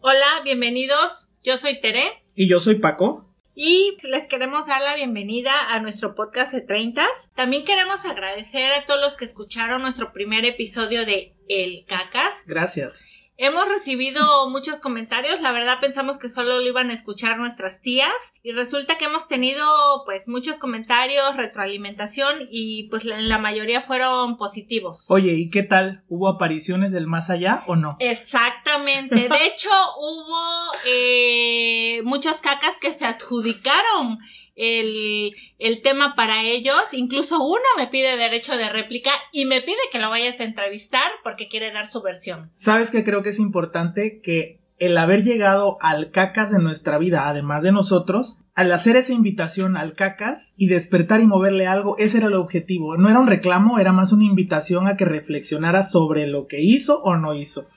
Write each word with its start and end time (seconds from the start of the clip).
Hola, 0.00 0.42
bienvenidos. 0.44 1.28
Yo 1.42 1.56
soy 1.56 1.80
Tere. 1.80 2.22
Y 2.36 2.48
yo 2.48 2.60
soy 2.60 2.76
Paco. 2.76 3.28
Y 3.56 3.96
les 4.04 4.28
queremos 4.28 4.64
dar 4.68 4.80
la 4.80 4.94
bienvenida 4.94 5.74
a 5.74 5.80
nuestro 5.80 6.14
podcast 6.14 6.52
de 6.54 6.60
30. 6.60 7.04
También 7.34 7.64
queremos 7.64 8.04
agradecer 8.04 8.72
a 8.74 8.86
todos 8.86 9.00
los 9.00 9.16
que 9.16 9.24
escucharon 9.24 9.82
nuestro 9.82 10.12
primer 10.12 10.44
episodio 10.44 11.04
de 11.04 11.32
El 11.48 11.84
Cacas. 11.84 12.44
Gracias. 12.46 13.04
Hemos 13.40 13.68
recibido 13.68 14.50
muchos 14.50 14.80
comentarios, 14.80 15.40
la 15.40 15.52
verdad 15.52 15.78
pensamos 15.80 16.18
que 16.18 16.28
solo 16.28 16.58
lo 16.58 16.66
iban 16.66 16.90
a 16.90 16.94
escuchar 16.94 17.38
nuestras 17.38 17.80
tías 17.80 18.12
y 18.42 18.50
resulta 18.50 18.98
que 18.98 19.04
hemos 19.04 19.28
tenido 19.28 19.64
pues 20.06 20.26
muchos 20.26 20.56
comentarios, 20.56 21.36
retroalimentación 21.36 22.48
y 22.50 22.88
pues 22.88 23.04
la, 23.04 23.38
mayoría 23.38 23.82
fueron 23.82 24.38
positivos. 24.38 25.06
Oye, 25.08 25.34
¿y 25.34 25.50
qué 25.50 25.62
tal? 25.62 26.02
¿Hubo 26.08 26.26
apariciones 26.26 26.90
del 26.90 27.06
más 27.06 27.30
allá 27.30 27.62
o 27.68 27.76
no? 27.76 27.96
Exactamente, 28.00 29.14
de 29.14 29.46
hecho 29.46 29.70
hubo 30.00 30.72
eh, 30.84 32.02
muchos 32.02 32.40
cacas 32.40 32.76
que 32.80 32.92
se 32.94 33.04
adjudicaron 33.04 34.18
el, 34.58 35.32
el, 35.58 35.82
tema 35.82 36.14
para 36.16 36.42
ellos. 36.42 36.82
Incluso 36.92 37.36
uno 37.42 37.64
me 37.76 37.86
pide 37.86 38.16
derecho 38.16 38.56
de 38.56 38.68
réplica 38.68 39.10
y 39.32 39.46
me 39.46 39.62
pide 39.62 39.78
que 39.90 39.98
lo 39.98 40.10
vayas 40.10 40.38
a 40.40 40.44
entrevistar 40.44 41.10
porque 41.22 41.48
quiere 41.48 41.70
dar 41.70 41.86
su 41.86 42.02
versión. 42.02 42.50
Sabes 42.56 42.90
que 42.90 43.04
creo 43.04 43.22
que 43.22 43.30
es 43.30 43.38
importante 43.38 44.20
que 44.22 44.58
el 44.78 44.96
haber 44.96 45.24
llegado 45.24 45.76
al 45.80 46.10
cacas 46.10 46.50
de 46.50 46.58
nuestra 46.58 46.98
vida, 46.98 47.28
además 47.28 47.62
de 47.62 47.72
nosotros, 47.72 48.38
al 48.54 48.70
hacer 48.72 48.96
esa 48.96 49.12
invitación 49.12 49.76
al 49.76 49.94
cacas 49.94 50.52
y 50.56 50.68
despertar 50.68 51.20
y 51.20 51.26
moverle 51.26 51.66
algo, 51.66 51.96
ese 51.98 52.18
era 52.18 52.28
el 52.28 52.34
objetivo. 52.34 52.96
No 52.96 53.08
era 53.08 53.18
un 53.18 53.26
reclamo, 53.26 53.78
era 53.78 53.92
más 53.92 54.12
una 54.12 54.24
invitación 54.24 54.86
a 54.86 54.96
que 54.96 55.04
reflexionara 55.04 55.82
sobre 55.82 56.26
lo 56.26 56.46
que 56.46 56.60
hizo 56.60 57.00
o 57.02 57.16
no 57.16 57.34
hizo. 57.34 57.68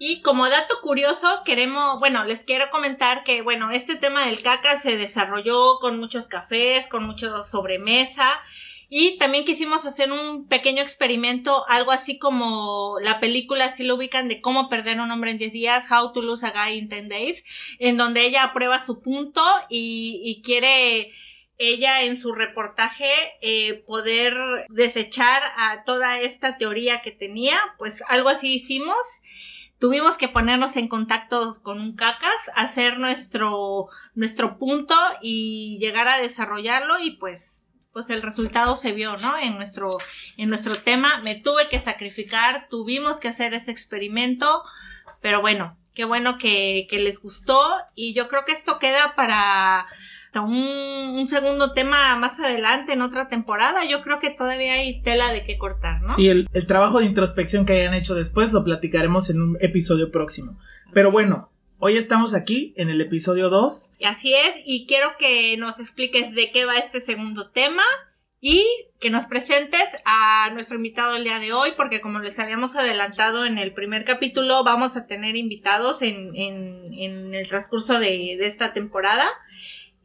Y 0.00 0.22
como 0.22 0.48
dato 0.48 0.80
curioso, 0.80 1.42
queremos, 1.44 1.98
bueno, 1.98 2.22
les 2.22 2.44
quiero 2.44 2.70
comentar 2.70 3.24
que, 3.24 3.42
bueno, 3.42 3.72
este 3.72 3.96
tema 3.96 4.26
del 4.26 4.42
caca 4.42 4.80
se 4.80 4.96
desarrolló 4.96 5.80
con 5.80 5.98
muchos 5.98 6.28
cafés, 6.28 6.86
con 6.86 7.04
mucho 7.04 7.44
sobremesa. 7.44 8.40
Y 8.88 9.18
también 9.18 9.44
quisimos 9.44 9.84
hacer 9.86 10.12
un 10.12 10.46
pequeño 10.46 10.82
experimento, 10.82 11.68
algo 11.68 11.90
así 11.90 12.16
como 12.16 12.98
la 13.02 13.18
película, 13.18 13.70
si 13.70 13.82
lo 13.82 13.96
ubican, 13.96 14.28
de 14.28 14.40
cómo 14.40 14.68
perder 14.68 15.00
un 15.00 15.10
hombre 15.10 15.32
en 15.32 15.38
10 15.38 15.52
días, 15.52 15.90
How 15.90 16.12
to 16.12 16.22
Lose 16.22 16.46
a 16.46 16.52
Guy 16.52 16.78
in 16.78 16.88
10 16.88 17.08
Days, 17.08 17.44
en 17.80 17.96
donde 17.96 18.24
ella 18.24 18.44
aprueba 18.44 18.86
su 18.86 19.02
punto 19.02 19.42
y, 19.68 20.22
y 20.24 20.42
quiere 20.42 21.12
ella 21.58 22.02
en 22.02 22.18
su 22.18 22.32
reportaje 22.32 23.10
eh, 23.42 23.82
poder 23.84 24.34
desechar 24.68 25.42
a 25.56 25.82
toda 25.82 26.20
esta 26.20 26.56
teoría 26.56 27.00
que 27.00 27.10
tenía, 27.10 27.60
pues 27.78 28.02
algo 28.08 28.28
así 28.28 28.54
hicimos 28.54 28.96
tuvimos 29.78 30.16
que 30.16 30.28
ponernos 30.28 30.76
en 30.76 30.88
contacto 30.88 31.60
con 31.62 31.80
un 31.80 31.94
cacas, 31.94 32.50
hacer 32.54 32.98
nuestro, 32.98 33.86
nuestro 34.14 34.58
punto 34.58 34.94
y 35.22 35.78
llegar 35.80 36.08
a 36.08 36.18
desarrollarlo 36.18 36.98
y 37.00 37.12
pues, 37.12 37.64
pues 37.92 38.10
el 38.10 38.22
resultado 38.22 38.74
se 38.76 38.92
vio, 38.92 39.16
¿no? 39.16 39.38
En 39.38 39.56
nuestro, 39.56 39.98
en 40.36 40.48
nuestro 40.48 40.82
tema 40.82 41.18
me 41.22 41.36
tuve 41.36 41.68
que 41.68 41.80
sacrificar, 41.80 42.68
tuvimos 42.68 43.20
que 43.20 43.28
hacer 43.28 43.54
ese 43.54 43.70
experimento, 43.70 44.62
pero 45.20 45.40
bueno, 45.40 45.76
qué 45.94 46.04
bueno 46.04 46.38
que, 46.38 46.86
que 46.90 46.98
les 46.98 47.18
gustó 47.20 47.60
y 47.94 48.14
yo 48.14 48.28
creo 48.28 48.44
que 48.44 48.52
esto 48.52 48.78
queda 48.78 49.14
para 49.14 49.86
un, 50.36 51.26
segundo 51.28 51.72
tema 51.72 52.16
más 52.16 52.38
adelante 52.40 52.92
en 52.92 53.02
otra 53.02 53.28
temporada, 53.28 53.84
yo 53.84 54.02
creo 54.02 54.18
que 54.18 54.30
todavía 54.30 54.74
hay 54.74 55.02
tela 55.02 55.32
de 55.32 55.44
qué 55.44 55.58
cortar, 55.58 56.00
¿no? 56.02 56.14
Sí, 56.14 56.28
el, 56.28 56.48
el 56.52 56.66
trabajo 56.66 57.00
de 57.00 57.06
introspección 57.06 57.66
que 57.66 57.74
hayan 57.74 57.94
hecho 57.94 58.14
después 58.14 58.52
lo 58.52 58.64
platicaremos 58.64 59.30
en 59.30 59.42
un 59.42 59.58
episodio 59.60 60.10
próximo. 60.10 60.58
Pero 60.92 61.10
bueno, 61.10 61.50
Hoy 61.80 61.96
estamos 61.96 62.34
aquí 62.34 62.74
en 62.76 62.90
el 62.90 63.00
episodio 63.00 63.50
2. 63.50 63.92
Así 64.04 64.34
es, 64.34 64.62
y 64.64 64.84
quiero 64.88 65.10
que 65.16 65.56
nos 65.58 65.78
expliques 65.78 66.34
de 66.34 66.50
qué 66.50 66.64
va 66.64 66.78
este 66.78 67.00
segundo 67.00 67.50
tema 67.50 67.84
y 68.40 68.64
que 69.00 69.10
nos 69.10 69.26
presentes 69.26 69.86
a 70.04 70.50
nuestro 70.54 70.76
invitado 70.76 71.14
el 71.14 71.22
día 71.22 71.38
de 71.38 71.52
hoy, 71.52 71.70
porque 71.76 72.00
como 72.00 72.18
les 72.18 72.38
habíamos 72.40 72.74
adelantado 72.74 73.44
en 73.44 73.58
el 73.58 73.74
primer 73.74 74.04
capítulo, 74.04 74.64
vamos 74.64 74.96
a 74.96 75.06
tener 75.06 75.36
invitados 75.36 76.02
en, 76.02 76.34
en, 76.34 76.92
en 76.94 77.34
el 77.34 77.46
transcurso 77.46 77.94
de, 78.00 78.36
de 78.38 78.46
esta 78.46 78.72
temporada. 78.72 79.28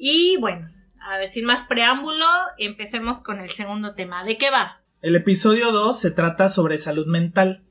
Y 0.05 0.35
bueno, 0.35 0.67
a 0.99 1.17
ver, 1.17 1.31
sin 1.31 1.45
más 1.45 1.65
preámbulo, 1.65 2.25
empecemos 2.57 3.21
con 3.21 3.39
el 3.39 3.49
segundo 3.49 3.95
tema. 3.95 4.25
¿De 4.25 4.37
qué 4.37 4.49
va? 4.49 4.81
El 5.01 5.15
episodio 5.15 5.71
2 5.71 5.97
se 5.97 6.11
trata 6.11 6.49
sobre 6.49 6.77
salud 6.77 7.07
mental, 7.07 7.61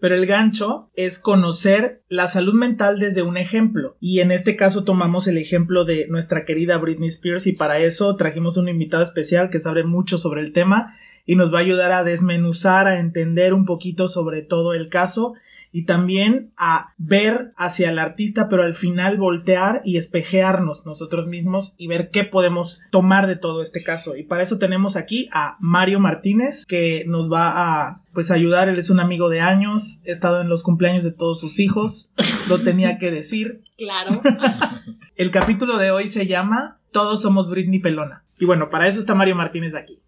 pero 0.00 0.14
el 0.14 0.26
gancho 0.26 0.90
es 0.94 1.18
conocer 1.18 2.02
la 2.08 2.28
salud 2.28 2.54
mental 2.54 3.00
desde 3.00 3.22
un 3.22 3.36
ejemplo. 3.36 3.96
Y 3.98 4.20
en 4.20 4.30
este 4.30 4.54
caso 4.54 4.84
tomamos 4.84 5.26
el 5.26 5.38
ejemplo 5.38 5.84
de 5.84 6.06
nuestra 6.06 6.44
querida 6.44 6.78
Britney 6.78 7.08
Spears 7.08 7.48
y 7.48 7.52
para 7.52 7.80
eso 7.80 8.14
trajimos 8.14 8.56
un 8.56 8.68
invitado 8.68 9.02
especial 9.02 9.50
que 9.50 9.58
sabe 9.58 9.82
mucho 9.82 10.18
sobre 10.18 10.42
el 10.42 10.52
tema 10.52 10.96
y 11.26 11.34
nos 11.34 11.52
va 11.52 11.58
a 11.58 11.62
ayudar 11.62 11.90
a 11.90 12.04
desmenuzar, 12.04 12.86
a 12.86 13.00
entender 13.00 13.54
un 13.54 13.64
poquito 13.64 14.06
sobre 14.06 14.42
todo 14.42 14.72
el 14.72 14.88
caso 14.88 15.34
y 15.72 15.86
también 15.86 16.52
a 16.56 16.92
ver 16.98 17.52
hacia 17.56 17.90
el 17.90 17.98
artista, 17.98 18.48
pero 18.48 18.62
al 18.62 18.74
final 18.74 19.16
voltear 19.16 19.80
y 19.84 19.96
espejearnos 19.96 20.84
nosotros 20.84 21.26
mismos 21.26 21.74
y 21.78 21.86
ver 21.86 22.10
qué 22.10 22.24
podemos 22.24 22.82
tomar 22.90 23.26
de 23.26 23.36
todo 23.36 23.62
este 23.62 23.82
caso. 23.82 24.16
Y 24.16 24.24
para 24.24 24.42
eso 24.42 24.58
tenemos 24.58 24.96
aquí 24.96 25.28
a 25.32 25.56
Mario 25.60 25.98
Martínez, 25.98 26.66
que 26.66 27.04
nos 27.06 27.32
va 27.32 27.86
a 27.86 28.02
pues 28.12 28.30
ayudar. 28.30 28.68
Él 28.68 28.78
es 28.78 28.90
un 28.90 29.00
amigo 29.00 29.30
de 29.30 29.40
años, 29.40 30.00
he 30.04 30.12
estado 30.12 30.42
en 30.42 30.48
los 30.48 30.62
cumpleaños 30.62 31.04
de 31.04 31.12
todos 31.12 31.40
sus 31.40 31.58
hijos, 31.58 32.10
lo 32.48 32.62
tenía 32.62 32.98
que 32.98 33.10
decir. 33.10 33.62
Claro. 33.82 34.20
el 35.16 35.32
capítulo 35.32 35.76
de 35.76 35.90
hoy 35.90 36.08
se 36.08 36.28
llama 36.28 36.78
Todos 36.92 37.20
somos 37.20 37.50
Britney 37.50 37.80
Pelona. 37.80 38.22
Y 38.38 38.44
bueno, 38.44 38.70
para 38.70 38.86
eso 38.86 39.00
está 39.00 39.16
Mario 39.16 39.34
Martínez 39.34 39.74
aquí. 39.74 40.01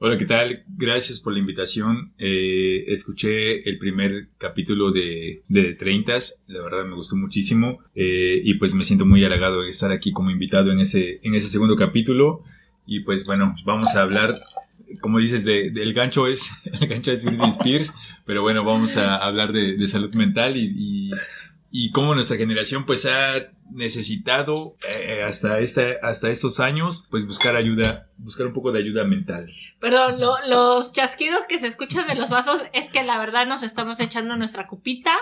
Hola, 0.00 0.16
¿qué 0.16 0.26
tal? 0.26 0.62
Gracias 0.68 1.18
por 1.18 1.32
la 1.32 1.40
invitación. 1.40 2.12
Eh, 2.18 2.84
escuché 2.86 3.68
el 3.68 3.78
primer 3.78 4.28
capítulo 4.38 4.92
de, 4.92 5.42
de 5.48 5.74
30, 5.74 6.12
la 6.46 6.62
verdad 6.62 6.84
me 6.84 6.94
gustó 6.94 7.16
muchísimo 7.16 7.80
eh, 7.96 8.40
y 8.44 8.54
pues 8.54 8.74
me 8.74 8.84
siento 8.84 9.04
muy 9.06 9.24
halagado 9.24 9.62
de 9.62 9.70
estar 9.70 9.90
aquí 9.90 10.12
como 10.12 10.30
invitado 10.30 10.70
en 10.70 10.78
ese, 10.78 11.18
en 11.24 11.34
ese 11.34 11.48
segundo 11.48 11.74
capítulo 11.74 12.44
y 12.86 13.00
pues 13.00 13.26
bueno, 13.26 13.56
vamos 13.64 13.96
a 13.96 14.02
hablar, 14.02 14.38
como 15.00 15.18
dices, 15.18 15.44
de, 15.44 15.72
del 15.72 15.92
gancho 15.94 16.28
es, 16.28 16.48
el 16.80 16.86
gancho 16.86 17.10
es 17.10 17.24
Britney 17.24 17.50
Spears, 17.50 17.92
pero 18.24 18.42
bueno, 18.42 18.62
vamos 18.62 18.96
a 18.96 19.16
hablar 19.16 19.50
de, 19.50 19.84
salud 19.88 20.14
mental 20.14 20.56
y 20.56 21.08
y 21.08 21.10
cómo 21.92 22.14
nuestra 22.14 22.36
generación 22.36 22.86
pues 22.86 23.06
ha 23.06 23.50
necesitado 23.70 24.76
eh, 24.88 25.22
hasta 25.22 25.58
este, 25.60 25.98
hasta 26.02 26.30
estos 26.30 26.60
años 26.60 27.06
pues 27.10 27.26
buscar 27.26 27.56
ayuda 27.56 28.08
buscar 28.16 28.46
un 28.46 28.54
poco 28.54 28.72
de 28.72 28.80
ayuda 28.80 29.04
mental 29.04 29.50
perdón 29.80 30.20
los 30.48 30.92
chasquidos 30.92 31.46
que 31.46 31.60
se 31.60 31.66
escuchan 31.66 32.06
de 32.06 32.14
los 32.14 32.30
vasos 32.30 32.62
es 32.72 32.90
que 32.90 33.02
la 33.02 33.18
verdad 33.18 33.46
nos 33.46 33.62
estamos 33.62 34.00
echando 34.00 34.36
nuestra 34.36 34.66
cupita 34.66 35.12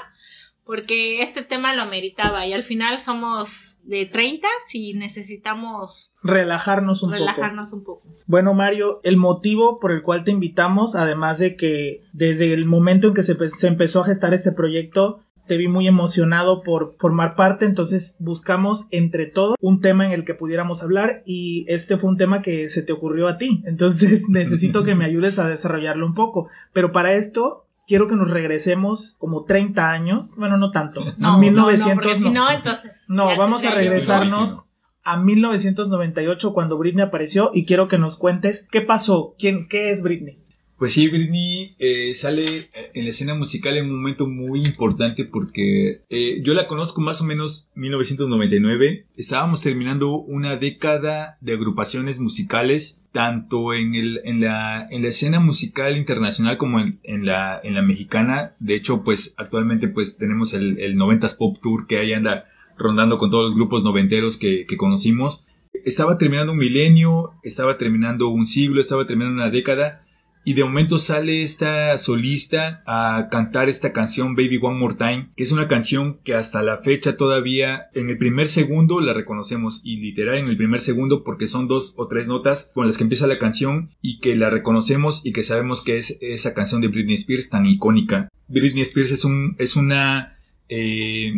porque 0.66 1.22
este 1.22 1.42
tema 1.42 1.74
lo 1.74 1.82
ameritaba 1.82 2.44
y 2.44 2.52
al 2.52 2.64
final 2.64 2.98
somos 2.98 3.78
de 3.84 4.04
30 4.04 4.48
y 4.72 4.94
necesitamos 4.94 6.10
relajarnos 6.24 7.04
un 7.04 7.12
relajarnos 7.12 7.72
un 7.72 7.84
poco. 7.84 8.02
Bueno, 8.26 8.52
Mario, 8.52 9.00
el 9.04 9.16
motivo 9.16 9.78
por 9.78 9.92
el 9.92 10.02
cual 10.02 10.24
te 10.24 10.32
invitamos, 10.32 10.96
además 10.96 11.38
de 11.38 11.54
que 11.54 12.02
desde 12.12 12.52
el 12.52 12.64
momento 12.64 13.06
en 13.06 13.14
que 13.14 13.22
se, 13.22 13.36
se 13.48 13.68
empezó 13.68 14.02
a 14.02 14.06
gestar 14.06 14.34
este 14.34 14.50
proyecto, 14.50 15.20
te 15.46 15.56
vi 15.56 15.68
muy 15.68 15.86
emocionado 15.86 16.62
por 16.62 16.96
formar 16.98 17.36
parte, 17.36 17.64
entonces 17.64 18.14
buscamos 18.18 18.86
entre 18.90 19.26
todos 19.26 19.56
un 19.60 19.80
tema 19.80 20.06
en 20.06 20.12
el 20.12 20.24
que 20.24 20.34
pudiéramos 20.34 20.82
hablar 20.82 21.22
y 21.24 21.64
este 21.68 21.96
fue 21.96 22.10
un 22.10 22.16
tema 22.16 22.42
que 22.42 22.68
se 22.68 22.82
te 22.82 22.92
ocurrió 22.92 23.28
a 23.28 23.38
ti, 23.38 23.62
entonces 23.66 24.22
necesito 24.28 24.84
que 24.84 24.94
me 24.94 25.04
ayudes 25.06 25.38
a 25.38 25.48
desarrollarlo 25.48 26.06
un 26.06 26.14
poco, 26.14 26.48
pero 26.72 26.92
para 26.92 27.14
esto 27.14 27.66
quiero 27.86 28.08
que 28.08 28.16
nos 28.16 28.30
regresemos 28.30 29.16
como 29.18 29.44
30 29.44 29.90
años, 29.90 30.34
bueno, 30.36 30.56
no 30.56 30.70
tanto, 30.70 31.02
no, 31.18 31.38
1900 31.38 32.04
no, 32.04 32.14
si 32.14 32.30
no, 32.30 32.50
entonces 32.50 33.04
No, 33.08 33.36
vamos 33.36 33.64
a 33.64 33.70
regresarnos 33.70 34.68
a 35.04 35.18
1998 35.18 36.52
cuando 36.52 36.78
Britney 36.78 37.04
apareció 37.04 37.50
y 37.54 37.64
quiero 37.64 37.86
que 37.86 37.96
nos 37.96 38.16
cuentes 38.16 38.66
qué 38.72 38.80
pasó, 38.80 39.36
quién 39.38 39.68
qué 39.68 39.92
es 39.92 40.02
Britney. 40.02 40.45
Pues 40.78 40.92
sí, 40.92 41.08
Britney 41.08 41.74
eh, 41.78 42.12
sale 42.12 42.68
en 42.92 43.04
la 43.04 43.10
escena 43.10 43.34
musical 43.34 43.78
en 43.78 43.86
un 43.90 43.96
momento 43.96 44.26
muy 44.26 44.62
importante 44.62 45.24
porque 45.24 46.02
eh, 46.10 46.42
yo 46.42 46.52
la 46.52 46.66
conozco 46.66 47.00
más 47.00 47.22
o 47.22 47.24
menos 47.24 47.70
1999. 47.76 49.06
Estábamos 49.16 49.62
terminando 49.62 50.18
una 50.18 50.56
década 50.56 51.38
de 51.40 51.54
agrupaciones 51.54 52.20
musicales, 52.20 53.00
tanto 53.12 53.72
en, 53.72 53.94
el, 53.94 54.20
en, 54.24 54.42
la, 54.42 54.86
en 54.90 55.00
la 55.00 55.08
escena 55.08 55.40
musical 55.40 55.96
internacional 55.96 56.58
como 56.58 56.78
en, 56.80 57.00
en, 57.04 57.24
la, 57.24 57.58
en 57.64 57.72
la 57.74 57.80
mexicana. 57.80 58.54
De 58.60 58.76
hecho, 58.76 59.02
pues 59.02 59.34
actualmente 59.38 59.88
pues 59.88 60.18
tenemos 60.18 60.52
el, 60.52 60.78
el 60.78 60.96
90s 60.96 61.38
Pop 61.38 61.56
Tour 61.62 61.86
que 61.86 61.98
ahí 61.98 62.12
anda 62.12 62.44
rondando 62.76 63.16
con 63.16 63.30
todos 63.30 63.44
los 63.44 63.54
grupos 63.54 63.82
noventeros 63.82 64.36
que, 64.36 64.66
que 64.68 64.76
conocimos. 64.76 65.46
Estaba 65.86 66.18
terminando 66.18 66.52
un 66.52 66.58
milenio, 66.58 67.32
estaba 67.42 67.78
terminando 67.78 68.28
un 68.28 68.44
siglo, 68.44 68.82
estaba 68.82 69.06
terminando 69.06 69.42
una 69.42 69.50
década 69.50 70.02
y 70.46 70.54
de 70.54 70.62
momento 70.62 70.96
sale 70.96 71.42
esta 71.42 71.98
solista 71.98 72.84
a 72.86 73.26
cantar 73.32 73.68
esta 73.68 73.92
canción 73.92 74.36
Baby 74.36 74.60
One 74.62 74.78
More 74.78 74.94
Time, 74.94 75.30
que 75.34 75.42
es 75.42 75.50
una 75.50 75.66
canción 75.66 76.18
que 76.22 76.34
hasta 76.34 76.62
la 76.62 76.78
fecha 76.78 77.16
todavía 77.16 77.86
en 77.94 78.10
el 78.10 78.16
primer 78.16 78.46
segundo 78.46 79.00
la 79.00 79.12
reconocemos 79.12 79.80
y 79.82 79.96
literal 79.96 80.36
en 80.36 80.46
el 80.46 80.56
primer 80.56 80.78
segundo 80.78 81.24
porque 81.24 81.48
son 81.48 81.66
dos 81.66 81.94
o 81.96 82.06
tres 82.06 82.28
notas 82.28 82.70
con 82.72 82.86
las 82.86 82.96
que 82.96 83.02
empieza 83.02 83.26
la 83.26 83.40
canción 83.40 83.90
y 84.00 84.20
que 84.20 84.36
la 84.36 84.48
reconocemos 84.48 85.20
y 85.26 85.32
que 85.32 85.42
sabemos 85.42 85.82
que 85.82 85.96
es 85.96 86.16
esa 86.20 86.54
canción 86.54 86.80
de 86.80 86.88
Britney 86.88 87.16
Spears 87.16 87.50
tan 87.50 87.66
icónica. 87.66 88.28
Britney 88.46 88.82
Spears 88.82 89.10
es 89.10 89.24
un 89.24 89.56
es 89.58 89.74
una 89.74 90.38
eh, 90.68 91.32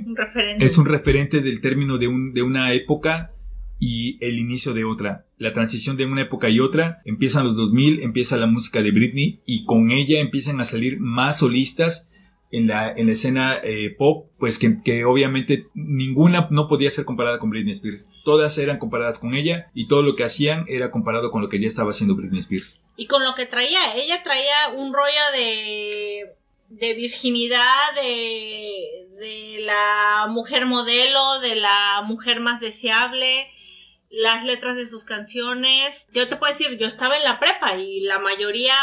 es 0.58 0.76
un 0.76 0.84
referente 0.84 1.40
del 1.40 1.62
término 1.62 1.96
de, 1.96 2.08
un, 2.08 2.34
de 2.34 2.42
una 2.42 2.74
época 2.74 3.30
y 3.78 4.18
el 4.24 4.38
inicio 4.38 4.74
de 4.74 4.84
otra. 4.84 5.24
La 5.36 5.52
transición 5.52 5.96
de 5.96 6.06
una 6.06 6.22
época 6.22 6.48
y 6.48 6.60
otra, 6.60 7.00
empiezan 7.04 7.44
los 7.44 7.56
2000, 7.56 8.02
empieza 8.02 8.36
la 8.36 8.46
música 8.46 8.82
de 8.82 8.90
Britney 8.90 9.40
y 9.46 9.64
con 9.64 9.90
ella 9.90 10.20
empiezan 10.20 10.60
a 10.60 10.64
salir 10.64 10.98
más 10.98 11.38
solistas 11.38 12.10
en 12.50 12.66
la, 12.66 12.90
en 12.90 13.06
la 13.06 13.12
escena 13.12 13.58
eh, 13.62 13.94
pop, 13.96 14.30
pues 14.38 14.58
que, 14.58 14.82
que, 14.82 15.04
obviamente 15.04 15.66
ninguna 15.74 16.48
no 16.50 16.66
podía 16.66 16.88
ser 16.88 17.04
comparada 17.04 17.38
con 17.38 17.50
Britney 17.50 17.72
Spears. 17.72 18.08
Todas 18.24 18.56
eran 18.58 18.78
comparadas 18.78 19.18
con 19.18 19.34
ella 19.34 19.70
y 19.74 19.86
todo 19.86 20.02
lo 20.02 20.16
que 20.16 20.24
hacían 20.24 20.64
era 20.68 20.90
comparado 20.90 21.30
con 21.30 21.42
lo 21.42 21.48
que 21.48 21.60
ya 21.60 21.66
estaba 21.66 21.90
haciendo 21.90 22.16
Britney 22.16 22.40
Spears. 22.40 22.82
Y 22.96 23.06
con 23.06 23.22
lo 23.22 23.34
que 23.34 23.46
traía, 23.46 23.94
ella 23.96 24.22
traía 24.22 24.70
un 24.76 24.94
rollo 24.94 25.32
de, 25.34 26.24
de 26.70 26.94
virginidad, 26.94 27.94
de, 27.96 29.08
de 29.18 29.58
la 29.66 30.26
mujer 30.30 30.64
modelo, 30.64 31.40
de 31.40 31.54
la 31.54 32.02
mujer 32.06 32.40
más 32.40 32.60
deseable 32.60 33.46
las 34.10 34.44
letras 34.44 34.76
de 34.76 34.86
sus 34.86 35.04
canciones. 35.04 36.06
Yo 36.12 36.28
te 36.28 36.36
puedo 36.36 36.52
decir, 36.52 36.78
yo 36.78 36.86
estaba 36.86 37.16
en 37.16 37.24
la 37.24 37.38
prepa 37.38 37.76
y 37.76 38.00
la 38.00 38.18
mayoría 38.18 38.74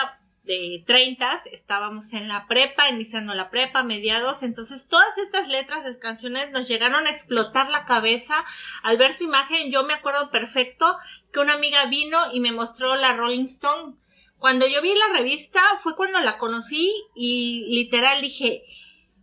de 0.46 0.84
30 0.86 1.42
estábamos 1.52 2.14
en 2.14 2.28
la 2.28 2.46
prepa, 2.48 2.90
iniciando 2.90 3.34
la 3.34 3.50
prepa, 3.50 3.84
mediados, 3.84 4.44
entonces 4.44 4.88
todas 4.88 5.18
estas 5.18 5.48
letras 5.48 5.84
de 5.84 5.98
canciones 6.00 6.52
nos 6.52 6.68
llegaron 6.68 7.08
a 7.08 7.10
explotar 7.10 7.70
la 7.70 7.86
cabeza 7.86 8.46
al 8.84 8.98
ver 8.98 9.16
su 9.16 9.24
imagen. 9.24 9.72
Yo 9.72 9.84
me 9.84 9.94
acuerdo 9.94 10.30
perfecto 10.30 10.98
que 11.34 11.40
una 11.40 11.54
amiga 11.54 11.86
vino 11.88 12.18
y 12.32 12.40
me 12.40 12.52
mostró 12.52 12.96
la 12.96 13.16
Rolling 13.16 13.46
Stone. 13.46 13.96
Cuando 14.38 14.68
yo 14.68 14.82
vi 14.82 14.94
la 14.94 15.18
revista 15.18 15.62
fue 15.82 15.96
cuando 15.96 16.20
la 16.20 16.38
conocí 16.38 16.94
y 17.16 17.66
literal 17.70 18.22
dije, 18.22 18.64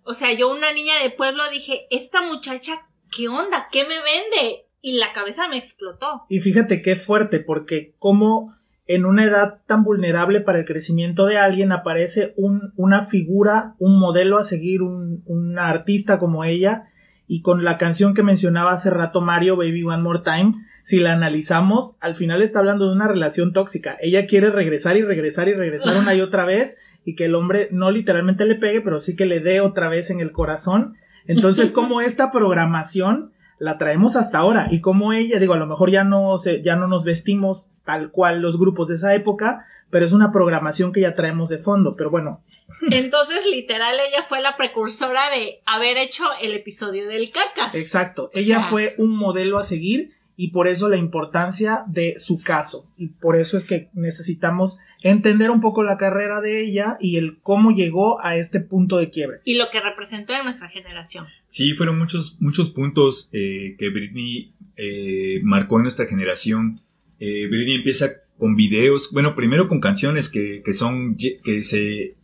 o 0.04 0.14
sea, 0.14 0.32
yo 0.32 0.50
una 0.50 0.72
niña 0.72 1.00
de 1.02 1.10
pueblo 1.10 1.48
dije, 1.50 1.86
esta 1.90 2.22
muchacha, 2.22 2.88
¿qué 3.14 3.28
onda? 3.28 3.68
¿Qué 3.70 3.84
me 3.84 4.00
vende? 4.00 4.66
Y 4.82 4.98
la 4.98 5.12
cabeza 5.14 5.48
me 5.48 5.56
explotó. 5.56 6.24
Y 6.28 6.40
fíjate 6.40 6.82
qué 6.82 6.96
fuerte, 6.96 7.40
porque 7.40 7.94
como 7.98 8.54
en 8.86 9.06
una 9.06 9.24
edad 9.24 9.60
tan 9.66 9.84
vulnerable 9.84 10.40
para 10.40 10.58
el 10.58 10.64
crecimiento 10.66 11.26
de 11.26 11.38
alguien 11.38 11.70
aparece 11.70 12.34
un, 12.36 12.72
una 12.76 13.06
figura, 13.06 13.74
un 13.78 13.98
modelo 13.98 14.38
a 14.38 14.44
seguir, 14.44 14.82
un, 14.82 15.22
una 15.24 15.68
artista 15.68 16.18
como 16.18 16.44
ella, 16.44 16.88
y 17.28 17.42
con 17.42 17.64
la 17.64 17.78
canción 17.78 18.12
que 18.12 18.24
mencionaba 18.24 18.72
hace 18.72 18.90
rato 18.90 19.20
Mario, 19.20 19.56
Baby 19.56 19.84
One 19.84 20.02
More 20.02 20.22
Time, 20.24 20.54
si 20.82 20.98
la 20.98 21.12
analizamos, 21.12 21.96
al 22.00 22.16
final 22.16 22.42
está 22.42 22.58
hablando 22.58 22.86
de 22.86 22.92
una 22.92 23.06
relación 23.06 23.52
tóxica. 23.52 23.96
Ella 24.00 24.26
quiere 24.26 24.50
regresar 24.50 24.96
y 24.96 25.02
regresar 25.02 25.48
y 25.48 25.54
regresar 25.54 25.96
una 25.96 26.14
y 26.14 26.20
otra 26.22 26.44
vez, 26.44 26.76
y 27.04 27.14
que 27.14 27.26
el 27.26 27.36
hombre 27.36 27.68
no 27.70 27.90
literalmente 27.92 28.44
le 28.46 28.56
pegue, 28.56 28.80
pero 28.80 28.98
sí 28.98 29.14
que 29.14 29.26
le 29.26 29.38
dé 29.38 29.60
otra 29.60 29.88
vez 29.88 30.10
en 30.10 30.20
el 30.20 30.32
corazón. 30.32 30.96
Entonces, 31.26 31.70
como 31.72 32.00
esta 32.00 32.32
programación 32.32 33.32
la 33.62 33.78
traemos 33.78 34.16
hasta 34.16 34.38
ahora 34.38 34.66
y 34.70 34.80
como 34.80 35.12
ella, 35.12 35.38
digo, 35.38 35.54
a 35.54 35.56
lo 35.56 35.68
mejor 35.68 35.88
ya 35.92 36.02
no 36.02 36.36
se, 36.36 36.62
ya 36.62 36.74
no 36.74 36.88
nos 36.88 37.04
vestimos 37.04 37.68
tal 37.84 38.10
cual 38.10 38.42
los 38.42 38.58
grupos 38.58 38.88
de 38.88 38.96
esa 38.96 39.14
época, 39.14 39.64
pero 39.88 40.04
es 40.04 40.10
una 40.10 40.32
programación 40.32 40.92
que 40.92 41.02
ya 41.02 41.14
traemos 41.14 41.48
de 41.48 41.58
fondo, 41.58 41.94
pero 41.94 42.10
bueno. 42.10 42.40
Entonces, 42.90 43.46
literal, 43.46 43.94
ella 44.00 44.24
fue 44.28 44.40
la 44.40 44.56
precursora 44.56 45.30
de 45.30 45.60
haber 45.64 45.96
hecho 45.96 46.24
el 46.40 46.54
episodio 46.54 47.06
del 47.06 47.30
cacas. 47.30 47.72
Exacto, 47.76 48.30
ella 48.34 48.64
fue 48.64 48.96
un 48.98 49.16
modelo 49.16 49.60
a 49.60 49.64
seguir 49.64 50.10
y 50.42 50.48
por 50.48 50.66
eso 50.66 50.88
la 50.88 50.96
importancia 50.96 51.84
de 51.86 52.18
su 52.18 52.42
caso 52.42 52.90
y 52.96 53.10
por 53.10 53.36
eso 53.36 53.56
es 53.56 53.64
que 53.64 53.90
necesitamos 53.94 54.76
entender 55.00 55.52
un 55.52 55.60
poco 55.60 55.84
la 55.84 55.96
carrera 55.96 56.40
de 56.40 56.64
ella 56.64 56.96
y 57.00 57.16
el 57.16 57.38
cómo 57.42 57.70
llegó 57.70 58.20
a 58.20 58.36
este 58.36 58.58
punto 58.58 58.98
de 58.98 59.10
quiebre. 59.10 59.38
Y 59.44 59.56
lo 59.56 59.66
que 59.70 59.80
representó 59.80 60.34
en 60.34 60.42
nuestra 60.42 60.68
generación. 60.68 61.26
Sí, 61.46 61.74
fueron 61.74 61.96
muchos, 61.96 62.38
muchos 62.40 62.70
puntos 62.70 63.30
eh, 63.32 63.76
que 63.78 63.90
Britney 63.90 64.52
eh, 64.76 65.38
marcó 65.44 65.76
en 65.76 65.82
nuestra 65.82 66.06
generación. 66.06 66.80
Eh, 67.20 67.46
Britney 67.46 67.76
empieza 67.76 68.10
con 68.36 68.56
videos, 68.56 69.10
bueno, 69.12 69.36
primero 69.36 69.68
con 69.68 69.78
canciones 69.78 70.28
que, 70.28 70.60
que 70.64 70.72
son, 70.72 71.16
que 71.16 71.62
se 71.62 72.16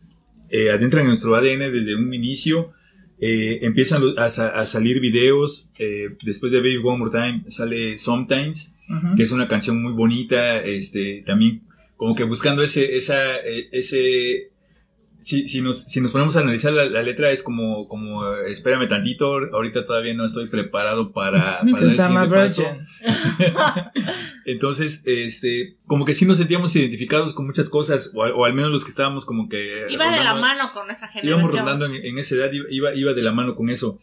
adentran 0.73 1.03
en 1.03 1.07
nuestro 1.07 1.37
ADN 1.37 1.71
desde 1.71 1.95
un 1.95 2.13
inicio. 2.13 2.73
Empiezan 3.19 4.01
a, 4.17 4.29
salir 4.29 4.99
videos. 4.99 5.71
después 6.23 6.51
de 6.51 6.59
Baby 6.59 6.77
One 6.77 6.97
More 6.97 7.11
Time 7.11 7.43
sale 7.47 7.97
Sometimes, 7.97 8.75
que 9.15 9.23
es 9.23 9.31
una 9.31 9.47
canción 9.47 9.81
muy 9.81 9.93
bonita. 9.93 10.61
Este, 10.61 11.23
también 11.25 11.61
como 11.97 12.15
que 12.15 12.23
buscando 12.23 12.63
ese, 12.63 12.95
esa, 12.95 13.37
e, 13.37 13.67
ese, 13.71 14.51
si, 15.19 15.47
si, 15.47 15.61
nos, 15.61 15.83
si 15.83 16.01
nos 16.01 16.11
ponemos 16.11 16.37
a 16.37 16.41
analizar 16.41 16.71
la, 16.71 17.03
letra 17.03 17.31
es 17.31 17.43
como, 17.43 17.87
como, 17.87 18.35
espérame 18.47 18.87
tantito, 18.87 19.37
ahorita 19.53 19.85
todavía 19.85 20.13
no 20.13 20.25
estoy 20.25 20.47
preparado 20.47 21.11
para, 21.11 21.61
para 21.71 21.85
el 21.85 21.91
siguiente 21.91 22.29
paso. 22.29 22.63
Entonces, 24.45 25.03
este, 25.05 25.75
como 25.85 26.05
que 26.05 26.13
sí 26.13 26.25
nos 26.25 26.37
sentíamos 26.37 26.75
identificados 26.75 27.33
con 27.33 27.45
muchas 27.45 27.69
cosas, 27.69 28.11
o, 28.15 28.45
al 28.45 28.53
menos 28.53 28.71
los 28.71 28.83
que 28.83 28.91
estábamos 28.91 29.25
como 29.25 29.49
que... 29.49 29.85
Iba 29.89 30.11
de 30.11 30.23
la 30.23 30.35
mano 30.35 30.71
con 30.73 30.89
esa 30.89 31.07
generación. 31.07 31.39
Íbamos 31.39 31.51
rondando 31.51 31.85
en, 31.85 32.17
esa 32.17 32.35
edad, 32.35 32.51
iba, 32.69 32.95
iba 32.95 33.13
de 33.13 33.21
la 33.21 33.31
mano 33.31 33.55
con 33.55 33.69
eso. 33.69 33.99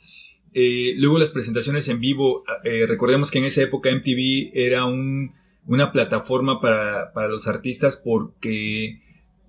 Eh, 0.53 0.95
luego 0.97 1.19
las 1.19 1.33
presentaciones 1.33 1.89
en 1.89 2.01
vivo, 2.01 2.45
eh, 2.65 2.87
recordemos 2.87 3.31
que 3.31 3.39
en 3.39 3.45
esa 3.45 3.63
época 3.63 3.91
MTV 3.91 4.53
era 4.55 4.85
un 4.85 5.33
una 5.67 5.93
plataforma 5.93 6.61
para, 6.61 7.13
para 7.13 7.29
los 7.29 7.49
artistas 7.49 7.97
porque 7.97 9.01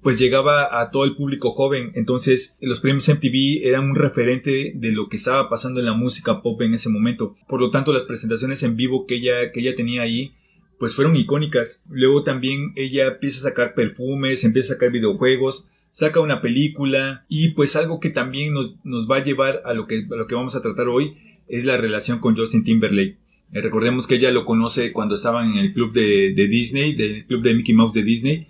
pues 0.01 0.19
llegaba 0.19 0.79
a 0.81 0.89
todo 0.89 1.05
el 1.05 1.15
público 1.15 1.51
joven. 1.51 1.91
Entonces, 1.95 2.57
los 2.61 2.79
premios 2.79 3.09
MTV 3.09 3.67
eran 3.67 3.89
un 3.89 3.95
referente 3.95 4.71
de 4.75 4.91
lo 4.91 5.09
que 5.09 5.17
estaba 5.17 5.49
pasando 5.49 5.79
en 5.79 5.85
la 5.85 5.93
música 5.93 6.41
pop 6.41 6.61
en 6.61 6.73
ese 6.73 6.89
momento. 6.89 7.35
Por 7.47 7.59
lo 7.59 7.71
tanto, 7.71 7.93
las 7.93 8.05
presentaciones 8.05 8.63
en 8.63 8.77
vivo 8.77 9.05
que 9.05 9.15
ella, 9.15 9.51
que 9.51 9.61
ella 9.61 9.75
tenía 9.75 10.03
ahí, 10.03 10.33
pues 10.79 10.95
fueron 10.95 11.15
icónicas. 11.15 11.83
Luego 11.89 12.23
también 12.23 12.73
ella 12.75 13.07
empieza 13.07 13.39
a 13.39 13.49
sacar 13.49 13.73
perfumes, 13.73 14.43
empieza 14.43 14.73
a 14.73 14.75
sacar 14.75 14.91
videojuegos, 14.91 15.69
saca 15.91 16.19
una 16.19 16.41
película 16.41 17.25
y 17.27 17.49
pues 17.49 17.75
algo 17.75 17.99
que 17.99 18.09
también 18.09 18.53
nos, 18.53 18.77
nos 18.85 19.09
va 19.09 19.17
a 19.17 19.23
llevar 19.23 19.61
a 19.65 19.73
lo 19.73 19.87
que, 19.87 20.05
a 20.09 20.15
lo 20.15 20.27
que 20.27 20.35
vamos 20.35 20.55
a 20.55 20.61
tratar 20.61 20.87
hoy 20.87 21.17
es 21.47 21.65
la 21.65 21.77
relación 21.77 22.19
con 22.19 22.35
Justin 22.35 22.63
Timberlake. 22.63 23.17
Eh, 23.53 23.61
recordemos 23.61 24.07
que 24.07 24.15
ella 24.15 24.31
lo 24.31 24.45
conoce 24.45 24.91
cuando 24.91 25.15
estaban 25.15 25.51
en 25.51 25.57
el 25.57 25.73
club 25.73 25.93
de, 25.93 26.47
Disney, 26.49 26.93
del 26.93 27.25
club 27.25 27.41
de 27.41 27.53
Mickey 27.53 27.73
Mouse 27.73 27.93
de 27.93 28.03
Disney. 28.03 28.47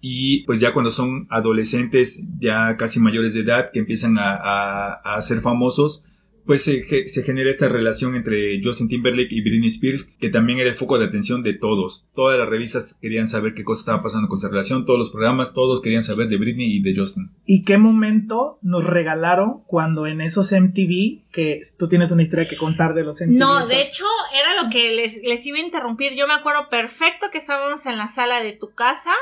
Y 0.00 0.44
pues 0.44 0.60
ya 0.60 0.72
cuando 0.72 0.90
son 0.90 1.26
adolescentes, 1.30 2.24
ya 2.38 2.76
casi 2.76 3.00
mayores 3.00 3.34
de 3.34 3.40
edad, 3.40 3.70
que 3.72 3.80
empiezan 3.80 4.16
a, 4.18 4.94
a 4.94 5.20
ser 5.22 5.40
famosos, 5.40 6.06
pues 6.50 6.64
se, 6.64 7.22
genera 7.22 7.48
esta 7.48 7.68
relación 7.68 8.16
entre 8.16 8.60
Justin 8.60 8.88
Timberlake 8.88 9.32
y 9.32 9.40
Britney 9.40 9.68
Spears, 9.68 10.04
que 10.18 10.30
también 10.30 10.58
era 10.58 10.70
el 10.70 10.76
foco 10.76 10.98
de 10.98 11.06
atención 11.06 11.44
de 11.44 11.54
todos. 11.54 12.08
Todas 12.14 12.38
las 12.38 12.48
revistas 12.48 12.96
querían 13.00 13.28
saber 13.28 13.54
qué 13.54 13.62
cosa 13.62 13.82
estaba 13.82 14.02
pasando 14.02 14.26
con 14.26 14.38
esa 14.38 14.48
relación, 14.48 14.84
todos 14.84 14.98
los 14.98 15.10
programas, 15.10 15.54
todos 15.54 15.80
querían 15.80 16.02
saber 16.02 16.28
de 16.28 16.38
Britney 16.38 16.76
y 16.76 16.82
de 16.82 16.98
Justin. 16.98 17.30
¿Y 17.46 17.62
qué 17.62 17.78
momento 17.78 18.58
nos 18.62 18.84
regalaron 18.84 19.62
cuando 19.66 20.06
en 20.06 20.20
esos 20.20 20.50
MTV, 20.52 21.30
que 21.30 21.62
tú 21.78 21.88
tienes 21.88 22.10
una 22.10 22.22
historia 22.22 22.48
que 22.48 22.56
contar 22.56 22.94
de 22.94 23.04
los 23.04 23.20
MTV? 23.20 23.38
No, 23.38 23.66
de 23.66 23.82
hecho, 23.82 24.04
era 24.34 24.62
lo 24.62 24.70
que 24.70 24.96
les, 24.96 25.20
les 25.22 25.46
iba 25.46 25.58
a 25.58 25.62
interrumpir. 25.62 26.16
Yo 26.16 26.26
me 26.26 26.34
acuerdo 26.34 26.68
perfecto 26.68 27.26
que 27.30 27.38
estábamos 27.38 27.86
en 27.86 27.96
la 27.96 28.08
sala 28.08 28.42
de 28.42 28.54
tu 28.54 28.74
casa 28.74 29.12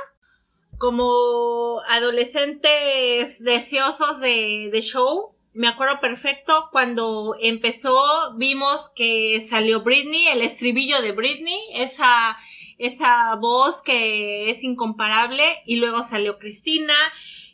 como 0.78 1.80
adolescentes 1.88 3.42
deseosos 3.42 4.20
de, 4.20 4.80
show 4.82 5.34
me 5.54 5.68
acuerdo 5.68 6.00
perfecto 6.00 6.68
cuando 6.70 7.34
empezó, 7.40 8.00
vimos 8.36 8.90
que 8.94 9.46
salió 9.50 9.82
Britney, 9.82 10.28
el 10.28 10.42
estribillo 10.42 11.02
de 11.02 11.12
Britney, 11.12 11.58
esa, 11.74 12.36
esa 12.78 13.34
voz 13.34 13.82
que 13.82 14.50
es 14.50 14.62
incomparable, 14.62 15.42
y 15.66 15.76
luego 15.76 16.04
salió 16.04 16.38
Cristina, 16.38 16.94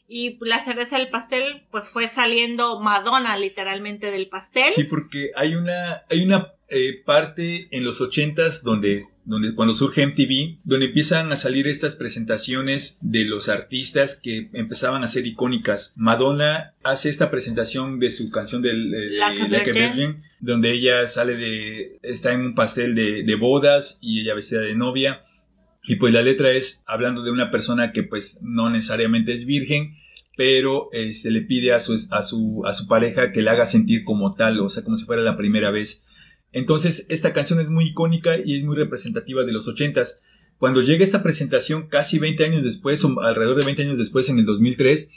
y 0.06 0.36
la 0.44 0.62
cereza 0.64 0.98
del 0.98 1.08
pastel, 1.08 1.62
pues 1.70 1.88
fue 1.88 2.08
saliendo 2.08 2.78
Madonna 2.80 3.36
literalmente 3.38 4.10
del 4.10 4.28
pastel. 4.28 4.70
Sí, 4.70 4.84
porque 4.84 5.30
hay 5.34 5.54
una, 5.54 6.02
hay 6.10 6.24
una 6.24 6.52
eh, 6.68 7.02
parte 7.06 7.68
en 7.70 7.84
los 7.84 8.00
ochentas 8.00 8.62
donde, 8.62 9.02
donde 9.24 9.54
cuando 9.54 9.74
surge 9.74 10.06
MTV, 10.06 10.58
donde 10.64 10.86
empiezan 10.86 11.32
a 11.32 11.36
salir 11.36 11.66
estas 11.66 11.96
presentaciones 11.96 12.98
de 13.00 13.24
los 13.24 13.48
artistas 13.48 14.20
que 14.22 14.50
empezaban 14.52 15.02
a 15.02 15.08
ser 15.08 15.26
icónicas. 15.26 15.94
Madonna 15.96 16.74
hace 16.82 17.08
esta 17.08 17.30
presentación 17.30 17.98
de 17.98 18.10
su 18.10 18.30
canción 18.30 18.62
de 18.62 18.74
Like 18.74 20.16
donde 20.40 20.72
ella 20.72 21.06
sale 21.06 21.36
de, 21.36 21.98
está 22.02 22.32
en 22.32 22.40
un 22.40 22.54
pastel 22.54 22.94
de, 22.94 23.22
de 23.24 23.34
bodas 23.36 23.98
y 24.02 24.20
ella 24.20 24.34
vestida 24.34 24.60
de 24.60 24.74
novia 24.74 25.22
Y 25.82 25.96
pues 25.96 26.12
la 26.12 26.22
letra 26.22 26.50
es 26.52 26.84
hablando 26.86 27.22
de 27.22 27.30
una 27.30 27.50
persona 27.50 27.92
que 27.92 28.02
pues 28.02 28.40
no 28.42 28.68
necesariamente 28.68 29.32
es 29.32 29.46
virgen, 29.46 29.96
pero 30.36 30.88
se 30.92 31.06
este, 31.06 31.30
le 31.30 31.42
pide 31.42 31.72
a 31.72 31.80
su, 31.80 31.94
a, 32.10 32.22
su, 32.22 32.62
a 32.66 32.72
su 32.72 32.86
pareja 32.86 33.32
que 33.32 33.42
le 33.42 33.50
haga 33.50 33.66
sentir 33.66 34.04
como 34.04 34.34
tal, 34.34 34.60
o 34.60 34.68
sea, 34.68 34.82
como 34.82 34.96
si 34.96 35.06
fuera 35.06 35.22
la 35.22 35.36
primera 35.36 35.70
vez. 35.70 36.03
Entonces, 36.54 37.04
esta 37.08 37.32
canción 37.32 37.60
es 37.60 37.68
muy 37.68 37.86
icónica 37.86 38.38
y 38.38 38.54
es 38.54 38.62
muy 38.62 38.76
representativa 38.76 39.44
de 39.44 39.52
los 39.52 39.68
ochentas. 39.68 40.22
Cuando 40.58 40.80
llega 40.82 41.04
esta 41.04 41.22
presentación, 41.22 41.88
casi 41.88 42.18
20 42.18 42.44
años 42.44 42.62
después, 42.62 43.04
o 43.04 43.20
alrededor 43.20 43.58
de 43.58 43.64
20 43.64 43.82
años 43.82 43.98
después, 43.98 44.28
en 44.28 44.38
el 44.38 44.46
2003, 44.46 45.10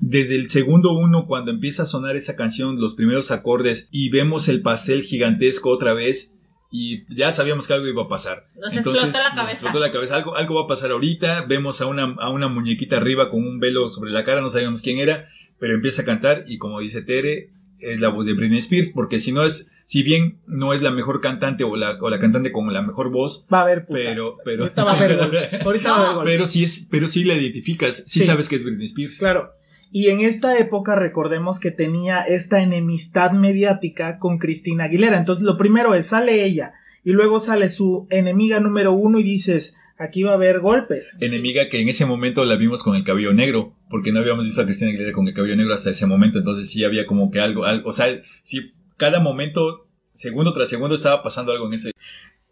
desde 0.00 0.34
el 0.34 0.50
segundo 0.50 0.92
uno, 0.92 1.26
cuando 1.26 1.52
empieza 1.52 1.84
a 1.84 1.86
sonar 1.86 2.16
esa 2.16 2.34
canción, 2.34 2.80
los 2.80 2.94
primeros 2.94 3.30
acordes, 3.30 3.88
y 3.92 4.10
vemos 4.10 4.48
el 4.48 4.60
pastel 4.60 5.02
gigantesco 5.02 5.70
otra 5.70 5.94
vez, 5.94 6.34
y 6.72 7.04
ya 7.14 7.30
sabíamos 7.30 7.68
que 7.68 7.74
algo 7.74 7.86
iba 7.86 8.02
a 8.02 8.08
pasar. 8.08 8.46
Nos 8.56 8.74
Entonces, 8.74 9.04
explotó 9.04 9.28
la 9.28 9.34
cabeza. 9.36 9.52
explotó 9.52 9.78
la 9.78 9.92
cabeza. 9.92 10.16
Algo, 10.16 10.36
algo 10.36 10.54
va 10.56 10.62
a 10.62 10.66
pasar 10.66 10.90
ahorita. 10.90 11.44
Vemos 11.46 11.80
a 11.80 11.86
una, 11.86 12.16
a 12.18 12.30
una 12.30 12.48
muñequita 12.48 12.96
arriba 12.96 13.30
con 13.30 13.46
un 13.46 13.60
velo 13.60 13.88
sobre 13.88 14.10
la 14.10 14.24
cara, 14.24 14.40
no 14.40 14.48
sabíamos 14.48 14.82
quién 14.82 14.98
era, 14.98 15.28
pero 15.60 15.74
empieza 15.74 16.02
a 16.02 16.04
cantar 16.06 16.44
y 16.48 16.58
como 16.58 16.80
dice 16.80 17.02
Tere, 17.02 17.50
es 17.78 18.00
la 18.00 18.08
voz 18.08 18.26
de 18.26 18.32
Britney 18.32 18.58
Spears, 18.58 18.90
porque 18.92 19.20
si 19.20 19.32
no 19.32 19.44
es, 19.44 19.70
si 19.84 20.02
bien 20.02 20.38
no 20.46 20.72
es 20.72 20.82
la 20.82 20.90
mejor 20.90 21.20
cantante 21.20 21.64
o 21.64 21.76
la, 21.76 21.98
o 22.00 22.10
la 22.10 22.18
cantante 22.18 22.52
con 22.52 22.72
la 22.72 22.82
mejor 22.82 23.10
voz, 23.10 23.46
va 23.52 23.60
a 23.60 23.62
haber 23.62 23.86
pero, 23.86 24.32
pero, 24.44 24.64
ahorita 24.64 24.84
va 24.84 24.92
a 24.92 24.96
haber, 24.96 25.12
ahorita 25.64 25.92
va 25.92 26.06
a 26.06 26.10
haber 26.12 26.24
pero 26.24 26.46
sí 26.46 26.64
es, 26.64 26.86
pero 26.90 27.08
sí 27.08 27.24
la 27.24 27.34
identificas, 27.34 28.04
sí, 28.06 28.24
sabes 28.24 28.48
que 28.48 28.56
es 28.56 28.64
Britney 28.64 28.86
Spears. 28.86 29.18
Claro. 29.18 29.50
Y 29.90 30.08
en 30.08 30.20
esta 30.22 30.58
época 30.58 30.94
recordemos 30.94 31.60
que 31.60 31.70
tenía 31.70 32.22
esta 32.22 32.62
enemistad 32.62 33.32
mediática 33.32 34.16
con 34.18 34.38
Cristina 34.38 34.84
Aguilera. 34.84 35.18
Entonces 35.18 35.44
lo 35.44 35.58
primero 35.58 35.94
es, 35.94 36.06
sale 36.06 36.44
ella, 36.44 36.72
y 37.04 37.12
luego 37.12 37.40
sale 37.40 37.68
su 37.68 38.06
enemiga 38.10 38.58
número 38.60 38.92
uno 38.92 39.18
y 39.18 39.22
dices, 39.22 39.76
aquí 39.98 40.22
va 40.22 40.32
a 40.32 40.34
haber 40.34 40.60
golpes. 40.60 41.16
Enemiga 41.20 41.68
que 41.68 41.80
en 41.80 41.88
ese 41.88 42.06
momento 42.06 42.44
la 42.44 42.56
vimos 42.56 42.82
con 42.82 42.96
el 42.96 43.04
cabello 43.04 43.32
negro, 43.32 43.74
porque 43.90 44.12
no 44.12 44.20
habíamos 44.20 44.44
visto 44.44 44.62
a 44.62 44.64
Cristina 44.64 44.90
Aguilera 44.90 45.12
con 45.12 45.26
el 45.26 45.34
cabello 45.34 45.56
negro 45.56 45.74
hasta 45.74 45.90
ese 45.90 46.06
momento, 46.06 46.38
entonces 46.38 46.70
sí 46.70 46.84
había 46.84 47.06
como 47.06 47.30
que 47.30 47.40
algo, 47.40 47.64
algo 47.64 47.88
o 47.88 47.92
sea, 47.92 48.06
sí, 48.42 48.72
cada 49.02 49.18
momento, 49.18 49.88
segundo 50.14 50.54
tras 50.54 50.68
segundo 50.68 50.94
estaba 50.94 51.24
pasando 51.24 51.50
algo 51.50 51.66
en 51.66 51.72
ese... 51.72 51.90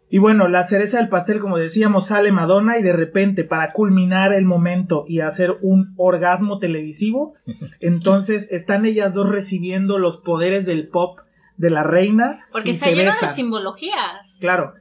Y 0.09 0.17
bueno, 0.17 0.49
la 0.49 0.65
cereza 0.65 0.97
del 0.97 1.07
pastel, 1.07 1.39
como 1.39 1.55
decíamos, 1.57 2.07
sale 2.07 2.33
Madonna 2.33 2.77
y 2.77 2.83
de 2.83 2.91
repente, 2.91 3.45
para 3.45 3.71
culminar 3.71 4.33
el 4.33 4.43
momento 4.43 5.05
y 5.07 5.21
hacer 5.21 5.55
un 5.61 5.93
orgasmo 5.95 6.59
televisivo, 6.59 7.35
entonces 7.79 8.51
están 8.51 8.85
ellas 8.85 9.13
dos 9.13 9.29
recibiendo 9.29 9.97
los 9.97 10.17
poderes 10.17 10.65
del 10.65 10.89
pop 10.89 11.19
de 11.55 11.69
la 11.69 11.83
reina. 11.83 12.45
Porque 12.51 12.71
está 12.71 12.91
lleno 12.91 13.13
de 13.21 13.33
simbologías. 13.33 14.37
Claro, 14.41 14.73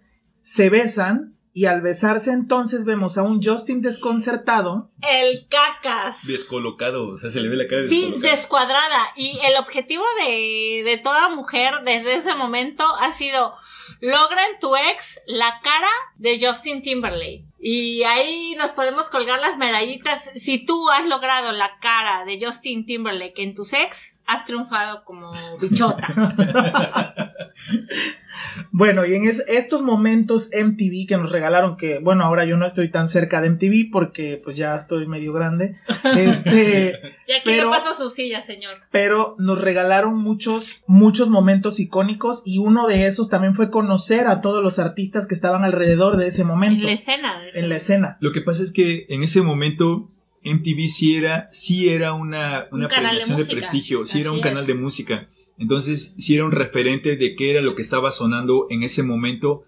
se 0.43 0.71
besan 0.71 1.37
y 1.53 1.67
al 1.67 1.81
besarse 1.81 2.31
entonces 2.31 2.85
vemos 2.85 3.19
a 3.19 3.23
un 3.23 3.43
Justin 3.43 3.83
desconcertado. 3.83 4.91
El 5.03 5.49
cacas. 5.49 6.27
Descolocado, 6.27 7.09
o 7.09 7.17
sea, 7.17 7.31
se 7.31 7.41
le 7.41 7.49
ve 7.49 7.57
la 7.57 7.67
cara 7.67 7.89
Sí, 7.89 8.15
descuadrada. 8.21 9.13
Y 9.17 9.39
el 9.45 9.57
objetivo 9.59 10.05
de, 10.25 10.83
de 10.85 10.99
toda 11.03 11.29
mujer 11.31 11.75
desde 11.85 12.17
ese 12.17 12.35
momento 12.35 12.85
ha 12.99 13.11
sido 13.13 13.53
logra 14.01 14.47
en 14.47 14.61
tu 14.61 14.75
ex 14.77 15.21
la 15.27 15.61
cara 15.63 15.91
de 16.17 16.39
Justin 16.41 16.83
Timberlake. 16.83 17.45
Y 17.59 18.03
ahí 18.05 18.55
nos 18.57 18.71
podemos 18.71 19.11
colgar 19.11 19.39
las 19.41 19.59
medallitas. 19.59 20.31
Si 20.37 20.65
tú 20.65 20.89
has 20.89 21.07
logrado 21.07 21.53
la 21.53 21.79
cara 21.81 22.25
de 22.25 22.39
Justin 22.41 22.87
Timberlake 22.87 23.43
en 23.43 23.55
tus 23.55 23.73
ex, 23.73 24.17
has 24.27 24.45
triunfado 24.45 25.05
como 25.05 25.33
bichota. 25.61 26.07
bueno, 28.73 29.07
y 29.07 29.15
en 29.15 29.25
estos 29.27 29.83
momentos 29.83 30.51
MTV 30.53 31.07
que 31.09 31.17
nos 31.17 31.31
regalaron, 31.31 31.77
que 31.77 31.99
bueno, 31.99 32.25
ahora 32.25 32.45
yo 32.45 32.57
no 32.57 32.67
estoy 32.67 32.91
tan 32.91 33.09
cerca 33.09 33.41
de 33.41 33.51
MTV 33.51 33.91
porque 33.93 34.41
pues 34.43 34.57
ya 34.57 34.77
estoy 34.77 35.07
medio 35.07 35.33
grande. 35.33 35.77
Este, 36.11 37.01
y 37.27 37.33
aquí 37.33 37.53
le 37.53 37.65
paso 37.67 37.95
su 37.95 38.11
silla, 38.11 38.43
señor. 38.43 38.79
Pero 38.91 39.37
nos 39.39 39.61
regalaron 39.61 40.19
muchos, 40.19 40.83
muchos 40.87 41.29
momentos 41.29 41.79
icónicos 41.79 42.43
y 42.45 42.59
uno 42.59 42.89
de 42.89 43.07
esos 43.07 43.29
también 43.29 43.55
fue 43.55 43.71
conocer 43.71 44.27
a 44.27 44.41
todos 44.41 44.63
los 44.63 44.79
artistas 44.79 45.27
que 45.27 45.35
estaban 45.35 45.63
alrededor 45.63 46.17
de 46.17 46.29
ese 46.29 46.43
momento. 46.43 46.81
En 46.81 46.87
la 46.87 46.93
escena. 46.93 47.43
En 47.55 47.69
la 47.69 47.77
escena. 47.77 48.17
Lo 48.21 48.33
que 48.33 48.41
pasa 48.41 48.63
es 48.63 48.73
que 48.73 49.07
en 49.09 49.23
ese 49.23 49.43
momento 49.43 50.11
MTV 50.43 50.89
sí 50.89 51.17
era, 51.17 51.49
sí 51.51 51.89
era 51.89 52.15
una, 52.15 52.67
una 52.73 52.89
premiación 52.89 53.39
de, 53.39 53.47
prestigio, 53.47 54.07
sí 54.07 54.21
era 54.21 54.33
un 54.33 54.41
canal 54.41 54.67
de 54.67 54.75
música. 54.75 55.29
Entonces, 55.61 56.15
sí 56.19 56.35
era 56.35 56.45
un 56.45 56.53
referente 56.53 57.17
de 57.17 57.37
qué 57.37 57.51
era 57.51 57.61
lo 57.61 57.77
que 57.77 57.83
estaba 57.83 58.11
sonando 58.11 58.67
en 58.71 58.83
ese 58.83 59.05
momento, 59.05 59.63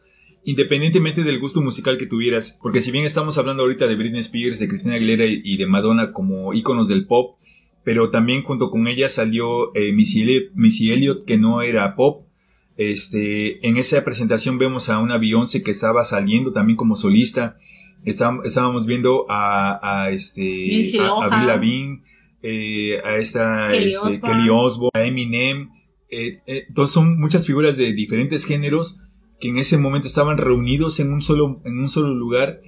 independientemente 0.45 1.23
del 1.23 1.39
gusto 1.39 1.61
musical 1.61 1.99
que 1.99 2.07
tuvieras. 2.07 2.59
Porque 2.61 2.81
si 2.81 2.91
bien 2.91 3.05
estamos 3.05 3.39
hablando 3.39 3.63
ahorita 3.63 3.87
de 3.87 3.95
Britney 3.95 4.21
Spears, 4.21 4.59
de 4.59 4.67
Christina 4.67 4.97
Aguilera 4.97 5.27
y 5.27 5.57
de 5.57 5.67
Madonna 5.67 6.13
como 6.13 6.53
íconos 6.55 6.89
del 6.89 7.07
pop, 7.07 7.37
pero 7.85 8.11
también 8.11 8.43
junto 8.43 8.71
con 8.71 8.89
ella 8.89 9.09
salió 9.09 9.75
eh, 9.77 9.93
Missy, 9.93 10.93
Elliott, 10.93 11.25
que 11.25 11.39
no 11.39 11.63
era 11.63 11.95
pop. 11.95 12.27
Este, 12.77 13.65
en 13.67 13.77
esa 13.77 14.03
presentación 14.03 14.59
vemos 14.59 14.89
a 14.89 14.99
una 14.99 15.19
Beyoncé 15.19 15.63
que 15.63 15.71
estaba 15.71 16.03
saliendo 16.03 16.53
también 16.53 16.77
como 16.77 16.97
solista 16.97 17.57
estábamos 18.05 18.87
viendo 18.87 19.27
a, 19.29 20.05
a 20.05 20.11
este 20.11 20.83
a, 21.01 21.25
a, 21.25 21.29
Bill 21.29 21.47
Lavigne, 21.47 22.03
eh, 22.43 23.01
a 23.05 23.17
esta 23.17 23.69
Kelly, 23.71 23.93
este, 23.93 24.51
Osbourne. 24.51 24.91
a 24.95 25.05
Eminem. 25.05 25.71
Eh, 26.15 26.43
eh, 26.47 26.65
entonces 26.69 26.93
son 26.93 27.19
muchas 27.19 27.47
figuras 27.47 27.79
de 27.79 27.95
diferentes 27.95 28.45
géneros 28.45 29.01
que 29.41 29.49
en 29.49 29.57
ese 29.57 29.79
momento 29.79 30.09
estaban 30.09 30.37
reunidos 30.37 31.01
en 31.01 31.11
un 31.11 31.23
solo, 31.23 31.63
en 31.65 31.79
un 31.79 31.89
solo 31.89 32.15
lugar 32.15 32.61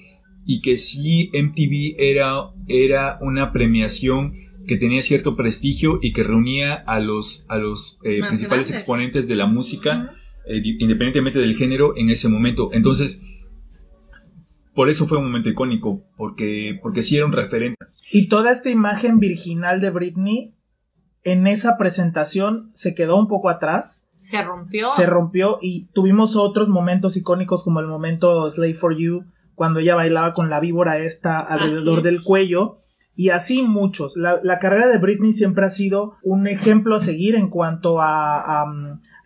y 0.46 0.62
que 0.62 0.78
sí 0.78 1.30
MTV 1.34 1.96
era, 1.98 2.32
era 2.68 3.18
una 3.20 3.52
premiación 3.52 4.32
que 4.66 4.78
tenía 4.78 5.02
cierto 5.02 5.36
prestigio 5.36 5.98
y 6.00 6.14
que 6.14 6.22
reunía 6.22 6.72
a 6.74 7.00
los, 7.00 7.44
a 7.50 7.58
los 7.58 7.98
principales 8.00 8.70
exponentes 8.70 9.28
de 9.28 9.36
la 9.36 9.46
música, 9.46 10.14
independientemente 10.46 11.38
del 11.38 11.54
género, 11.54 11.94
en 11.98 12.08
ese 12.08 12.30
momento. 12.30 12.70
Entonces, 12.72 13.22
por 14.74 14.88
eso 14.88 15.06
fue 15.06 15.18
un 15.18 15.24
momento 15.24 15.50
icónico, 15.50 16.02
porque, 16.16 16.78
porque 16.82 17.02
sí 17.02 17.16
era 17.16 17.26
un 17.26 17.32
referente. 17.32 17.76
Y 18.10 18.28
toda 18.28 18.52
esta 18.52 18.70
imagen 18.70 19.18
virginal 19.18 19.82
de 19.82 19.90
Britney 19.90 20.53
en 21.24 21.46
esa 21.46 21.76
presentación 21.76 22.70
se 22.74 22.94
quedó 22.94 23.16
un 23.16 23.28
poco 23.28 23.48
atrás. 23.48 24.06
Se 24.16 24.42
rompió. 24.42 24.88
Se 24.96 25.06
rompió 25.06 25.58
y 25.60 25.86
tuvimos 25.92 26.36
otros 26.36 26.68
momentos 26.68 27.16
icónicos 27.16 27.64
como 27.64 27.80
el 27.80 27.86
momento 27.86 28.48
Slave 28.50 28.74
for 28.74 28.96
You, 28.96 29.24
cuando 29.54 29.80
ella 29.80 29.94
bailaba 29.94 30.34
con 30.34 30.50
la 30.50 30.60
víbora 30.60 30.98
esta 30.98 31.40
alrededor 31.40 32.02
del 32.02 32.22
cuello. 32.22 32.78
Y 33.16 33.30
así 33.30 33.62
muchos. 33.62 34.16
La, 34.16 34.40
la, 34.42 34.58
carrera 34.58 34.88
de 34.88 34.98
Britney 34.98 35.32
siempre 35.32 35.64
ha 35.64 35.70
sido 35.70 36.16
un 36.22 36.48
ejemplo 36.48 36.96
a 36.96 37.00
seguir 37.00 37.36
en 37.36 37.48
cuanto 37.48 38.00
a, 38.00 38.62
a, 38.62 38.64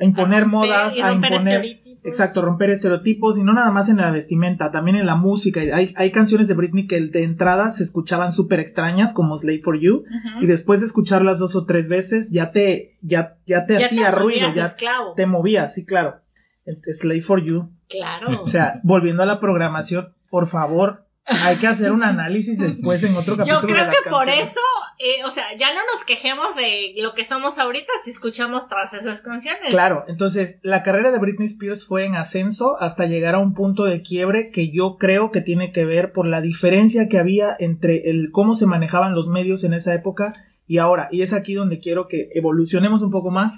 imponer 0.04 0.46
modas, 0.46 0.96
a 1.02 1.12
imponer 1.12 1.80
Exacto, 2.04 2.42
romper 2.42 2.70
estereotipos 2.70 3.36
y 3.36 3.42
no 3.42 3.52
nada 3.52 3.70
más 3.70 3.88
en 3.88 3.96
la 3.96 4.10
vestimenta, 4.10 4.70
también 4.70 4.96
en 4.96 5.06
la 5.06 5.16
música. 5.16 5.60
Hay, 5.60 5.92
hay 5.96 6.10
canciones 6.12 6.48
de 6.48 6.54
Britney 6.54 6.86
que 6.86 7.00
de 7.00 7.24
entrada 7.24 7.70
se 7.70 7.82
escuchaban 7.82 8.32
súper 8.32 8.60
extrañas 8.60 9.12
como 9.12 9.36
Slave 9.36 9.60
for 9.62 9.78
You 9.78 10.04
y 10.40 10.46
después 10.46 10.80
de 10.80 10.86
escucharlas 10.86 11.38
dos 11.38 11.56
o 11.56 11.66
tres 11.66 11.88
veces 11.88 12.30
ya 12.30 12.52
te, 12.52 12.96
ya, 13.02 13.36
ya 13.46 13.66
te 13.66 13.84
hacía 13.84 14.10
ruido, 14.10 14.52
ya 14.54 14.74
te 15.16 15.26
movía, 15.26 15.68
sí, 15.68 15.84
claro. 15.84 16.20
Slave 16.64 17.22
for 17.22 17.42
You. 17.42 17.70
Claro. 17.88 18.42
O 18.42 18.48
sea, 18.48 18.80
volviendo 18.84 19.22
a 19.22 19.26
la 19.26 19.40
programación, 19.40 20.14
por 20.30 20.46
favor, 20.46 21.07
hay 21.28 21.56
que 21.56 21.66
hacer 21.66 21.92
un 21.92 22.02
análisis 22.02 22.58
después 22.58 23.02
en 23.02 23.14
otro 23.16 23.36
capítulo. 23.36 23.60
Yo 23.60 23.66
creo 23.66 23.90
que 23.90 24.10
por 24.10 24.28
eso, 24.28 24.60
eh, 24.98 25.24
o 25.26 25.30
sea, 25.30 25.44
ya 25.58 25.74
no 25.74 25.80
nos 25.92 26.04
quejemos 26.04 26.56
de 26.56 26.94
lo 27.02 27.14
que 27.14 27.24
somos 27.24 27.58
ahorita 27.58 27.92
si 28.04 28.10
escuchamos 28.10 28.68
todas 28.68 28.94
esas 28.94 29.20
canciones. 29.20 29.70
Claro, 29.70 30.04
entonces 30.08 30.58
la 30.62 30.82
carrera 30.82 31.10
de 31.10 31.18
Britney 31.18 31.46
Spears 31.46 31.86
fue 31.86 32.04
en 32.04 32.16
ascenso 32.16 32.80
hasta 32.80 33.06
llegar 33.06 33.34
a 33.34 33.38
un 33.38 33.54
punto 33.54 33.84
de 33.84 34.02
quiebre 34.02 34.50
que 34.52 34.70
yo 34.70 34.96
creo 34.98 35.30
que 35.30 35.40
tiene 35.40 35.72
que 35.72 35.84
ver 35.84 36.12
por 36.12 36.26
la 36.26 36.40
diferencia 36.40 37.08
que 37.08 37.18
había 37.18 37.54
entre 37.58 38.10
el 38.10 38.30
cómo 38.32 38.54
se 38.54 38.66
manejaban 38.66 39.14
los 39.14 39.28
medios 39.28 39.64
en 39.64 39.74
esa 39.74 39.94
época 39.94 40.32
y 40.66 40.78
ahora. 40.78 41.08
Y 41.12 41.22
es 41.22 41.32
aquí 41.32 41.54
donde 41.54 41.80
quiero 41.80 42.08
que 42.08 42.30
evolucionemos 42.34 43.02
un 43.02 43.10
poco 43.10 43.30
más 43.30 43.52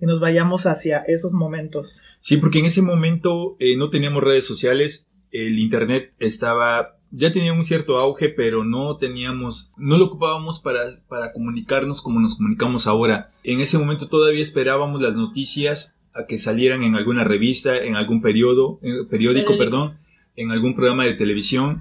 y 0.00 0.06
nos 0.06 0.20
vayamos 0.20 0.66
hacia 0.66 0.98
esos 1.06 1.32
momentos. 1.32 2.02
Sí, 2.20 2.36
porque 2.36 2.58
en 2.58 2.66
ese 2.66 2.82
momento 2.82 3.56
eh, 3.58 3.76
no 3.76 3.88
teníamos 3.88 4.22
redes 4.22 4.46
sociales, 4.46 5.08
el 5.30 5.58
internet 5.58 6.12
estaba 6.18 6.96
ya 7.16 7.32
tenía 7.32 7.54
un 7.54 7.64
cierto 7.64 7.96
auge, 7.96 8.28
pero 8.28 8.62
no 8.62 8.98
teníamos, 8.98 9.72
no 9.78 9.96
lo 9.96 10.06
ocupábamos 10.06 10.60
para, 10.60 10.80
para 11.08 11.32
comunicarnos 11.32 12.02
como 12.02 12.20
nos 12.20 12.36
comunicamos 12.36 12.86
ahora. 12.86 13.30
En 13.42 13.60
ese 13.60 13.78
momento 13.78 14.08
todavía 14.08 14.42
esperábamos 14.42 15.00
las 15.00 15.14
noticias 15.14 15.96
a 16.14 16.26
que 16.26 16.36
salieran 16.36 16.82
en 16.82 16.94
alguna 16.94 17.24
revista, 17.24 17.76
en 17.76 17.96
algún 17.96 18.20
periodo, 18.20 18.78
eh, 18.82 19.06
periódico, 19.08 19.56
perdón, 19.56 19.96
en 20.36 20.50
algún 20.50 20.74
programa 20.74 21.04
de 21.04 21.14
televisión. 21.14 21.80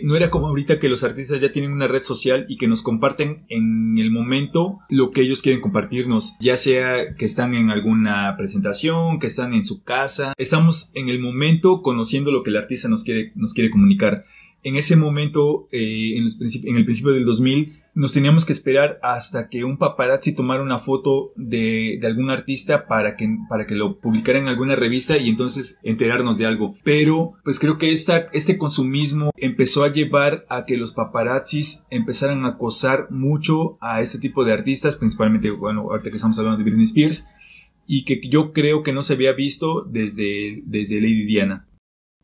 No 0.00 0.14
era 0.14 0.30
como 0.30 0.46
ahorita 0.46 0.78
que 0.78 0.88
los 0.88 1.02
artistas 1.02 1.40
ya 1.40 1.50
tienen 1.50 1.72
una 1.72 1.88
red 1.88 2.04
social 2.04 2.46
y 2.48 2.56
que 2.56 2.68
nos 2.68 2.82
comparten 2.82 3.46
en 3.48 3.98
el 3.98 4.12
momento 4.12 4.78
lo 4.88 5.10
que 5.10 5.22
ellos 5.22 5.42
quieren 5.42 5.60
compartirnos, 5.60 6.36
ya 6.38 6.56
sea 6.56 7.16
que 7.16 7.24
están 7.24 7.54
en 7.54 7.70
alguna 7.70 8.32
presentación, 8.36 9.18
que 9.18 9.26
están 9.26 9.54
en 9.54 9.64
su 9.64 9.82
casa, 9.82 10.34
estamos 10.38 10.92
en 10.94 11.08
el 11.08 11.18
momento 11.18 11.82
conociendo 11.82 12.30
lo 12.30 12.44
que 12.44 12.50
el 12.50 12.58
artista 12.58 12.88
nos 12.88 13.02
quiere, 13.02 13.32
nos 13.34 13.54
quiere 13.54 13.70
comunicar. 13.70 14.24
En 14.62 14.76
ese 14.76 14.96
momento, 14.96 15.68
eh, 15.70 16.16
en, 16.16 16.76
el 16.76 16.84
principio 16.84 17.12
del 17.12 17.24
2000, 17.24 17.74
nos 17.94 18.12
teníamos 18.12 18.44
que 18.44 18.52
esperar 18.52 18.98
hasta 19.02 19.48
que 19.48 19.64
un 19.64 19.76
paparazzi 19.76 20.32
tomara 20.32 20.62
una 20.62 20.80
foto 20.80 21.32
de, 21.36 22.00
algún 22.04 22.30
artista 22.30 22.86
para 22.86 23.16
que, 23.16 23.28
para 23.48 23.66
que 23.66 23.74
lo 23.74 23.98
publicara 23.98 24.38
en 24.38 24.46
alguna 24.46 24.76
revista 24.76 25.18
y 25.18 25.28
entonces 25.28 25.80
enterarnos 25.82 26.38
de 26.38 26.46
algo. 26.46 26.76
Pero 26.84 27.32
pues 27.42 27.58
creo 27.58 27.76
que 27.76 27.92
este 27.92 28.58
consumismo 28.58 29.32
empezó 29.36 29.84
a 29.84 29.92
llevar 29.92 30.44
a 30.48 30.64
que 30.64 30.76
los 30.76 30.92
paparazzis 30.92 31.84
empezaran 31.90 32.44
a 32.44 32.50
acosar 32.50 33.10
mucho 33.10 33.78
a 33.80 34.00
este 34.00 34.18
tipo 34.18 34.44
de 34.44 34.52
artistas, 34.52 34.96
principalmente, 34.96 35.50
bueno, 35.50 35.82
ahorita 35.82 36.10
que 36.10 36.16
estamos 36.16 36.38
hablando 36.38 36.58
de 36.58 36.64
Britney 36.64 36.84
Spears, 36.84 37.26
y 37.86 38.04
que 38.04 38.20
yo 38.28 38.52
creo 38.52 38.82
que 38.82 38.92
no 38.92 39.02
se 39.02 39.14
había 39.14 39.32
visto 39.32 39.82
desde, 39.82 40.62
desde 40.66 41.00
Lady 41.00 41.24
Diana. 41.24 41.67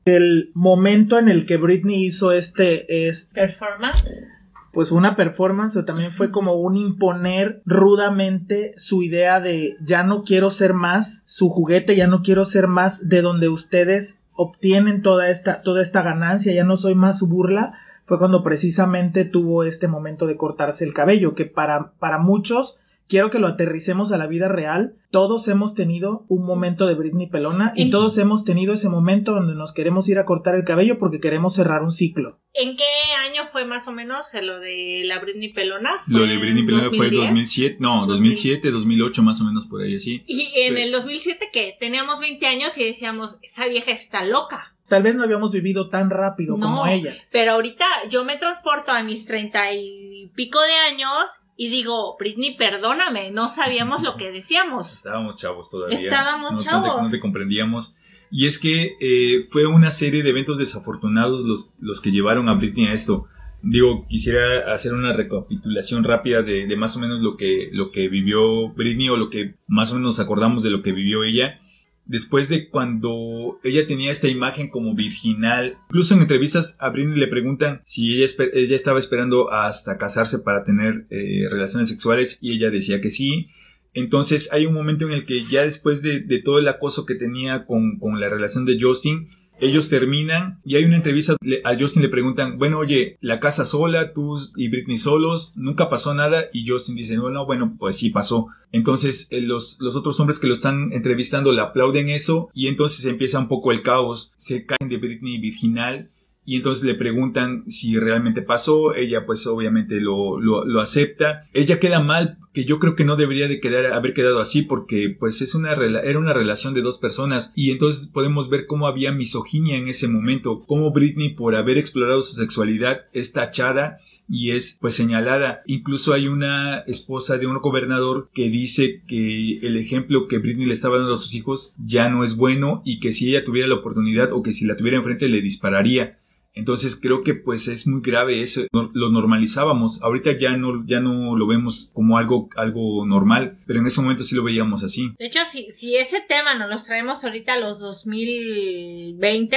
El 0.04 0.50
momento 0.54 1.18
en 1.18 1.28
el 1.28 1.46
que 1.46 1.56
Britney 1.56 2.04
hizo 2.04 2.32
este... 2.32 3.08
este 3.08 3.40
performance. 3.40 4.26
pues 4.72 4.90
una 4.92 5.16
performance 5.16 5.76
o 5.76 5.84
también 5.84 6.12
fue 6.12 6.30
como 6.30 6.54
un 6.54 6.76
imponer 6.76 7.62
rudamente 7.64 8.74
su 8.76 9.02
idea 9.02 9.40
de 9.40 9.76
ya 9.80 10.02
no 10.02 10.24
quiero 10.24 10.50
ser 10.50 10.74
más 10.74 11.22
su 11.26 11.48
juguete, 11.48 11.96
ya 11.96 12.06
no 12.06 12.22
quiero 12.22 12.44
ser 12.44 12.66
más 12.66 13.08
de 13.08 13.22
donde 13.22 13.48
ustedes 13.48 14.18
obtienen 14.34 15.02
toda 15.02 15.30
esta, 15.30 15.62
toda 15.62 15.82
esta 15.82 16.02
ganancia, 16.02 16.52
ya 16.52 16.64
no 16.64 16.76
soy 16.76 16.94
más 16.94 17.18
su 17.18 17.28
burla, 17.28 17.74
fue 18.06 18.18
cuando 18.18 18.42
precisamente 18.42 19.24
tuvo 19.24 19.64
este 19.64 19.88
momento 19.88 20.26
de 20.26 20.36
cortarse 20.36 20.84
el 20.84 20.92
cabello, 20.92 21.34
que 21.34 21.46
para, 21.46 21.92
para 21.98 22.18
muchos 22.18 22.80
quiero 23.08 23.30
que 23.30 23.38
lo 23.38 23.48
aterricemos 23.48 24.12
a 24.12 24.18
la 24.18 24.26
vida 24.26 24.48
real. 24.48 24.94
Todos 25.10 25.46
hemos 25.48 25.74
tenido 25.74 26.24
un 26.28 26.44
momento 26.44 26.86
de 26.86 26.94
Britney 26.94 27.28
pelona 27.28 27.72
y 27.76 27.90
todos 27.90 28.18
hemos 28.18 28.44
tenido 28.44 28.74
ese 28.74 28.88
momento 28.88 29.32
donde 29.32 29.54
nos 29.54 29.72
queremos 29.72 30.08
ir 30.08 30.18
a 30.18 30.24
cortar 30.24 30.54
el 30.56 30.64
cabello 30.64 30.98
porque 30.98 31.20
queremos 31.20 31.54
cerrar 31.54 31.82
un 31.82 31.92
ciclo. 31.92 32.40
¿En 32.52 32.76
qué 32.76 32.84
año 33.28 33.48
fue 33.52 33.64
más 33.64 33.86
o 33.88 33.92
menos 33.92 34.26
lo 34.42 34.58
de 34.58 35.02
la 35.04 35.20
Britney 35.20 35.52
pelona? 35.52 36.02
Lo 36.06 36.26
de 36.26 36.36
Britney 36.38 36.64
pelona 36.64 36.90
fue 36.96 37.08
en 37.08 37.14
2007, 37.14 37.76
no, 37.80 38.06
2007, 38.06 38.70
2008 38.70 39.22
más 39.22 39.40
o 39.40 39.44
menos 39.44 39.66
por 39.66 39.82
ahí 39.82 39.96
así. 39.96 40.22
Y 40.26 40.50
en 40.62 40.76
el 40.78 40.92
2007 40.92 41.50
que 41.52 41.76
teníamos 41.78 42.20
20 42.20 42.46
años 42.46 42.76
y 42.76 42.84
decíamos, 42.84 43.38
esa 43.42 43.66
vieja 43.66 43.92
está 43.92 44.24
loca. 44.26 44.74
Tal 44.88 45.02
vez 45.02 45.14
no 45.14 45.22
habíamos 45.22 45.52
vivido 45.52 45.88
tan 45.88 46.10
rápido 46.10 46.58
como 46.58 46.86
ella. 46.86 47.14
Pero 47.32 47.52
ahorita 47.52 47.86
yo 48.10 48.24
me 48.24 48.36
transporto 48.36 48.92
a 48.92 49.02
mis 49.02 49.24
treinta 49.24 49.72
y 49.72 50.30
pico 50.34 50.60
de 50.60 50.74
años 50.74 51.24
y 51.56 51.68
digo, 51.68 52.16
Britney, 52.18 52.56
perdóname, 52.56 53.30
no 53.30 53.48
sabíamos 53.48 54.02
lo 54.02 54.16
que 54.16 54.32
decíamos. 54.32 54.92
Estábamos 54.96 55.36
chavos 55.36 55.70
todavía. 55.70 55.98
Estábamos 55.98 56.64
chavos. 56.64 57.02
No 57.02 57.10
te, 57.10 57.20
comprendíamos. 57.20 57.96
Y 58.30 58.46
es 58.46 58.58
que 58.58 58.96
eh, 59.00 59.46
fue 59.50 59.66
una 59.66 59.90
serie 59.90 60.22
de 60.22 60.30
eventos 60.30 60.58
desafortunados 60.58 61.44
los, 61.44 61.72
los 61.78 62.00
que 62.00 62.10
llevaron 62.10 62.48
a 62.48 62.54
Britney 62.54 62.86
a 62.86 62.92
esto. 62.92 63.26
Digo, 63.62 64.06
quisiera 64.08 64.74
hacer 64.74 64.92
una 64.92 65.12
recapitulación 65.12 66.04
rápida 66.04 66.42
de, 66.42 66.66
de, 66.66 66.76
más 66.76 66.96
o 66.96 67.00
menos 67.00 67.20
lo 67.20 67.36
que, 67.36 67.70
lo 67.72 67.92
que 67.92 68.08
vivió 68.08 68.68
Britney 68.70 69.08
o 69.08 69.16
lo 69.16 69.30
que 69.30 69.54
más 69.68 69.92
o 69.92 69.94
menos 69.94 70.18
acordamos 70.18 70.62
de 70.62 70.70
lo 70.70 70.82
que 70.82 70.92
vivió 70.92 71.24
ella 71.24 71.60
después 72.06 72.48
de 72.48 72.68
cuando 72.68 73.58
ella 73.62 73.86
tenía 73.86 74.10
esta 74.10 74.28
imagen 74.28 74.68
como 74.68 74.94
virginal. 74.94 75.78
Incluso 75.88 76.14
en 76.14 76.20
entrevistas 76.20 76.76
a 76.80 76.90
Britney 76.90 77.18
le 77.18 77.28
preguntan 77.28 77.80
si 77.84 78.22
ella, 78.22 78.76
estaba 78.76 78.98
esperando 78.98 79.50
hasta 79.50 79.98
casarse 79.98 80.40
para 80.40 80.64
tener 80.64 81.06
eh, 81.10 81.46
relaciones 81.50 81.88
sexuales 81.88 82.38
y 82.40 82.52
ella 82.52 82.70
decía 82.70 83.00
que 83.00 83.10
sí. 83.10 83.46
Entonces 83.94 84.52
hay 84.52 84.66
un 84.66 84.74
momento 84.74 85.06
en 85.06 85.12
el 85.12 85.24
que 85.24 85.46
ya 85.48 85.62
después 85.62 86.02
de, 86.02 86.20
de 86.20 86.40
todo 86.40 86.58
el 86.58 86.68
acoso 86.68 87.06
que 87.06 87.14
tenía 87.14 87.64
con, 87.64 87.98
con 87.98 88.20
la 88.20 88.28
relación 88.28 88.64
de 88.66 88.78
Justin, 88.80 89.28
ellos 89.64 89.88
terminan 89.88 90.60
y 90.64 90.76
hay 90.76 90.84
una 90.84 90.96
entrevista, 90.96 91.36
a 91.64 91.78
Justin 91.78 92.02
le 92.02 92.08
preguntan, 92.08 92.58
bueno, 92.58 92.78
oye, 92.78 93.18
la 93.20 93.40
casa 93.40 93.64
sola, 93.64 94.12
tú 94.12 94.38
y 94.56 94.68
Britney 94.68 94.98
solos, 94.98 95.54
nunca 95.56 95.88
pasó 95.88 96.14
nada. 96.14 96.46
Y 96.52 96.68
Justin 96.68 96.96
dice, 96.96 97.16
no, 97.16 97.30
no, 97.30 97.46
bueno, 97.46 97.76
pues 97.78 97.96
sí 97.96 98.10
pasó. 98.10 98.48
Entonces 98.72 99.28
eh, 99.30 99.40
los, 99.40 99.76
los 99.80 99.96
otros 99.96 100.18
hombres 100.20 100.38
que 100.38 100.46
lo 100.46 100.54
están 100.54 100.92
entrevistando 100.92 101.52
le 101.52 101.62
aplauden 101.62 102.08
eso 102.08 102.50
y 102.54 102.68
entonces 102.68 103.04
empieza 103.04 103.38
un 103.38 103.48
poco 103.48 103.72
el 103.72 103.82
caos, 103.82 104.32
se 104.36 104.66
caen 104.66 104.88
de 104.88 104.98
Britney 104.98 105.38
virginal 105.38 106.10
y 106.46 106.56
entonces 106.56 106.84
le 106.84 106.94
preguntan 106.94 107.64
si 107.68 107.98
realmente 107.98 108.42
pasó, 108.42 108.94
ella 108.94 109.24
pues 109.26 109.46
obviamente 109.46 110.00
lo, 110.00 110.40
lo, 110.40 110.80
acepta, 110.80 111.44
ella 111.52 111.78
queda 111.78 112.00
mal, 112.00 112.38
que 112.52 112.64
yo 112.64 112.78
creo 112.78 112.94
que 112.94 113.04
no 113.04 113.16
debería 113.16 113.48
de 113.48 113.60
quedar, 113.60 113.86
haber 113.86 114.12
quedado 114.12 114.40
así 114.40 114.62
porque 114.62 115.14
pues 115.18 115.40
es 115.40 115.54
una, 115.54 115.72
era 115.72 116.18
una 116.18 116.34
relación 116.34 116.74
de 116.74 116.82
dos 116.82 116.98
personas 116.98 117.52
y 117.54 117.70
entonces 117.70 118.08
podemos 118.08 118.50
ver 118.50 118.66
cómo 118.66 118.86
había 118.86 119.12
misoginia 119.12 119.76
en 119.76 119.88
ese 119.88 120.06
momento, 120.06 120.64
cómo 120.66 120.92
Britney 120.92 121.30
por 121.30 121.54
haber 121.54 121.78
explorado 121.78 122.22
su 122.22 122.34
sexualidad 122.34 123.02
es 123.12 123.32
tachada 123.32 123.98
y 124.28 124.52
es 124.52 124.78
pues 124.80 124.94
señalada. 124.94 125.62
Incluso 125.66 126.12
hay 126.12 126.28
una 126.28 126.78
esposa 126.86 127.38
de 127.38 127.46
un 127.46 127.58
gobernador 127.58 128.28
que 128.32 128.48
dice 128.48 129.02
que 129.06 129.58
el 129.58 129.76
ejemplo 129.76 130.28
que 130.28 130.38
Britney 130.38 130.66
le 130.66 130.74
estaba 130.74 130.98
dando 130.98 131.14
a 131.14 131.18
sus 131.18 131.34
hijos 131.34 131.74
ya 131.84 132.08
no 132.08 132.24
es 132.24 132.36
bueno 132.36 132.82
y 132.84 133.00
que 133.00 133.12
si 133.12 133.28
ella 133.30 133.44
tuviera 133.44 133.68
la 133.68 133.76
oportunidad 133.76 134.32
o 134.32 134.42
que 134.42 134.52
si 134.52 134.66
la 134.66 134.76
tuviera 134.76 134.98
enfrente 134.98 135.28
le 135.28 135.40
dispararía. 135.40 136.18
Entonces 136.54 136.98
creo 137.00 137.22
que 137.22 137.34
pues 137.34 137.66
es 137.66 137.86
muy 137.86 138.00
grave 138.00 138.40
eso, 138.40 138.62
lo 138.72 139.10
normalizábamos, 139.10 140.00
ahorita 140.02 140.38
ya 140.38 140.56
no, 140.56 140.86
ya 140.86 141.00
no 141.00 141.36
lo 141.36 141.46
vemos 141.48 141.90
como 141.92 142.16
algo, 142.16 142.48
algo 142.56 143.04
normal, 143.04 143.58
pero 143.66 143.80
en 143.80 143.86
ese 143.86 144.00
momento 144.00 144.22
sí 144.22 144.36
lo 144.36 144.44
veíamos 144.44 144.84
así. 144.84 145.12
De 145.18 145.26
hecho, 145.26 145.40
si, 145.50 145.72
si 145.72 145.96
ese 145.96 146.20
tema 146.28 146.54
nos 146.54 146.70
lo 146.70 146.82
traemos 146.84 147.24
ahorita 147.24 147.54
a 147.54 147.60
los 147.60 147.80
2020, 147.80 149.56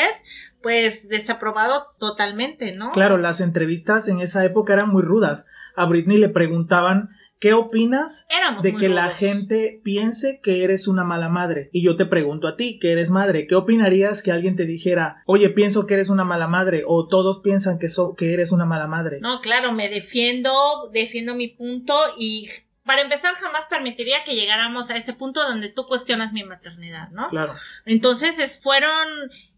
pues 0.63 1.07
desaprobado 1.07 1.83
totalmente, 1.99 2.75
¿no? 2.75 2.91
Claro, 2.93 3.19
las 3.19 3.41
entrevistas 3.41 4.07
en 4.07 4.19
esa 4.19 4.43
época 4.43 4.73
eran 4.73 4.89
muy 4.89 5.03
rudas. 5.03 5.45
A 5.75 5.85
Britney 5.85 6.17
le 6.17 6.29
preguntaban 6.29 7.09
¿Qué 7.39 7.53
opinas 7.53 8.25
de 8.63 8.75
que 8.75 8.89
la 8.89 9.09
gente 9.09 9.79
piense 9.83 10.39
que 10.41 10.63
eres 10.63 10.87
una 10.87 11.03
mala 11.03 11.29
madre? 11.29 11.69
Y 11.71 11.83
yo 11.83 11.95
te 11.95 12.05
pregunto 12.05 12.47
a 12.47 12.55
ti, 12.55 12.79
que 12.79 12.91
eres 12.91 13.11
madre, 13.11 13.45
¿qué 13.45 13.55
opinarías 13.55 14.23
que 14.23 14.31
alguien 14.31 14.55
te 14.55 14.65
dijera, 14.65 15.21
oye, 15.25 15.49
pienso 15.49 15.85
que 15.85 15.93
eres 15.93 16.09
una 16.09 16.23
mala 16.23 16.47
madre? 16.47 16.83
O 16.87 17.07
todos 17.07 17.41
piensan 17.43 17.77
que, 17.77 17.87
que 18.17 18.33
eres 18.33 18.51
una 18.51 18.65
mala 18.65 18.87
madre. 18.87 19.19
No, 19.21 19.41
claro, 19.41 19.71
me 19.71 19.89
defiendo, 19.89 20.89
defiendo 20.91 21.35
mi 21.35 21.49
punto 21.49 21.93
y 22.17 22.49
para 22.87 23.01
empezar 23.01 23.35
jamás 23.35 23.65
permitiría 23.69 24.23
que 24.23 24.33
llegáramos 24.33 24.89
a 24.89 24.95
ese 24.95 25.13
punto 25.13 25.43
donde 25.43 25.69
tú 25.69 25.85
cuestionas 25.87 26.33
mi 26.33 26.43
maternidad, 26.43 27.09
¿no? 27.09 27.29
Claro. 27.29 27.53
Entonces 27.85 28.59
fueron 28.63 29.07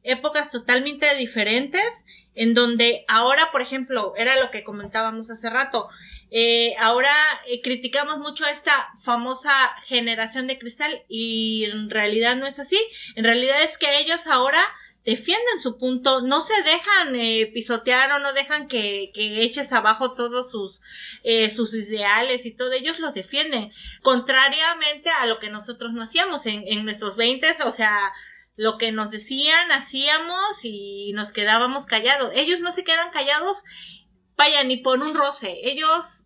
épocas 0.04 0.52
totalmente 0.52 1.16
diferentes 1.16 2.06
en 2.36 2.54
donde 2.54 3.06
ahora, 3.08 3.52
por 3.52 3.62
ejemplo, 3.62 4.14
era 4.18 4.40
lo 4.40 4.50
que 4.50 4.64
comentábamos 4.64 5.30
hace 5.30 5.50
rato, 5.50 5.90
eh, 6.32 6.76
ahora 6.78 7.14
eh, 7.48 7.62
criticamos 7.62 8.20
mucho 8.20 8.46
a 8.46 8.52
esta 8.52 8.90
famosa 9.04 9.52
generación 9.86 10.48
de 10.48 10.60
cristal 10.60 11.04
y 11.10 11.66
en 11.66 11.90
realidad 11.90 12.36
no 12.36 12.46
es 12.46 12.60
así. 12.60 12.80
En 13.16 13.24
realidad 13.24 13.64
es 13.64 13.78
que 13.78 14.00
ellos 14.00 14.26
ahora 14.28 14.64
defienden 15.06 15.60
su 15.62 15.78
punto, 15.80 16.22
no 16.22 16.42
se 16.42 16.62
dejan 16.62 17.16
eh, 17.16 17.50
pisotear 17.54 18.12
o 18.12 18.20
no 18.20 18.34
dejan 18.34 18.68
que, 18.68 19.12
eches 19.16 19.72
abajo 19.72 20.14
todos 20.14 20.52
sus, 20.52 20.82
eh, 21.24 21.50
sus 21.52 21.74
ideales 21.74 22.46
y 22.46 22.56
todo, 22.56 22.74
ellos 22.74 23.00
los 23.00 23.14
defienden, 23.14 23.72
contrariamente 24.04 25.10
a 25.10 25.26
lo 25.26 25.40
que 25.40 25.50
nosotros 25.50 25.94
no 25.94 26.04
hacíamos 26.04 26.46
en, 26.46 26.64
en 26.68 26.84
nuestros 26.86 27.16
veintes, 27.16 27.56
o 27.66 27.72
sea, 27.72 28.14
lo 28.56 28.78
que 28.78 28.92
nos 28.92 29.10
decían, 29.10 29.72
hacíamos 29.72 30.60
y 30.64 31.14
nos 31.14 31.32
quedábamos 31.32 31.86
callados. 31.86 32.32
Ellos 32.36 32.60
no 32.60 32.74
se 32.74 32.84
quedan 32.84 33.10
callados 33.12 33.64
vaya, 34.40 34.64
ni 34.64 34.78
por 34.78 35.00
un 35.00 35.14
roce. 35.14 35.58
Ellos, 35.64 36.24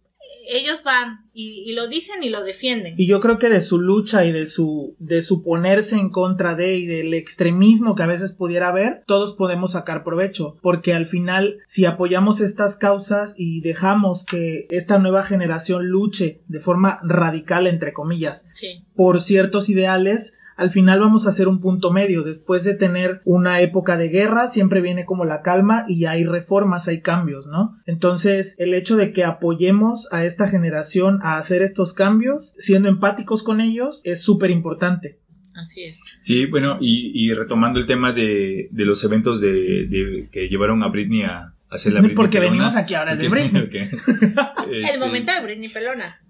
ellos 0.47 0.84
van 0.86 1.26
y, 1.34 1.73
lo 1.73 1.88
dicen 1.88 2.23
y 2.23 2.30
lo 2.30 2.43
defienden. 2.43 2.93
Y 2.95 3.08
yo 3.08 3.19
creo 3.19 3.39
que 3.39 3.49
de 3.49 3.60
su 3.60 3.80
lucha 3.80 4.23
y 4.23 4.32
de 4.32 4.45
su, 4.45 4.95
de 4.99 5.23
su 5.23 5.43
ponerse 5.43 5.95
en 5.95 6.12
contra 6.12 6.56
de 6.56 6.76
y 6.76 6.86
del 6.86 7.13
extremismo 7.15 7.95
que 7.95 8.04
a 8.04 8.08
veces 8.08 8.32
pudiera 8.32 8.67
haber, 8.67 9.04
todos 9.08 9.36
podemos 9.36 9.71
sacar 9.71 10.04
provecho. 10.04 10.56
Porque 10.62 10.93
al 10.93 11.08
final, 11.08 11.58
si 11.65 11.86
apoyamos 11.86 12.39
estas 12.39 12.78
causas 12.78 13.34
y 13.36 13.62
dejamos 13.62 14.26
que 14.26 14.67
esta 14.69 14.99
nueva 14.99 15.23
generación 15.23 15.88
luche 15.88 16.41
de 16.47 16.60
forma 16.60 16.99
radical, 17.04 17.65
entre 17.65 17.93
comillas, 17.93 18.45
por 18.95 19.21
ciertos 19.21 19.69
ideales, 19.69 20.38
al 20.55 20.71
final 20.71 20.99
vamos 20.99 21.25
a 21.25 21.29
hacer 21.29 21.47
un 21.47 21.61
punto 21.61 21.91
medio. 21.91 22.23
Después 22.23 22.63
de 22.63 22.75
tener 22.75 23.21
una 23.25 23.61
época 23.61 23.97
de 23.97 24.09
guerra, 24.09 24.47
siempre 24.47 24.81
viene 24.81 25.05
como 25.05 25.25
la 25.25 25.41
calma 25.41 25.85
y 25.87 26.05
hay 26.05 26.23
reformas, 26.23 26.87
hay 26.87 27.01
cambios, 27.01 27.47
¿no? 27.47 27.77
Entonces, 27.85 28.55
el 28.59 28.73
hecho 28.73 28.95
de 28.95 29.13
que 29.13 29.23
apoyemos 29.23 30.07
a 30.11 30.25
esta 30.25 30.47
generación 30.47 31.19
a 31.23 31.37
hacer 31.37 31.61
estos 31.61 31.93
cambios, 31.93 32.55
siendo 32.57 32.89
empáticos 32.89 33.43
con 33.43 33.61
ellos, 33.61 34.01
es 34.03 34.23
súper 34.23 34.51
importante. 34.51 35.19
Así 35.55 35.83
es. 35.83 35.99
Sí, 36.21 36.45
bueno, 36.45 36.77
y, 36.79 37.31
retomando 37.33 37.79
el 37.79 37.85
tema 37.85 38.11
de, 38.11 38.69
los 38.71 39.03
eventos 39.03 39.39
de, 39.39 40.27
que 40.31 40.47
llevaron 40.47 40.83
a 40.83 40.87
Britney 40.87 41.23
a, 41.23 41.53
hacer 41.69 41.93
la 41.93 41.99
Britney 41.99 42.15
Porque 42.15 42.39
venimos 42.39 42.75
aquí 42.75 42.93
ahora 42.93 43.15
de 43.15 43.29
Britney. 43.29 43.69
el 43.71 44.99
momento 44.99 45.31
de 45.31 45.41
Britney 45.43 45.69
Pelona. 45.69 46.22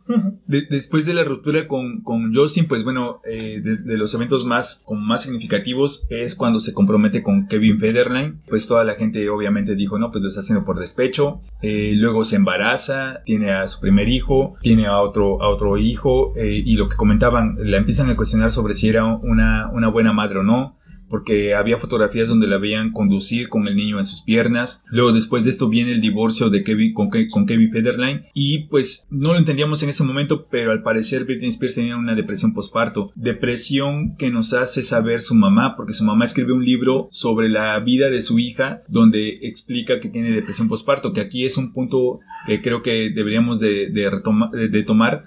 Después 0.47 1.05
de 1.05 1.13
la 1.13 1.23
ruptura 1.23 1.67
con, 1.67 2.01
con 2.01 2.33
Justin, 2.33 2.67
pues 2.67 2.83
bueno, 2.83 3.21
eh, 3.25 3.61
de, 3.61 3.97
los 3.97 4.13
eventos 4.13 4.45
más, 4.45 4.85
más 4.89 5.23
significativos 5.23 6.05
es 6.09 6.35
cuando 6.35 6.59
se 6.59 6.73
compromete 6.73 7.23
con 7.23 7.47
Kevin 7.47 7.79
Federline. 7.79 8.41
Pues 8.47 8.67
toda 8.67 8.83
la 8.83 8.95
gente 8.95 9.29
obviamente 9.29 9.75
dijo, 9.75 9.97
no, 9.97 10.11
pues 10.11 10.21
lo 10.21 10.29
está 10.29 10.41
haciendo 10.41 10.65
por 10.65 10.79
despecho. 10.79 11.41
Eh, 11.61 11.93
luego 11.95 12.25
se 12.25 12.35
embaraza, 12.35 13.21
tiene 13.25 13.53
a 13.53 13.67
su 13.67 13.79
primer 13.79 14.09
hijo, 14.09 14.55
tiene 14.61 14.87
a 14.87 14.99
otro, 14.99 15.41
a 15.41 15.49
otro 15.49 15.77
hijo, 15.77 16.33
eh, 16.35 16.61
y 16.63 16.75
lo 16.75 16.89
que 16.89 16.95
comentaban, 16.95 17.55
la 17.59 17.77
empiezan 17.77 18.09
a 18.09 18.15
cuestionar 18.15 18.51
sobre 18.51 18.73
si 18.73 18.89
era 18.89 19.05
una, 19.05 19.69
una 19.71 19.87
buena 19.89 20.13
madre 20.13 20.39
o 20.39 20.43
no 20.43 20.77
porque 21.13 21.53
había 21.53 21.77
fotografías 21.77 22.27
donde 22.27 22.47
la 22.47 22.57
veían 22.57 22.91
conducir 22.91 23.47
con 23.47 23.67
el 23.67 23.75
niño 23.75 23.99
en 23.99 24.05
sus 24.07 24.23
piernas. 24.23 24.81
Luego 24.87 25.11
después 25.11 25.43
de 25.43 25.51
esto 25.51 25.69
viene 25.69 25.91
el 25.91 26.01
divorcio 26.01 26.49
de 26.49 26.63
Kevin 26.63 26.91
con, 26.91 27.11
con 27.29 27.45
Kevin 27.45 27.69
Federline. 27.69 28.23
Y 28.33 28.63
pues 28.63 29.05
no 29.11 29.33
lo 29.33 29.37
entendíamos 29.37 29.83
en 29.83 29.89
ese 29.89 30.03
momento, 30.03 30.47
pero 30.49 30.71
al 30.71 30.81
parecer 30.81 31.25
Britney 31.25 31.49
Spears 31.49 31.75
tenía 31.75 31.97
una 31.97 32.15
depresión 32.15 32.55
postparto, 32.55 33.11
depresión 33.13 34.15
que 34.17 34.31
nos 34.31 34.53
hace 34.53 34.81
saber 34.81 35.21
su 35.21 35.35
mamá, 35.35 35.75
porque 35.77 35.93
su 35.93 36.03
mamá 36.03 36.25
escribe 36.25 36.51
un 36.51 36.65
libro 36.65 37.09
sobre 37.11 37.47
la 37.47 37.79
vida 37.81 38.09
de 38.09 38.19
su 38.19 38.39
hija 38.39 38.81
donde 38.87 39.37
explica 39.43 39.99
que 39.99 40.09
tiene 40.09 40.31
depresión 40.31 40.67
postparto, 40.67 41.13
que 41.13 41.21
aquí 41.21 41.45
es 41.45 41.57
un 41.57 41.73
punto 41.73 42.21
que 42.47 42.63
creo 42.63 42.81
que 42.81 43.11
deberíamos 43.11 43.59
de, 43.59 43.91
de, 43.91 44.67
de 44.67 44.83
tomar 44.83 45.25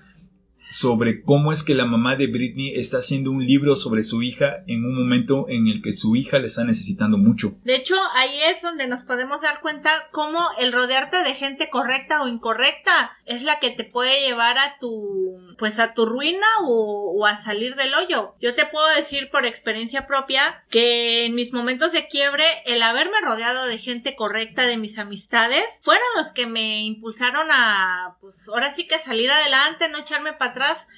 sobre 0.68 1.22
cómo 1.22 1.52
es 1.52 1.62
que 1.62 1.74
la 1.74 1.84
mamá 1.84 2.16
de 2.16 2.26
Britney 2.26 2.74
está 2.74 2.98
haciendo 2.98 3.30
un 3.30 3.44
libro 3.44 3.76
sobre 3.76 4.02
su 4.02 4.22
hija 4.22 4.64
en 4.66 4.84
un 4.84 4.94
momento 4.96 5.46
en 5.48 5.68
el 5.68 5.82
que 5.82 5.92
su 5.92 6.16
hija 6.16 6.38
le 6.38 6.46
está 6.46 6.64
necesitando 6.64 7.18
mucho. 7.18 7.54
De 7.64 7.76
hecho, 7.76 7.94
ahí 8.14 8.40
es 8.42 8.62
donde 8.62 8.86
nos 8.86 9.04
podemos 9.04 9.40
dar 9.40 9.60
cuenta 9.60 10.08
cómo 10.12 10.48
el 10.58 10.72
rodearte 10.72 11.18
de 11.18 11.34
gente 11.34 11.70
correcta 11.70 12.22
o 12.22 12.28
incorrecta 12.28 13.12
es 13.26 13.42
la 13.42 13.58
que 13.58 13.70
te 13.70 13.84
puede 13.84 14.26
llevar 14.26 14.58
a 14.58 14.78
tu 14.80 15.36
pues 15.58 15.78
a 15.78 15.94
tu 15.94 16.04
ruina 16.04 16.46
o, 16.64 17.14
o 17.16 17.26
a 17.26 17.36
salir 17.36 17.76
del 17.76 17.94
hoyo. 17.94 18.34
Yo 18.40 18.54
te 18.54 18.66
puedo 18.66 18.86
decir 18.88 19.30
por 19.30 19.46
experiencia 19.46 20.06
propia 20.06 20.62
que 20.70 21.24
en 21.24 21.34
mis 21.34 21.52
momentos 21.52 21.92
de 21.92 22.08
quiebre 22.08 22.44
el 22.66 22.82
haberme 22.82 23.20
rodeado 23.22 23.64
de 23.66 23.78
gente 23.78 24.16
correcta 24.16 24.66
de 24.66 24.76
mis 24.76 24.98
amistades 24.98 25.64
fueron 25.82 26.06
los 26.16 26.32
que 26.32 26.46
me 26.46 26.84
impulsaron 26.84 27.48
a 27.50 28.16
pues 28.20 28.48
ahora 28.48 28.72
sí 28.72 28.86
que 28.86 28.98
salir 28.98 29.30
adelante, 29.30 29.88
no 29.88 29.98
echarme 29.98 30.34
para 30.34 30.55
atrás, 30.56 30.88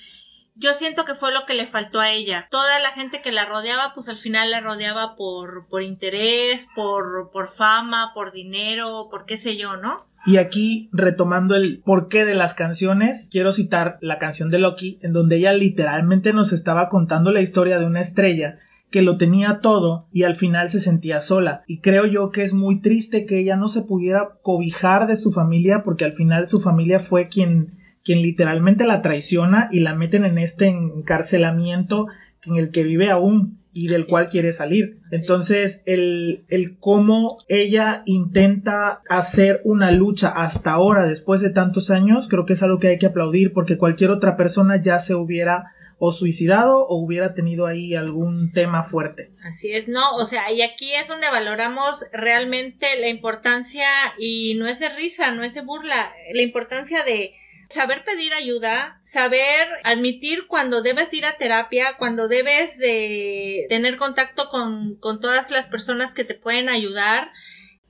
yo 0.55 0.73
siento 0.75 1.05
que 1.05 1.15
fue 1.15 1.33
lo 1.33 1.47
que 1.47 1.55
le 1.55 1.67
faltó 1.67 2.01
a 2.01 2.11
ella. 2.11 2.49
Toda 2.51 2.81
la 2.81 2.91
gente 2.91 3.21
que 3.23 3.33
la 3.33 3.45
rodeaba, 3.45 3.93
pues 3.95 4.09
al 4.09 4.17
final 4.17 4.51
la 4.51 4.61
rodeaba 4.61 5.15
por, 5.17 5.67
por 5.69 5.83
interés, 5.83 6.69
por, 6.75 7.31
por 7.33 7.49
fama, 7.49 8.13
por 8.15 8.33
dinero, 8.33 9.09
por 9.11 9.25
qué 9.25 9.37
sé 9.37 9.57
yo, 9.57 9.77
¿no? 9.77 10.07
Y 10.27 10.37
aquí, 10.37 10.91
retomando 10.93 11.55
el 11.55 11.81
porqué 11.85 12.25
de 12.25 12.35
las 12.35 12.55
canciones, 12.55 13.29
quiero 13.31 13.53
citar 13.53 13.99
la 14.01 14.19
canción 14.19 14.51
de 14.51 14.59
Loki, 14.59 14.99
en 15.03 15.13
donde 15.13 15.37
ella 15.37 15.53
literalmente 15.53 16.33
nos 16.33 16.53
estaba 16.53 16.89
contando 16.89 17.31
la 17.31 17.41
historia 17.41 17.79
de 17.79 17.87
una 17.87 18.01
estrella 18.01 18.59
que 18.91 19.03
lo 19.03 19.17
tenía 19.17 19.61
todo 19.61 20.09
y 20.13 20.25
al 20.25 20.37
final 20.37 20.71
se 20.71 20.81
sentía 20.81 21.21
sola. 21.21 21.63
Y 21.67 21.81
creo 21.81 22.07
yo 22.07 22.31
que 22.31 22.43
es 22.43 22.53
muy 22.53 22.81
triste 22.81 23.27
que 23.27 23.39
ella 23.39 23.57
no 23.57 23.69
se 23.69 23.83
pudiera 23.83 24.31
cobijar 24.43 25.07
de 25.07 25.17
su 25.17 25.33
familia 25.33 25.83
porque 25.85 26.05
al 26.05 26.15
final 26.15 26.49
su 26.49 26.61
familia 26.61 27.01
fue 27.01 27.29
quien 27.29 27.78
quien 28.09 28.23
literalmente 28.23 28.87
la 28.87 29.03
traiciona 29.03 29.69
y 29.71 29.81
la 29.81 29.95
meten 29.95 30.25
en 30.25 30.39
este 30.39 30.67
encarcelamiento 30.69 32.07
en 32.47 32.57
el 32.57 32.71
que 32.71 32.83
vive 32.83 33.11
aún 33.11 33.59
y 33.75 33.89
del 33.89 34.07
cual 34.07 34.31
quiere 34.31 34.55
salir. 34.55 35.01
Entonces, 35.11 35.83
el, 35.85 36.47
el 36.49 36.79
cómo 36.79 37.37
ella 37.49 38.01
intenta 38.07 39.03
hacer 39.11 39.61
una 39.65 39.91
lucha 39.91 40.31
hasta 40.31 40.71
ahora, 40.71 41.07
después 41.07 41.43
de 41.43 41.51
tantos 41.51 41.91
años, 41.91 42.29
creo 42.29 42.47
que 42.47 42.55
es 42.55 42.63
algo 42.63 42.79
que 42.79 42.89
hay 42.89 42.99
que 42.99 43.05
aplaudir 43.05 43.53
porque 43.53 43.77
cualquier 43.77 44.11
otra 44.11 44.39
persona 44.39 44.81
ya 44.81 45.01
se 45.01 45.15
hubiera 45.15 45.67
o 45.99 46.11
suicidado 46.13 46.87
o 46.87 46.97
hubiera 47.05 47.35
tenido 47.35 47.67
ahí 47.67 47.95
algún 47.95 48.53
tema 48.53 48.85
fuerte. 48.85 49.33
Así 49.45 49.71
es, 49.71 49.87
¿no? 49.87 50.15
O 50.15 50.27
sea, 50.29 50.51
y 50.51 50.63
aquí 50.63 50.95
es 50.95 51.07
donde 51.09 51.29
valoramos 51.29 52.01
realmente 52.11 52.87
la 52.99 53.09
importancia, 53.09 53.87
y 54.19 54.55
no 54.55 54.67
es 54.67 54.81
de 54.81 54.89
risa, 54.89 55.31
no 55.33 55.45
es 55.45 55.53
de 55.53 55.61
burla, 55.61 56.11
la 56.33 56.41
importancia 56.41 57.05
de 57.05 57.35
Saber 57.71 58.03
pedir 58.05 58.33
ayuda, 58.33 59.01
saber 59.05 59.69
admitir 59.85 60.47
cuando 60.47 60.83
debes 60.83 61.13
ir 61.13 61.27
a 61.27 61.37
terapia, 61.37 61.97
cuando 61.99 62.27
debes 62.27 62.79
de 62.79 63.67
tener 63.69 63.99
contacto 63.99 64.49
con, 64.51 64.97
con 64.97 65.21
todas 65.21 65.51
las 65.51 65.67
personas 65.67 66.15
que 66.15 66.25
te 66.25 66.35
pueden 66.35 66.71
ayudar, 66.71 67.31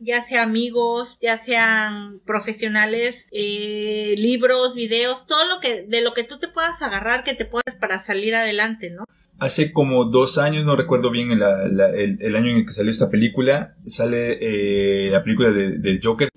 ya 0.01 0.21
sea 0.23 0.43
amigos, 0.43 1.19
ya 1.21 1.37
sean 1.37 2.21
profesionales, 2.25 3.29
eh, 3.33 4.15
libros, 4.17 4.75
videos, 4.75 5.27
todo 5.27 5.47
lo 5.47 5.61
que, 5.61 5.83
de 5.83 6.03
lo 6.03 6.15
que 6.15 6.25
tú 6.25 6.39
te 6.39 6.49
puedas 6.49 6.81
agarrar, 6.83 7.25
que 7.25 7.35
te 7.35 7.45
puedas 7.45 7.75
para 7.81 8.05
salir 8.05 8.35
adelante, 8.35 8.91
¿no? 8.91 9.05
Hace 9.41 9.73
como 9.73 10.05
dos 10.07 10.39
años, 10.39 10.65
no 10.65 10.75
recuerdo 10.75 11.13
bien 11.13 11.31
el, 11.31 11.43
año 11.43 12.51
en 12.51 12.57
el 12.57 12.67
que 12.67 12.73
salió 12.73 12.91
esta 12.91 13.11
película, 13.11 13.77
sale 13.87 14.39
eh, 14.41 15.11
la 15.11 15.23
película 15.23 15.51
de, 15.51 15.79
de 15.79 16.01
Joker. 16.03 16.29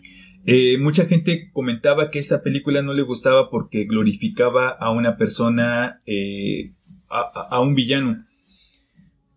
Eh, 0.46 0.78
mucha 0.80 1.06
gente 1.06 1.52
comentaba 1.54 2.10
que 2.10 2.20
esta 2.20 2.42
película 2.42 2.82
no 2.82 2.94
le 2.94 3.04
gustaba 3.04 3.50
porque 3.50 3.86
glorificaba 3.86 4.70
a 4.70 4.92
una 4.92 5.18
persona, 5.18 6.02
eh, 6.06 6.72
a, 7.10 7.60
un 7.60 7.76
villano. 7.76 8.26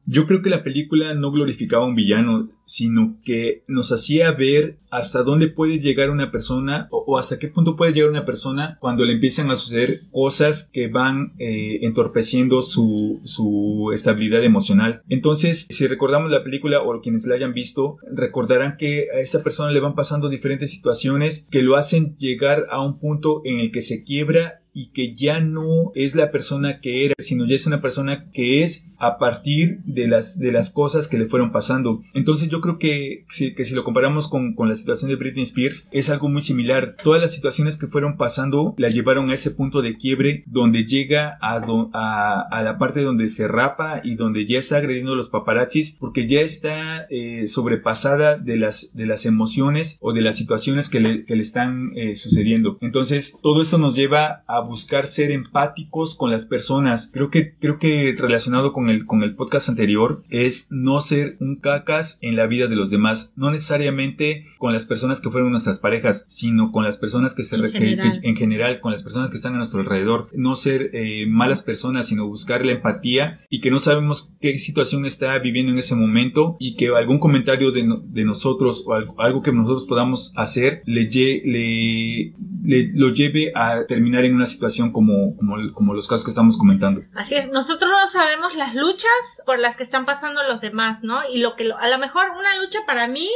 Yo 0.07 0.27
creo 0.27 0.43
que 0.43 0.51
la 0.51 0.62
película 0.62 1.14
no 1.14 1.31
glorificaba 1.31 1.85
a 1.85 1.88
un 1.88 1.95
villano, 1.95 2.49
sino 2.67 3.17
que 3.25 3.62
nos 3.69 3.90
hacía 3.93 4.33
ver 4.33 4.77
hasta 4.90 5.23
dónde 5.23 5.49
puede 5.49 5.81
llegar 5.81 6.11
una 6.11 6.31
persona 6.31 6.88
o, 6.90 7.19
hasta 7.19 7.38
qué 7.38 7.49
punto 7.49 7.77
puede 7.77 7.93
llegar 7.93 8.11
una 8.11 8.27
persona 8.27 8.77
cuando 8.81 9.05
le 9.05 9.14
empiezan 9.14 9.51
a 9.51 9.57
suceder 9.57 10.01
cosas 10.12 10.71
que 10.73 10.88
van 10.88 11.33
eh, 11.38 11.79
entorpeciendo 11.83 12.62
su, 12.62 13.21
su 13.25 13.90
estabilidad 13.95 14.45
emocional. 14.45 15.03
Entonces, 15.09 15.67
si 15.71 15.87
recordamos 15.87 16.31
la 16.31 16.45
película 16.45 16.83
o 16.83 17.01
quienes 17.01 17.27
la 17.27 17.35
hayan 17.35 17.55
visto, 17.55 17.97
recordarán 18.12 18.77
que 18.77 19.09
a 19.14 19.21
esa 19.21 19.43
persona 19.43 19.73
le 19.73 19.81
van 19.81 19.95
pasando 19.95 20.29
diferentes 20.29 20.71
situaciones 20.71 21.49
que 21.51 21.62
lo 21.62 21.77
hacen 21.77 22.17
llegar 22.19 22.67
a 22.71 22.83
un 22.83 22.99
punto 22.99 23.43
en 23.45 23.61
el 23.61 23.71
que 23.71 23.83
se 23.83 24.05
quiebra 24.05 24.61
y 24.75 24.91
que 24.91 25.15
ya 25.15 25.41
no 25.41 25.93
es 25.95 26.15
la 26.15 26.31
persona 26.31 26.81
que 26.81 27.07
era, 27.07 27.15
sino 27.19 27.47
ya 27.47 27.55
es 27.55 27.67
una 27.67 27.81
persona 27.81 28.27
que 28.33 28.65
es 28.65 28.91
a 28.99 29.19
partir 29.19 29.79
de 29.85 30.09
las, 30.09 30.39
de 30.39 30.53
las 30.53 30.71
cosas 30.71 31.09
que 31.09 31.19
le 31.19 31.27
fueron 31.27 31.53
pasando. 31.53 32.03
Entonces 32.13 32.49
yo 32.49 32.61
creo 32.61 32.79
que 32.79 33.25
que 33.57 33.65
si 33.65 33.75
lo 33.75 33.85
comparamos 33.85 34.29
con, 34.29 34.55
con, 34.55 34.69
la 34.69 34.75
situación 34.75 35.11
de 35.11 35.17
Britney 35.17 35.45
Spears, 35.45 35.89
es 35.93 36.11
algo 36.11 36.29
muy 36.29 36.43
similar. 36.43 36.97
Todas 37.03 37.21
las 37.21 37.33
situaciones 37.33 37.77
que 37.77 37.87
fueron 37.87 38.17
pasando 38.17 38.75
la 38.77 38.89
llevaron 38.89 39.31
a 39.31 39.35
ese 39.35 39.51
punto 39.51 39.83
de 39.83 39.97
quiebre 39.97 40.43
donde 40.47 40.85
llega 40.85 41.39
a, 41.41 41.63
a, 41.93 42.41
a 42.51 42.63
la 42.63 42.79
parte 42.79 43.03
donde 43.03 43.29
se 43.29 43.49
rapa 43.49 44.01
y 44.03 44.17
donde 44.17 44.47
ya 44.47 44.59
está 44.59 44.79
agrediendo 44.79 45.13
a 45.13 45.17
los 45.17 45.29
paparazzis 45.29 45.97
porque 45.99 46.27
ya 46.27 46.41
está 46.41 47.07
eh, 47.11 47.47
sobrepasada 47.47 48.37
de 48.39 48.57
las, 48.57 48.91
de 48.95 49.07
las 49.07 49.27
emociones 49.27 49.99
o 50.01 50.13
de 50.13 50.23
las 50.23 50.37
situaciones 50.37 50.89
que 50.89 51.01
le, 51.01 51.25
que 51.25 51.37
le 51.37 51.43
están 51.43 51.93
eh, 51.97 52.17
sucediendo. 52.17 52.79
Entonces 52.81 53.39
todo 53.43 53.63
eso 53.63 53.79
nos 53.79 53.95
lleva 53.95 54.43
a 54.47 54.63
buscar 54.64 55.07
ser 55.07 55.31
empáticos 55.31 56.16
con 56.16 56.31
las 56.31 56.44
personas. 56.46 57.11
Creo 57.12 57.31
que, 57.31 57.55
creo 57.59 57.79
que 57.79 58.14
relacionado 58.16 58.72
con 58.72 58.90
el, 58.90 59.07
con 59.07 59.22
el 59.22 59.35
podcast 59.35 59.68
anterior 59.68 60.22
es 60.31 60.68
no 60.70 61.00
ser 61.00 61.37
un 61.40 61.57
cacas 61.57 62.18
en 62.20 62.37
la 62.37 62.46
vida 62.46 62.66
de 62.66 62.77
los 62.77 62.90
demás. 62.90 63.33
No 63.37 63.50
necesariamente 63.50 64.46
con 64.59 64.72
las 64.72 64.87
personas 64.87 65.20
que 65.20 65.31
fueron 65.31 65.50
nuestras 65.50 65.79
parejas, 65.79 66.24
sino 66.29 66.72
con 66.72 66.85
las 66.85 66.98
personas 66.98 67.35
que 67.35 67.44
se 67.44 67.57
en, 67.57 67.72
general. 67.72 68.20
en 68.22 68.37
general, 68.37 68.81
con 68.81 68.92
las 68.92 69.03
personas 69.03 69.31
que 69.31 69.37
están 69.37 69.55
a 69.55 69.59
nuestro 69.59 69.81
alrededor. 69.81 70.29
No 70.35 70.57
ser 70.57 70.90
eh, 70.92 71.27
malas 71.27 71.62
personas, 71.62 72.09
sino 72.09 72.27
buscar 72.27 72.64
la 72.64 72.72
empatía 72.72 73.40
y 73.50 73.61
que 73.61 73.70
no 73.70 73.79
sabemos 73.79 74.35
qué 74.40 74.59
situación 74.59 75.05
está 75.05 75.38
viviendo 75.38 75.72
en 75.72 75.79
ese 75.79 75.94
momento 75.94 76.57
y 76.59 76.77
que 76.77 76.88
algún 76.88 77.18
comentario 77.18 77.72
de, 77.72 77.85
de 78.05 78.24
nosotros 78.24 78.85
o 78.87 78.94
algo, 78.94 79.20
algo, 79.20 79.42
que 79.42 79.53
nosotros 79.53 79.85
podamos 79.87 80.33
hacer 80.37 80.83
le, 80.87 81.09
le, 81.44 82.33
le, 82.64 82.92
lo 82.94 83.11
lleve 83.11 83.53
a 83.55 83.85
terminar 83.87 84.24
en 84.24 84.35
una 84.35 84.46
situación 84.55 84.93
como, 84.93 85.37
como, 85.37 85.57
como 85.75 85.95
los 85.95 86.09
casos 86.09 86.25
que 86.25 86.31
estamos 86.31 86.57
comentando. 86.57 87.03
Así 87.14 87.35
es, 87.35 87.51
nosotros 87.51 87.90
no 87.90 88.09
sabemos 88.09 88.55
las 88.57 88.75
luchas 88.75 89.43
por 89.45 89.59
las 89.59 89.77
que 89.77 89.83
están 89.83 90.07
pasando 90.07 90.43
los 90.49 90.61
demás, 90.61 91.03
¿no? 91.03 91.21
Y 91.29 91.38
lo 91.38 91.57
que 91.57 91.71
a 91.79 91.88
lo 91.88 91.99
mejor 91.99 92.31
una 92.31 92.57
lucha 92.57 92.81
para 92.87 93.07
mí 93.07 93.29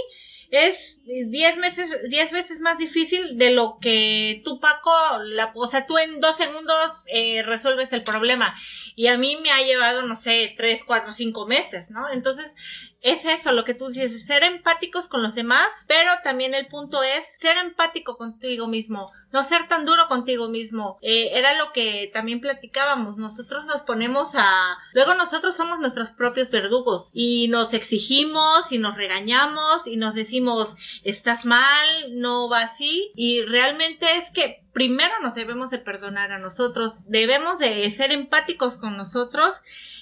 es 0.51 1.01
diez 1.05 1.57
veces, 1.59 1.95
diez 2.09 2.31
veces 2.33 2.61
más 2.61 2.79
difícil 2.79 3.37
de 3.37 3.51
lo 3.51 3.79
que 3.81 4.41
tú, 4.45 4.61
Paco, 4.61 4.91
la, 5.25 5.53
o 5.55 5.67
sea, 5.67 5.87
tú 5.87 5.99
en 5.99 6.21
dos 6.21 6.37
segundos 6.37 6.93
eh, 7.07 7.43
resuelves 7.43 7.93
el 7.93 8.03
problema. 8.03 8.55
Y 8.97 9.09
a 9.09 9.19
mí 9.19 9.37
me 9.43 9.51
ha 9.51 9.63
llevado, 9.63 10.07
no 10.07 10.17
sé, 10.17 10.55
tres, 10.57 10.85
cuatro, 10.87 11.13
cinco 11.13 11.47
meses, 11.47 11.91
¿no? 11.91 12.09
Entonces, 12.11 12.55
es 13.01 13.25
eso 13.25 13.53
lo 13.53 13.65
que 13.65 13.75
tú 13.75 13.89
dices, 13.89 14.27
ser 14.27 14.43
empáticos 14.43 15.09
con 15.09 15.23
los 15.23 15.35
demás, 15.35 15.69
pero 15.87 16.11
también 16.25 16.55
el 16.55 16.67
punto 16.67 17.03
es 17.03 17.25
ser 17.39 17.57
empático 17.59 18.17
contigo 18.17 18.67
mismo, 18.67 19.13
no 19.33 19.45
ser 19.45 19.69
tan 19.69 19.85
duro 19.85 20.09
contigo 20.09 20.49
mismo. 20.49 20.99
Eh, 21.03 21.31
era 21.33 21.57
lo 21.59 21.73
que 21.73 22.11
también 22.13 22.41
platicábamos, 22.41 23.17
nosotros 23.17 23.67
nos 23.67 23.83
ponemos 23.83 24.35
a... 24.35 24.77
Luego 24.95 25.15
nosotros 25.15 25.57
somos 25.57 25.79
nuestros 25.79 26.11
propios 26.11 26.51
verdugos 26.51 27.11
y 27.13 27.47
nos 27.49 27.73
exigimos 27.73 28.73
y 28.73 28.79
nos 28.79 28.97
regañamos 28.97 29.87
y 29.87 29.97
nos 29.97 30.15
decimos, 30.15 30.75
estás 31.05 31.47
mal, 31.47 31.87
no 32.11 32.49
va 32.49 32.63
así 32.63 33.13
y 33.15 33.43
realmente 33.43 34.17
es 34.17 34.31
que 34.33 34.65
primero 34.73 35.15
nos 35.23 35.35
debemos 35.35 35.71
de 35.71 35.79
perdonar 35.79 36.33
a 36.33 36.39
nosotros, 36.39 36.95
debemos 37.07 37.59
de 37.59 37.89
ser 37.91 38.11
empáticos 38.11 38.77
con 38.77 38.97
nosotros 38.97 39.55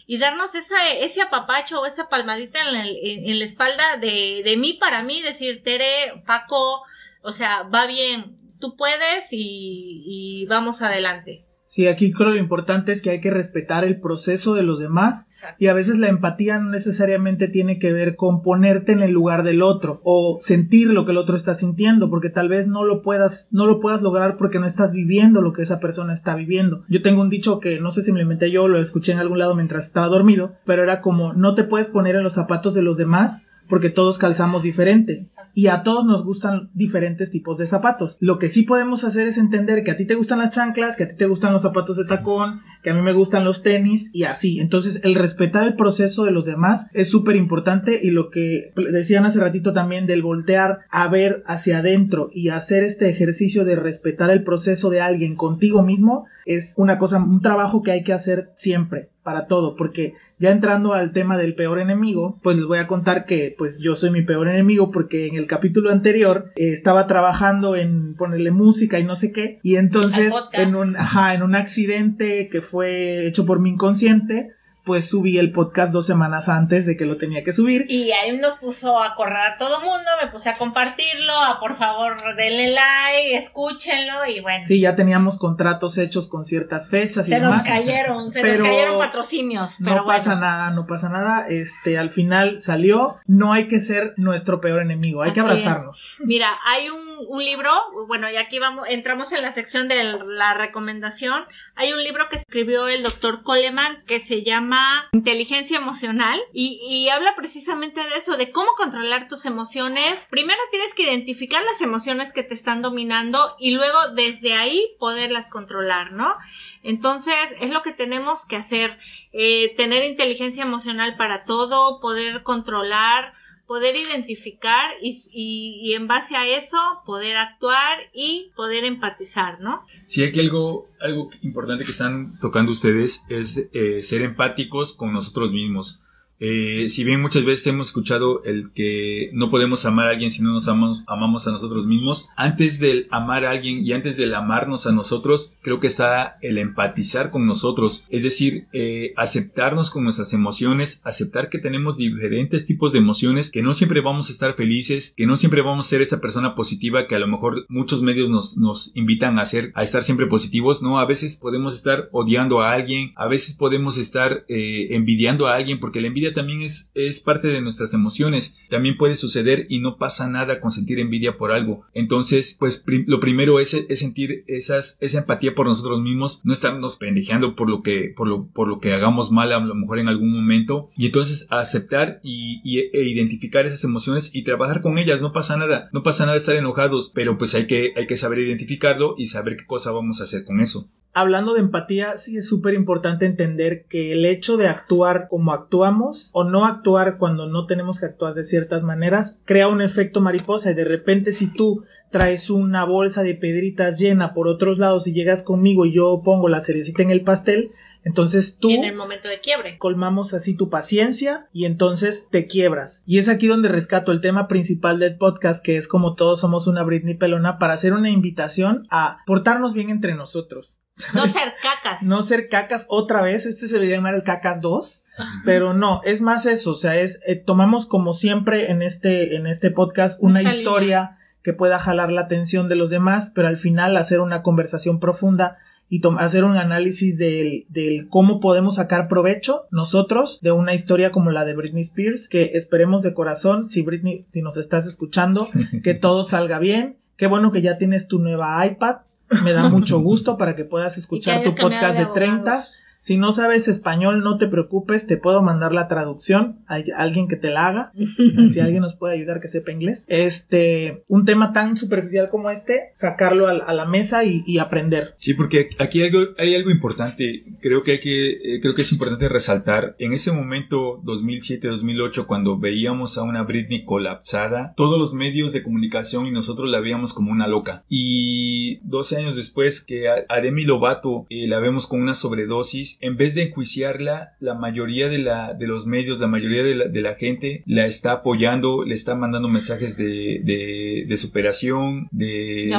y 0.06 0.18
darnos 0.18 0.54
esa, 0.54 0.88
ese 0.90 1.22
apapacho 1.22 1.80
o 1.80 1.86
esa 1.86 2.08
palmadita 2.08 2.60
en 2.60 3.38
la, 3.38 3.44
espalda 3.44 3.96
de, 3.96 4.42
de 4.44 4.56
mí 4.56 4.74
para 4.74 5.02
mí, 5.02 5.20
decir, 5.22 5.62
Tere, 5.62 6.22
Paco, 6.26 6.82
o 7.22 7.32
sea, 7.32 7.64
va 7.64 7.86
bien, 7.86 8.38
tú 8.60 8.76
puedes 8.76 9.28
y 9.32 10.46
vamos 10.48 10.80
adelante. 10.82 11.46
Sí, 11.76 11.88
aquí 11.88 12.10
creo 12.10 12.30
lo 12.30 12.36
importante 12.36 12.90
es 12.90 13.02
que 13.02 13.10
hay 13.10 13.20
que 13.20 13.30
respetar 13.30 13.84
el 13.84 14.00
proceso 14.00 14.54
de 14.54 14.62
los 14.62 14.78
demás 14.78 15.28
y 15.58 15.66
a 15.66 15.74
veces 15.74 15.98
la 15.98 16.08
empatía 16.08 16.58
no 16.58 16.70
necesariamente 16.70 17.48
tiene 17.48 17.78
que 17.78 17.92
ver 17.92 18.16
con 18.16 18.42
ponerte 18.42 18.92
en 18.92 19.02
el 19.02 19.10
lugar 19.10 19.42
del 19.42 19.60
otro 19.60 20.00
o 20.02 20.38
sentir 20.40 20.88
lo 20.88 21.04
que 21.04 21.10
el 21.10 21.18
otro 21.18 21.36
está 21.36 21.54
sintiendo, 21.54 22.08
porque 22.08 22.30
tal 22.30 22.48
vez 22.48 22.66
no 22.66 22.82
lo 22.82 23.02
puedas 23.02 23.50
no 23.50 23.66
lo 23.66 23.78
puedas 23.78 24.00
lograr 24.00 24.38
porque 24.38 24.58
no 24.58 24.64
estás 24.64 24.92
viviendo 24.92 25.42
lo 25.42 25.52
que 25.52 25.60
esa 25.60 25.78
persona 25.78 26.14
está 26.14 26.34
viviendo. 26.34 26.82
Yo 26.88 27.02
tengo 27.02 27.20
un 27.20 27.28
dicho 27.28 27.60
que 27.60 27.78
no 27.78 27.90
sé 27.90 28.00
si 28.00 28.10
me 28.10 28.20
lo 28.20 28.22
inventé 28.22 28.50
yo, 28.50 28.68
lo 28.68 28.80
escuché 28.80 29.12
en 29.12 29.18
algún 29.18 29.38
lado 29.38 29.54
mientras 29.54 29.88
estaba 29.88 30.06
dormido, 30.06 30.54
pero 30.64 30.82
era 30.82 31.02
como 31.02 31.34
no 31.34 31.54
te 31.54 31.64
puedes 31.64 31.90
poner 31.90 32.16
en 32.16 32.22
los 32.22 32.32
zapatos 32.32 32.72
de 32.72 32.80
los 32.80 32.96
demás 32.96 33.44
porque 33.68 33.90
todos 33.90 34.18
calzamos 34.18 34.62
diferente 34.62 35.26
y 35.56 35.68
a 35.68 35.82
todos 35.82 36.04
nos 36.04 36.22
gustan 36.22 36.68
diferentes 36.74 37.30
tipos 37.30 37.56
de 37.56 37.66
zapatos. 37.66 38.18
Lo 38.20 38.38
que 38.38 38.50
sí 38.50 38.64
podemos 38.64 39.04
hacer 39.04 39.26
es 39.26 39.38
entender 39.38 39.84
que 39.84 39.90
a 39.90 39.96
ti 39.96 40.06
te 40.06 40.14
gustan 40.14 40.38
las 40.38 40.50
chanclas, 40.50 40.98
que 40.98 41.04
a 41.04 41.08
ti 41.08 41.16
te 41.16 41.24
gustan 41.24 41.54
los 41.54 41.62
zapatos 41.62 41.96
de 41.96 42.04
tacón, 42.04 42.60
que 42.86 42.90
a 42.90 42.94
mí 42.94 43.02
me 43.02 43.14
gustan 43.14 43.44
los 43.44 43.64
tenis 43.64 44.10
y 44.12 44.22
así. 44.22 44.60
Entonces 44.60 45.00
el 45.02 45.16
respetar 45.16 45.66
el 45.66 45.74
proceso 45.74 46.22
de 46.22 46.30
los 46.30 46.44
demás 46.44 46.88
es 46.92 47.10
súper 47.10 47.34
importante 47.34 47.98
y 48.00 48.10
lo 48.10 48.30
que 48.30 48.72
decían 48.76 49.26
hace 49.26 49.40
ratito 49.40 49.72
también 49.72 50.06
del 50.06 50.22
voltear 50.22 50.82
a 50.88 51.08
ver 51.08 51.42
hacia 51.46 51.78
adentro 51.78 52.30
y 52.32 52.50
hacer 52.50 52.84
este 52.84 53.10
ejercicio 53.10 53.64
de 53.64 53.74
respetar 53.74 54.30
el 54.30 54.44
proceso 54.44 54.88
de 54.88 55.00
alguien 55.00 55.34
contigo 55.34 55.82
mismo 55.82 56.26
es 56.44 56.74
una 56.76 56.96
cosa, 56.98 57.18
un 57.18 57.42
trabajo 57.42 57.82
que 57.82 57.90
hay 57.90 58.04
que 58.04 58.12
hacer 58.12 58.50
siempre 58.54 59.08
para 59.24 59.48
todo, 59.48 59.74
porque 59.74 60.14
ya 60.38 60.52
entrando 60.52 60.92
al 60.92 61.10
tema 61.10 61.36
del 61.36 61.56
peor 61.56 61.80
enemigo, 61.80 62.38
pues 62.44 62.56
les 62.56 62.64
voy 62.64 62.78
a 62.78 62.86
contar 62.86 63.24
que 63.24 63.52
pues 63.58 63.80
yo 63.80 63.96
soy 63.96 64.12
mi 64.12 64.22
peor 64.22 64.46
enemigo 64.46 64.92
porque 64.92 65.26
en 65.26 65.34
el 65.34 65.48
capítulo 65.48 65.90
anterior 65.90 66.52
eh, 66.54 66.70
estaba 66.70 67.08
trabajando 67.08 67.74
en 67.74 68.14
ponerle 68.14 68.52
música 68.52 69.00
y 69.00 69.04
no 69.04 69.16
sé 69.16 69.32
qué, 69.32 69.58
y 69.64 69.74
entonces 69.74 70.32
en 70.52 70.76
un, 70.76 70.96
ajá, 70.96 71.34
en 71.34 71.42
un 71.42 71.56
accidente 71.56 72.48
que 72.48 72.62
fue 72.62 72.75
hecho 72.82 73.46
por 73.46 73.60
mi 73.60 73.70
inconsciente, 73.70 74.56
pues 74.86 75.10
subí 75.10 75.36
el 75.36 75.50
podcast 75.50 75.92
dos 75.92 76.06
semanas 76.06 76.48
antes 76.48 76.86
de 76.86 76.96
que 76.96 77.06
lo 77.06 77.16
tenía 77.16 77.42
que 77.42 77.52
subir. 77.52 77.86
Y 77.88 78.12
ahí 78.12 78.38
nos 78.38 78.60
puso 78.60 79.02
a 79.02 79.16
correr 79.16 79.54
a 79.54 79.56
todo 79.58 79.80
mundo, 79.80 80.08
me 80.22 80.30
puse 80.30 80.48
a 80.48 80.56
compartirlo, 80.56 81.34
a 81.34 81.58
por 81.58 81.74
favor 81.74 82.16
denle 82.36 82.70
like, 82.70 83.36
escúchenlo 83.36 84.24
y 84.26 84.40
bueno. 84.40 84.64
Sí, 84.64 84.80
ya 84.80 84.94
teníamos 84.94 85.38
contratos 85.38 85.98
hechos 85.98 86.28
con 86.28 86.44
ciertas 86.44 86.88
fechas 86.88 87.26
y 87.26 87.30
se 87.30 87.40
demás. 87.40 87.58
nos 87.58 87.66
cayeron, 87.66 88.32
se 88.32 88.42
nos 88.42 88.64
cayeron 88.64 88.98
patrocinios. 89.00 89.76
Pero 89.82 89.96
no 89.96 90.06
pasa 90.06 90.36
nada, 90.36 90.70
no 90.70 90.86
pasa 90.86 91.08
nada. 91.08 91.48
Este, 91.48 91.98
al 91.98 92.10
final 92.10 92.60
salió. 92.60 93.16
No 93.26 93.52
hay 93.52 93.66
que 93.66 93.80
ser 93.80 94.14
nuestro 94.16 94.60
peor 94.60 94.82
enemigo, 94.82 95.22
hay 95.22 95.32
que 95.32 95.40
abrazarnos. 95.40 96.16
Mira, 96.20 96.50
hay 96.64 96.90
un, 96.90 97.05
un 97.28 97.44
libro, 97.44 97.70
bueno, 98.06 98.30
y 98.30 98.36
aquí 98.36 98.58
vamos, 98.58 98.86
entramos 98.88 99.32
en 99.32 99.42
la 99.42 99.54
sección 99.54 99.88
de 99.88 100.04
la 100.04 100.54
recomendación. 100.54 101.44
Hay 101.74 101.92
un 101.92 102.02
libro 102.02 102.28
que 102.28 102.36
escribió 102.36 102.88
el 102.88 103.02
doctor 103.02 103.42
Coleman 103.42 104.04
que 104.06 104.20
se 104.20 104.42
llama 104.42 105.08
Inteligencia 105.12 105.78
Emocional 105.78 106.40
y, 106.52 107.08
habla 107.08 107.34
precisamente 107.36 108.00
de 108.00 108.16
eso, 108.18 108.36
de 108.36 108.50
cómo 108.50 108.70
controlar 108.76 109.28
tus 109.28 109.46
emociones. 109.46 110.26
Primero 110.30 110.58
tienes 110.70 110.94
que 110.94 111.04
identificar 111.04 111.62
las 111.64 111.80
emociones 111.80 112.32
que 112.32 112.42
te 112.42 112.54
están 112.54 112.82
dominando 112.82 113.56
y 113.58 113.72
luego 113.72 113.98
desde 114.14 114.54
ahí 114.54 114.82
poderlas 114.98 115.46
controlar, 115.46 116.12
¿no? 116.12 116.34
Entonces 116.82 117.34
es 117.60 117.70
lo 117.70 117.82
que 117.82 117.92
tenemos 117.92 118.44
que 118.46 118.56
hacer, 118.56 118.98
eh, 119.32 119.74
tener 119.76 120.04
inteligencia 120.04 120.62
emocional 120.62 121.16
para 121.16 121.44
todo, 121.44 122.00
poder 122.00 122.42
controlar 122.42 123.35
poder 123.66 123.96
identificar 123.96 124.92
y, 125.02 125.18
y, 125.32 125.94
en 125.94 126.06
base 126.06 126.36
a 126.36 126.46
eso 126.46 126.78
poder 127.04 127.36
actuar 127.36 127.98
y 128.14 128.52
poder 128.54 128.84
empatizar, 128.84 129.60
¿no? 129.60 129.82
Sí, 130.06 130.24
aquí 130.24 130.40
algo, 130.40 130.84
algo 131.00 131.30
importante 131.42 131.84
que 131.84 131.90
están 131.90 132.38
tocando 132.38 132.72
ustedes 132.72 133.24
es 133.28 133.68
eh, 133.72 134.02
ser 134.02 134.22
empáticos 134.22 134.96
con 134.96 135.12
nosotros 135.12 135.52
mismos. 135.52 136.02
Eh, 136.38 136.88
si 136.88 137.04
bien 137.04 137.22
muchas 137.22 137.44
veces 137.44 137.66
hemos 137.66 137.88
escuchado 137.88 138.44
el 138.44 138.70
que 138.72 139.30
no 139.32 139.50
podemos 139.50 139.86
amar 139.86 140.06
a 140.06 140.10
alguien 140.10 140.30
si 140.30 140.42
no 140.42 140.52
nos 140.52 140.68
amamos, 140.68 141.02
amamos 141.06 141.46
a 141.46 141.52
nosotros 141.52 141.86
mismos, 141.86 142.28
antes 142.36 142.78
del 142.78 143.06
amar 143.10 143.44
a 143.44 143.50
alguien 143.50 143.84
y 143.86 143.92
antes 143.92 144.16
del 144.16 144.34
amarnos 144.34 144.86
a 144.86 144.92
nosotros, 144.92 145.54
creo 145.62 145.80
que 145.80 145.86
está 145.86 146.36
el 146.42 146.58
empatizar 146.58 147.30
con 147.30 147.46
nosotros, 147.46 148.04
es 148.10 148.22
decir, 148.22 148.66
eh, 148.72 149.12
aceptarnos 149.16 149.90
con 149.90 150.04
nuestras 150.04 150.32
emociones, 150.32 151.00
aceptar 151.04 151.48
que 151.48 151.58
tenemos 151.58 151.96
diferentes 151.96 152.66
tipos 152.66 152.92
de 152.92 152.98
emociones, 152.98 153.50
que 153.50 153.62
no 153.62 153.72
siempre 153.72 154.00
vamos 154.00 154.28
a 154.28 154.32
estar 154.32 154.54
felices, 154.54 155.14
que 155.16 155.26
no 155.26 155.36
siempre 155.36 155.62
vamos 155.62 155.86
a 155.86 155.90
ser 155.90 156.02
esa 156.02 156.20
persona 156.20 156.54
positiva 156.54 157.06
que 157.06 157.14
a 157.14 157.18
lo 157.18 157.28
mejor 157.28 157.64
muchos 157.68 158.02
medios 158.02 158.28
nos, 158.28 158.92
invitan 158.94 159.38
a 159.38 159.42
hacer, 159.42 159.72
a 159.74 159.82
estar 159.82 160.02
siempre 160.02 160.26
positivos, 160.26 160.82
no, 160.82 160.98
a 160.98 161.06
veces 161.06 161.36
podemos 161.36 161.74
estar 161.74 162.08
odiando 162.12 162.60
a 162.60 162.72
alguien, 162.72 163.12
a 163.16 163.26
veces 163.26 163.54
podemos 163.54 163.96
estar 163.96 164.44
eh, 164.48 164.88
envidiando 164.90 165.46
a 165.46 165.54
alguien 165.54 165.80
porque 165.80 166.00
la 166.00 166.08
envidia 166.08 166.25
también 166.32 166.62
es, 166.62 166.90
es 166.94 167.20
parte 167.20 167.48
de 167.48 167.60
nuestras 167.60 167.94
emociones. 167.94 168.58
También 168.70 168.96
puede 168.96 169.16
suceder 169.16 169.66
y 169.68 169.80
no 169.80 169.96
pasa 169.96 170.28
nada 170.28 170.60
con 170.60 170.70
sentir 170.70 170.98
envidia 170.98 171.36
por 171.36 171.52
algo. 171.52 171.84
Entonces, 171.94 172.56
pues 172.58 172.84
lo 173.06 173.20
primero 173.20 173.60
es, 173.60 173.76
sentir 173.94 174.44
esas, 174.46 174.98
esa 175.00 175.18
empatía 175.18 175.54
por 175.54 175.66
nosotros 175.66 176.00
mismos, 176.00 176.40
no 176.44 176.52
estarnos 176.52 176.96
pendejeando 176.96 177.54
por 177.54 177.68
lo 177.68 177.82
que, 177.82 178.12
por 178.16 178.28
lo, 178.28 178.46
por 178.48 178.68
lo 178.68 178.80
que 178.80 178.92
hagamos 178.92 179.30
mal 179.30 179.52
a 179.52 179.60
lo 179.60 179.74
mejor 179.74 179.98
en 179.98 180.08
algún 180.08 180.32
momento. 180.32 180.90
Y 180.96 181.06
entonces 181.06 181.46
aceptar 181.50 182.20
y, 182.22 182.60
e 182.78 183.02
identificar 183.02 183.66
esas 183.66 183.84
emociones 183.84 184.30
y 184.34 184.44
trabajar 184.44 184.82
con 184.82 184.98
ellas. 184.98 185.20
No 185.20 185.32
pasa 185.32 185.56
nada. 185.56 185.88
No 185.92 186.02
pasa 186.02 186.26
nada 186.26 186.36
estar 186.36 186.56
enojados, 186.56 187.10
pero 187.14 187.38
pues 187.38 187.54
hay 187.54 187.66
que, 187.66 187.92
hay 187.96 188.06
que 188.06 188.16
saber 188.16 188.38
identificarlo 188.40 189.14
y 189.16 189.26
saber 189.26 189.56
qué 189.56 189.66
cosa 189.66 189.92
vamos 189.92 190.20
a 190.20 190.24
hacer 190.24 190.44
con 190.44 190.60
eso 190.60 190.88
hablando 191.16 191.54
de 191.54 191.60
empatía, 191.60 192.18
sí 192.18 192.36
es 192.36 192.46
súper 192.46 192.74
importante 192.74 193.24
entender 193.24 193.86
que 193.88 194.12
el 194.12 194.26
hecho 194.26 194.58
de 194.58 194.68
actuar 194.68 195.28
como 195.30 195.54
actuamos 195.54 196.28
o 196.34 196.44
no 196.44 196.66
actuar 196.66 197.16
cuando 197.16 197.46
no 197.46 197.64
tenemos 197.64 198.00
que 198.00 198.06
actuar 198.06 198.34
de 198.34 198.44
ciertas 198.44 198.82
maneras 198.82 199.38
crea 199.46 199.68
un 199.68 199.80
efecto 199.80 200.20
mariposa 200.20 200.72
y 200.72 200.74
de 200.74 200.84
repente 200.84 201.32
si 201.32 201.50
tú 201.50 201.84
traes 202.10 202.50
una 202.50 202.84
bolsa 202.84 203.22
de 203.22 203.34
pedritas 203.34 203.98
llena 203.98 204.34
por 204.34 204.46
otros 204.46 204.76
lados 204.76 205.06
y 205.06 205.14
llegas 205.14 205.42
conmigo 205.42 205.86
y 205.86 205.94
yo 205.94 206.20
pongo 206.22 206.50
la 206.50 206.60
cerecita 206.60 207.02
en 207.02 207.10
el 207.10 207.22
pastel, 207.22 207.70
entonces 208.04 208.58
tú... 208.60 208.68
en 208.68 208.84
el 208.84 208.94
momento 208.94 209.30
de 209.30 209.40
quiebre. 209.40 209.78
Colmamos 209.78 210.34
así 210.34 210.54
tu 210.54 210.68
paciencia 210.68 211.48
y 211.50 211.64
entonces 211.64 212.28
te 212.30 212.46
quiebras. 212.46 213.02
Y 213.06 213.20
es 213.20 213.30
aquí 213.30 213.46
donde 213.46 213.70
rescato 213.70 214.12
el 214.12 214.20
tema 214.20 214.48
principal 214.48 214.98
del 214.98 215.16
podcast, 215.16 215.64
que 215.64 215.78
es 215.78 215.88
como 215.88 216.14
todos 216.14 216.40
somos 216.40 216.66
una 216.66 216.82
Britney 216.82 217.14
pelona, 217.14 217.58
para 217.58 217.72
hacer 217.72 217.94
una 217.94 218.10
invitación 218.10 218.86
a 218.90 219.20
portarnos 219.26 219.72
bien 219.72 219.88
entre 219.88 220.14
nosotros. 220.14 220.78
No 221.14 221.26
ser 221.26 221.54
cacas. 221.62 222.02
no 222.02 222.22
ser 222.22 222.48
cacas 222.48 222.86
otra 222.88 223.22
vez. 223.22 223.46
Este 223.46 223.68
se 223.68 223.74
debería 223.74 223.96
llamar 223.96 224.14
el 224.14 224.22
cacas 224.22 224.60
2. 224.60 225.04
Pero 225.44 225.74
no, 225.74 226.00
es 226.04 226.22
más 226.22 226.46
eso. 226.46 226.72
O 226.72 226.74
sea, 226.74 226.96
es, 226.96 227.20
eh, 227.26 227.36
tomamos 227.36 227.86
como 227.86 228.12
siempre 228.12 228.70
en 228.70 228.82
este, 228.82 229.36
en 229.36 229.46
este 229.46 229.70
podcast 229.70 230.22
una 230.22 230.42
historia 230.42 231.18
que 231.42 231.52
pueda 231.52 231.78
jalar 231.78 232.10
la 232.10 232.22
atención 232.22 232.68
de 232.68 232.76
los 232.76 232.90
demás, 232.90 233.30
pero 233.34 233.48
al 233.48 233.56
final 233.56 233.96
hacer 233.96 234.20
una 234.20 234.42
conversación 234.42 234.98
profunda 234.98 235.58
y 235.88 236.02
hacer 236.18 236.44
un 236.44 236.56
análisis 236.56 237.16
del, 237.16 237.64
del, 237.68 238.08
cómo 238.08 238.40
podemos 238.40 238.76
sacar 238.76 239.06
provecho 239.06 239.66
nosotros 239.70 240.40
de 240.42 240.50
una 240.50 240.74
historia 240.74 241.12
como 241.12 241.30
la 241.30 241.44
de 241.44 241.54
Britney 241.54 241.84
Spears, 241.84 242.28
que 242.28 242.52
esperemos 242.54 243.02
de 243.02 243.14
corazón, 243.14 243.68
si 243.68 243.82
Britney, 243.82 244.26
si 244.32 244.42
nos 244.42 244.56
estás 244.56 244.86
escuchando, 244.86 245.48
que 245.84 245.94
todo 245.94 246.24
salga 246.24 246.58
bien. 246.58 246.96
Qué 247.16 247.28
bueno 247.28 247.52
que 247.52 247.62
ya 247.62 247.78
tienes 247.78 248.08
tu 248.08 248.18
nueva 248.18 248.66
iPad, 248.66 248.96
me 249.42 249.52
da 249.52 249.68
mucho 249.68 250.00
gusto 250.02 250.36
para 250.36 250.54
que 250.54 250.64
puedas 250.64 250.96
escuchar 250.96 251.42
tu 251.42 251.54
podcast 251.54 251.98
de, 251.98 252.06
30. 252.06 252.64
Si 253.06 253.18
no 253.18 253.32
sabes 253.32 253.68
español, 253.68 254.24
no 254.24 254.36
te 254.36 254.48
preocupes, 254.48 255.06
te 255.06 255.16
puedo 255.16 255.40
mandar 255.40 255.70
la 255.70 255.86
traducción, 255.86 256.56
hay 256.66 256.86
alguien 256.90 257.28
que 257.28 257.36
te 257.36 257.50
la 257.50 257.68
haga, 257.68 257.92
si 258.50 258.58
alguien 258.58 258.80
nos 258.80 258.96
puede 258.96 259.14
ayudar 259.14 259.40
que 259.40 259.46
sepa 259.46 259.70
inglés. 259.70 260.04
Este, 260.08 261.04
un 261.06 261.24
tema 261.24 261.52
tan 261.52 261.76
superficial 261.76 262.30
como 262.30 262.50
este, 262.50 262.90
sacarlo 262.94 263.46
a, 263.46 263.72
la 263.72 263.84
mesa 263.84 264.24
y, 264.24 264.58
aprender. 264.58 265.14
Sí, 265.18 265.34
porque 265.34 265.68
aquí 265.78 266.02
hay 266.02 266.08
algo, 266.08 266.32
hay 266.36 266.56
algo 266.56 266.68
importante, 266.72 267.44
creo 267.60 267.84
que 267.84 267.92
hay 267.92 268.00
que, 268.00 268.30
eh, 268.30 268.60
creo 268.60 268.74
que 268.74 268.82
es 268.82 268.90
importante 268.90 269.28
resaltar, 269.28 269.94
en 270.00 270.12
ese 270.12 270.32
momento 270.32 271.00
2007-2008, 271.04 272.26
cuando 272.26 272.58
veíamos 272.58 273.18
a 273.18 273.22
una 273.22 273.44
Britney 273.44 273.84
colapsada, 273.84 274.74
todos 274.76 274.98
los 274.98 275.14
medios 275.14 275.52
de 275.52 275.62
comunicación 275.62 276.26
y 276.26 276.32
nosotros 276.32 276.68
la 276.68 276.80
veíamos 276.80 277.14
como 277.14 277.30
una 277.30 277.46
loca. 277.46 277.84
Y 277.88 278.78
12 278.78 279.16
años 279.18 279.36
después 279.36 279.80
que 279.80 280.08
a, 280.08 280.40
Demi 280.40 280.64
Lovato 280.64 281.26
eh, 281.30 281.46
la 281.46 281.60
vemos 281.60 281.86
con 281.86 282.00
una 282.00 282.16
sobredosis, 282.16 282.95
en 283.00 283.16
vez 283.16 283.34
de 283.34 283.44
enjuiciarla, 283.44 284.32
la 284.40 284.54
mayoría 284.54 285.08
de, 285.08 285.18
la, 285.18 285.54
de 285.54 285.66
los 285.66 285.86
medios, 285.86 286.20
la 286.20 286.26
mayoría 286.26 286.62
de 286.62 286.74
la, 286.74 286.84
de 286.88 287.00
la 287.00 287.14
gente 287.14 287.62
la 287.66 287.84
está 287.84 288.12
apoyando, 288.12 288.84
le 288.84 288.94
está 288.94 289.14
mandando 289.14 289.48
mensajes 289.48 289.96
de, 289.96 290.40
de, 290.44 291.16
superación, 291.16 292.08
de, 292.12 292.70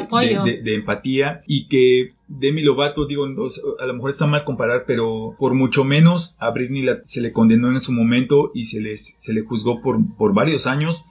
de, 0.63 0.75
empatía 0.75 1.41
y 1.47 1.67
que 1.67 2.13
Demi 2.27 2.62
Lovato, 2.62 3.06
digo, 3.06 3.25
a 3.25 3.86
lo 3.86 3.93
mejor 3.93 4.10
está 4.10 4.27
mal 4.27 4.43
comparar, 4.43 4.84
pero 4.86 5.36
por 5.39 5.53
mucho 5.53 5.84
menos 5.84 6.36
a 6.39 6.51
Britney 6.51 6.86
se 7.03 7.21
le 7.21 7.32
condenó 7.32 7.71
en 7.71 7.80
su 7.80 7.91
momento 7.91 8.51
y 8.53 8.65
se, 8.65 8.82
les, 8.82 9.15
se 9.17 9.34
le 9.34 9.41
juzgó 9.41 9.82
por, 9.82 9.97
por 10.17 10.34
varios 10.34 10.67
años 10.67 11.06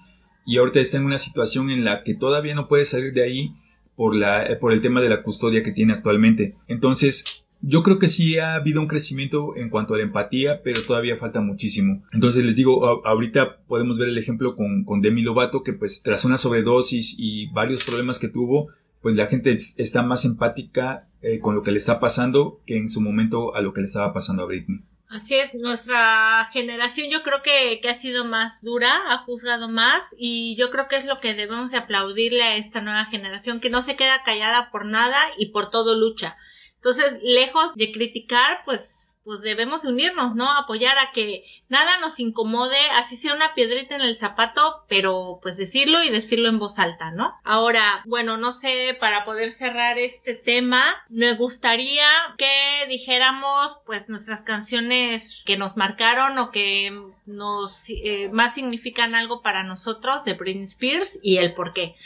y 0.44 0.58
ahorita 0.58 0.80
está 0.80 0.98
en 0.98 1.06
una 1.06 1.18
situación 1.18 1.70
en 1.70 1.84
la 1.84 2.04
que 2.04 2.14
todavía 2.14 2.54
no 2.54 2.68
puede 2.68 2.84
salir 2.84 3.12
de 3.12 3.24
ahí 3.24 3.50
por, 3.96 4.14
la, 4.14 4.46
por 4.60 4.72
el 4.72 4.82
tema 4.82 5.00
de 5.00 5.08
la 5.08 5.22
custodia 5.22 5.62
que 5.62 5.72
tiene 5.72 5.94
actualmente. 5.94 6.54
Entonces, 6.68 7.24
yo 7.60 7.82
creo 7.82 7.98
que 7.98 8.08
sí 8.08 8.38
ha 8.38 8.54
habido 8.54 8.80
un 8.80 8.88
crecimiento 8.88 9.56
en 9.56 9.70
cuanto 9.70 9.94
a 9.94 9.98
la 9.98 10.04
empatía, 10.04 10.62
pero 10.62 10.82
todavía 10.82 11.16
falta 11.16 11.40
muchísimo. 11.40 12.04
Entonces 12.12 12.44
les 12.44 12.56
digo, 12.56 13.04
ahorita 13.06 13.58
podemos 13.66 13.98
ver 13.98 14.08
el 14.08 14.18
ejemplo 14.18 14.56
con, 14.56 14.84
con 14.84 15.00
Demi 15.00 15.22
Lovato, 15.22 15.62
que 15.62 15.72
pues 15.72 16.02
tras 16.02 16.24
una 16.24 16.36
sobredosis 16.38 17.16
y 17.18 17.46
varios 17.52 17.84
problemas 17.84 18.18
que 18.18 18.28
tuvo, 18.28 18.68
pues 19.02 19.14
la 19.14 19.26
gente 19.26 19.56
está 19.76 20.02
más 20.02 20.24
empática 20.24 21.08
eh, 21.22 21.38
con 21.40 21.54
lo 21.54 21.62
que 21.62 21.70
le 21.70 21.78
está 21.78 22.00
pasando 22.00 22.60
que 22.66 22.76
en 22.76 22.90
su 22.90 23.00
momento 23.00 23.54
a 23.54 23.60
lo 23.60 23.72
que 23.72 23.80
le 23.80 23.86
estaba 23.86 24.12
pasando 24.12 24.42
a 24.42 24.46
Britney. 24.46 24.80
Así 25.08 25.36
es, 25.36 25.54
nuestra 25.54 26.48
generación 26.52 27.08
yo 27.10 27.22
creo 27.22 27.40
que, 27.42 27.80
ha 27.88 27.94
sido 27.94 28.24
más 28.24 28.60
dura, 28.62 29.12
ha 29.12 29.18
juzgado 29.18 29.68
más 29.68 30.02
y 30.18 30.56
yo 30.56 30.70
creo 30.70 30.88
que 30.88 30.96
es 30.96 31.04
lo 31.04 31.20
que 31.20 31.34
debemos 31.34 31.70
de 31.70 31.76
aplaudirle 31.76 32.42
a 32.42 32.56
esta 32.56 32.80
nueva 32.80 33.04
generación, 33.04 33.60
que 33.60 33.70
no 33.70 33.82
se 33.82 33.94
queda 33.94 34.24
callada 34.24 34.70
por 34.72 34.84
nada 34.84 35.16
y 35.38 35.52
por 35.52 35.70
todo 35.70 35.96
lucha. 35.96 36.36
Entonces, 36.76 37.20
lejos 37.22 37.74
de 37.74 37.92
criticar, 37.92 38.62
pues 38.64 39.06
pues 39.26 39.40
debemos 39.40 39.84
unirnos, 39.84 40.36
¿no? 40.36 40.48
Apoyar 40.48 40.96
a 40.98 41.10
que 41.12 41.44
nada 41.68 41.98
nos 41.98 42.20
incomode, 42.20 42.78
así 42.94 43.16
sea 43.16 43.34
una 43.34 43.54
piedrita 43.54 43.96
en 43.96 44.02
el 44.02 44.14
zapato, 44.14 44.84
pero 44.88 45.40
pues 45.42 45.56
decirlo 45.56 46.00
y 46.04 46.10
decirlo 46.10 46.48
en 46.48 46.60
voz 46.60 46.78
alta, 46.78 47.10
¿no? 47.10 47.34
Ahora, 47.42 48.04
bueno, 48.06 48.36
no 48.36 48.52
sé, 48.52 48.96
para 49.00 49.24
poder 49.24 49.50
cerrar 49.50 49.98
este 49.98 50.36
tema, 50.36 50.94
me 51.08 51.34
gustaría 51.34 52.06
que 52.38 52.86
dijéramos 52.88 53.80
pues 53.84 54.08
nuestras 54.08 54.42
canciones 54.42 55.42
que 55.44 55.56
nos 55.56 55.76
marcaron 55.76 56.38
o 56.38 56.52
que 56.52 56.96
nos 57.26 57.86
eh, 57.88 58.30
más 58.32 58.54
significan 58.54 59.16
algo 59.16 59.42
para 59.42 59.64
nosotros 59.64 60.24
de 60.24 60.34
Britney 60.34 60.66
Spears 60.66 61.18
y 61.20 61.38
el 61.38 61.52
por 61.54 61.72
qué. 61.72 61.96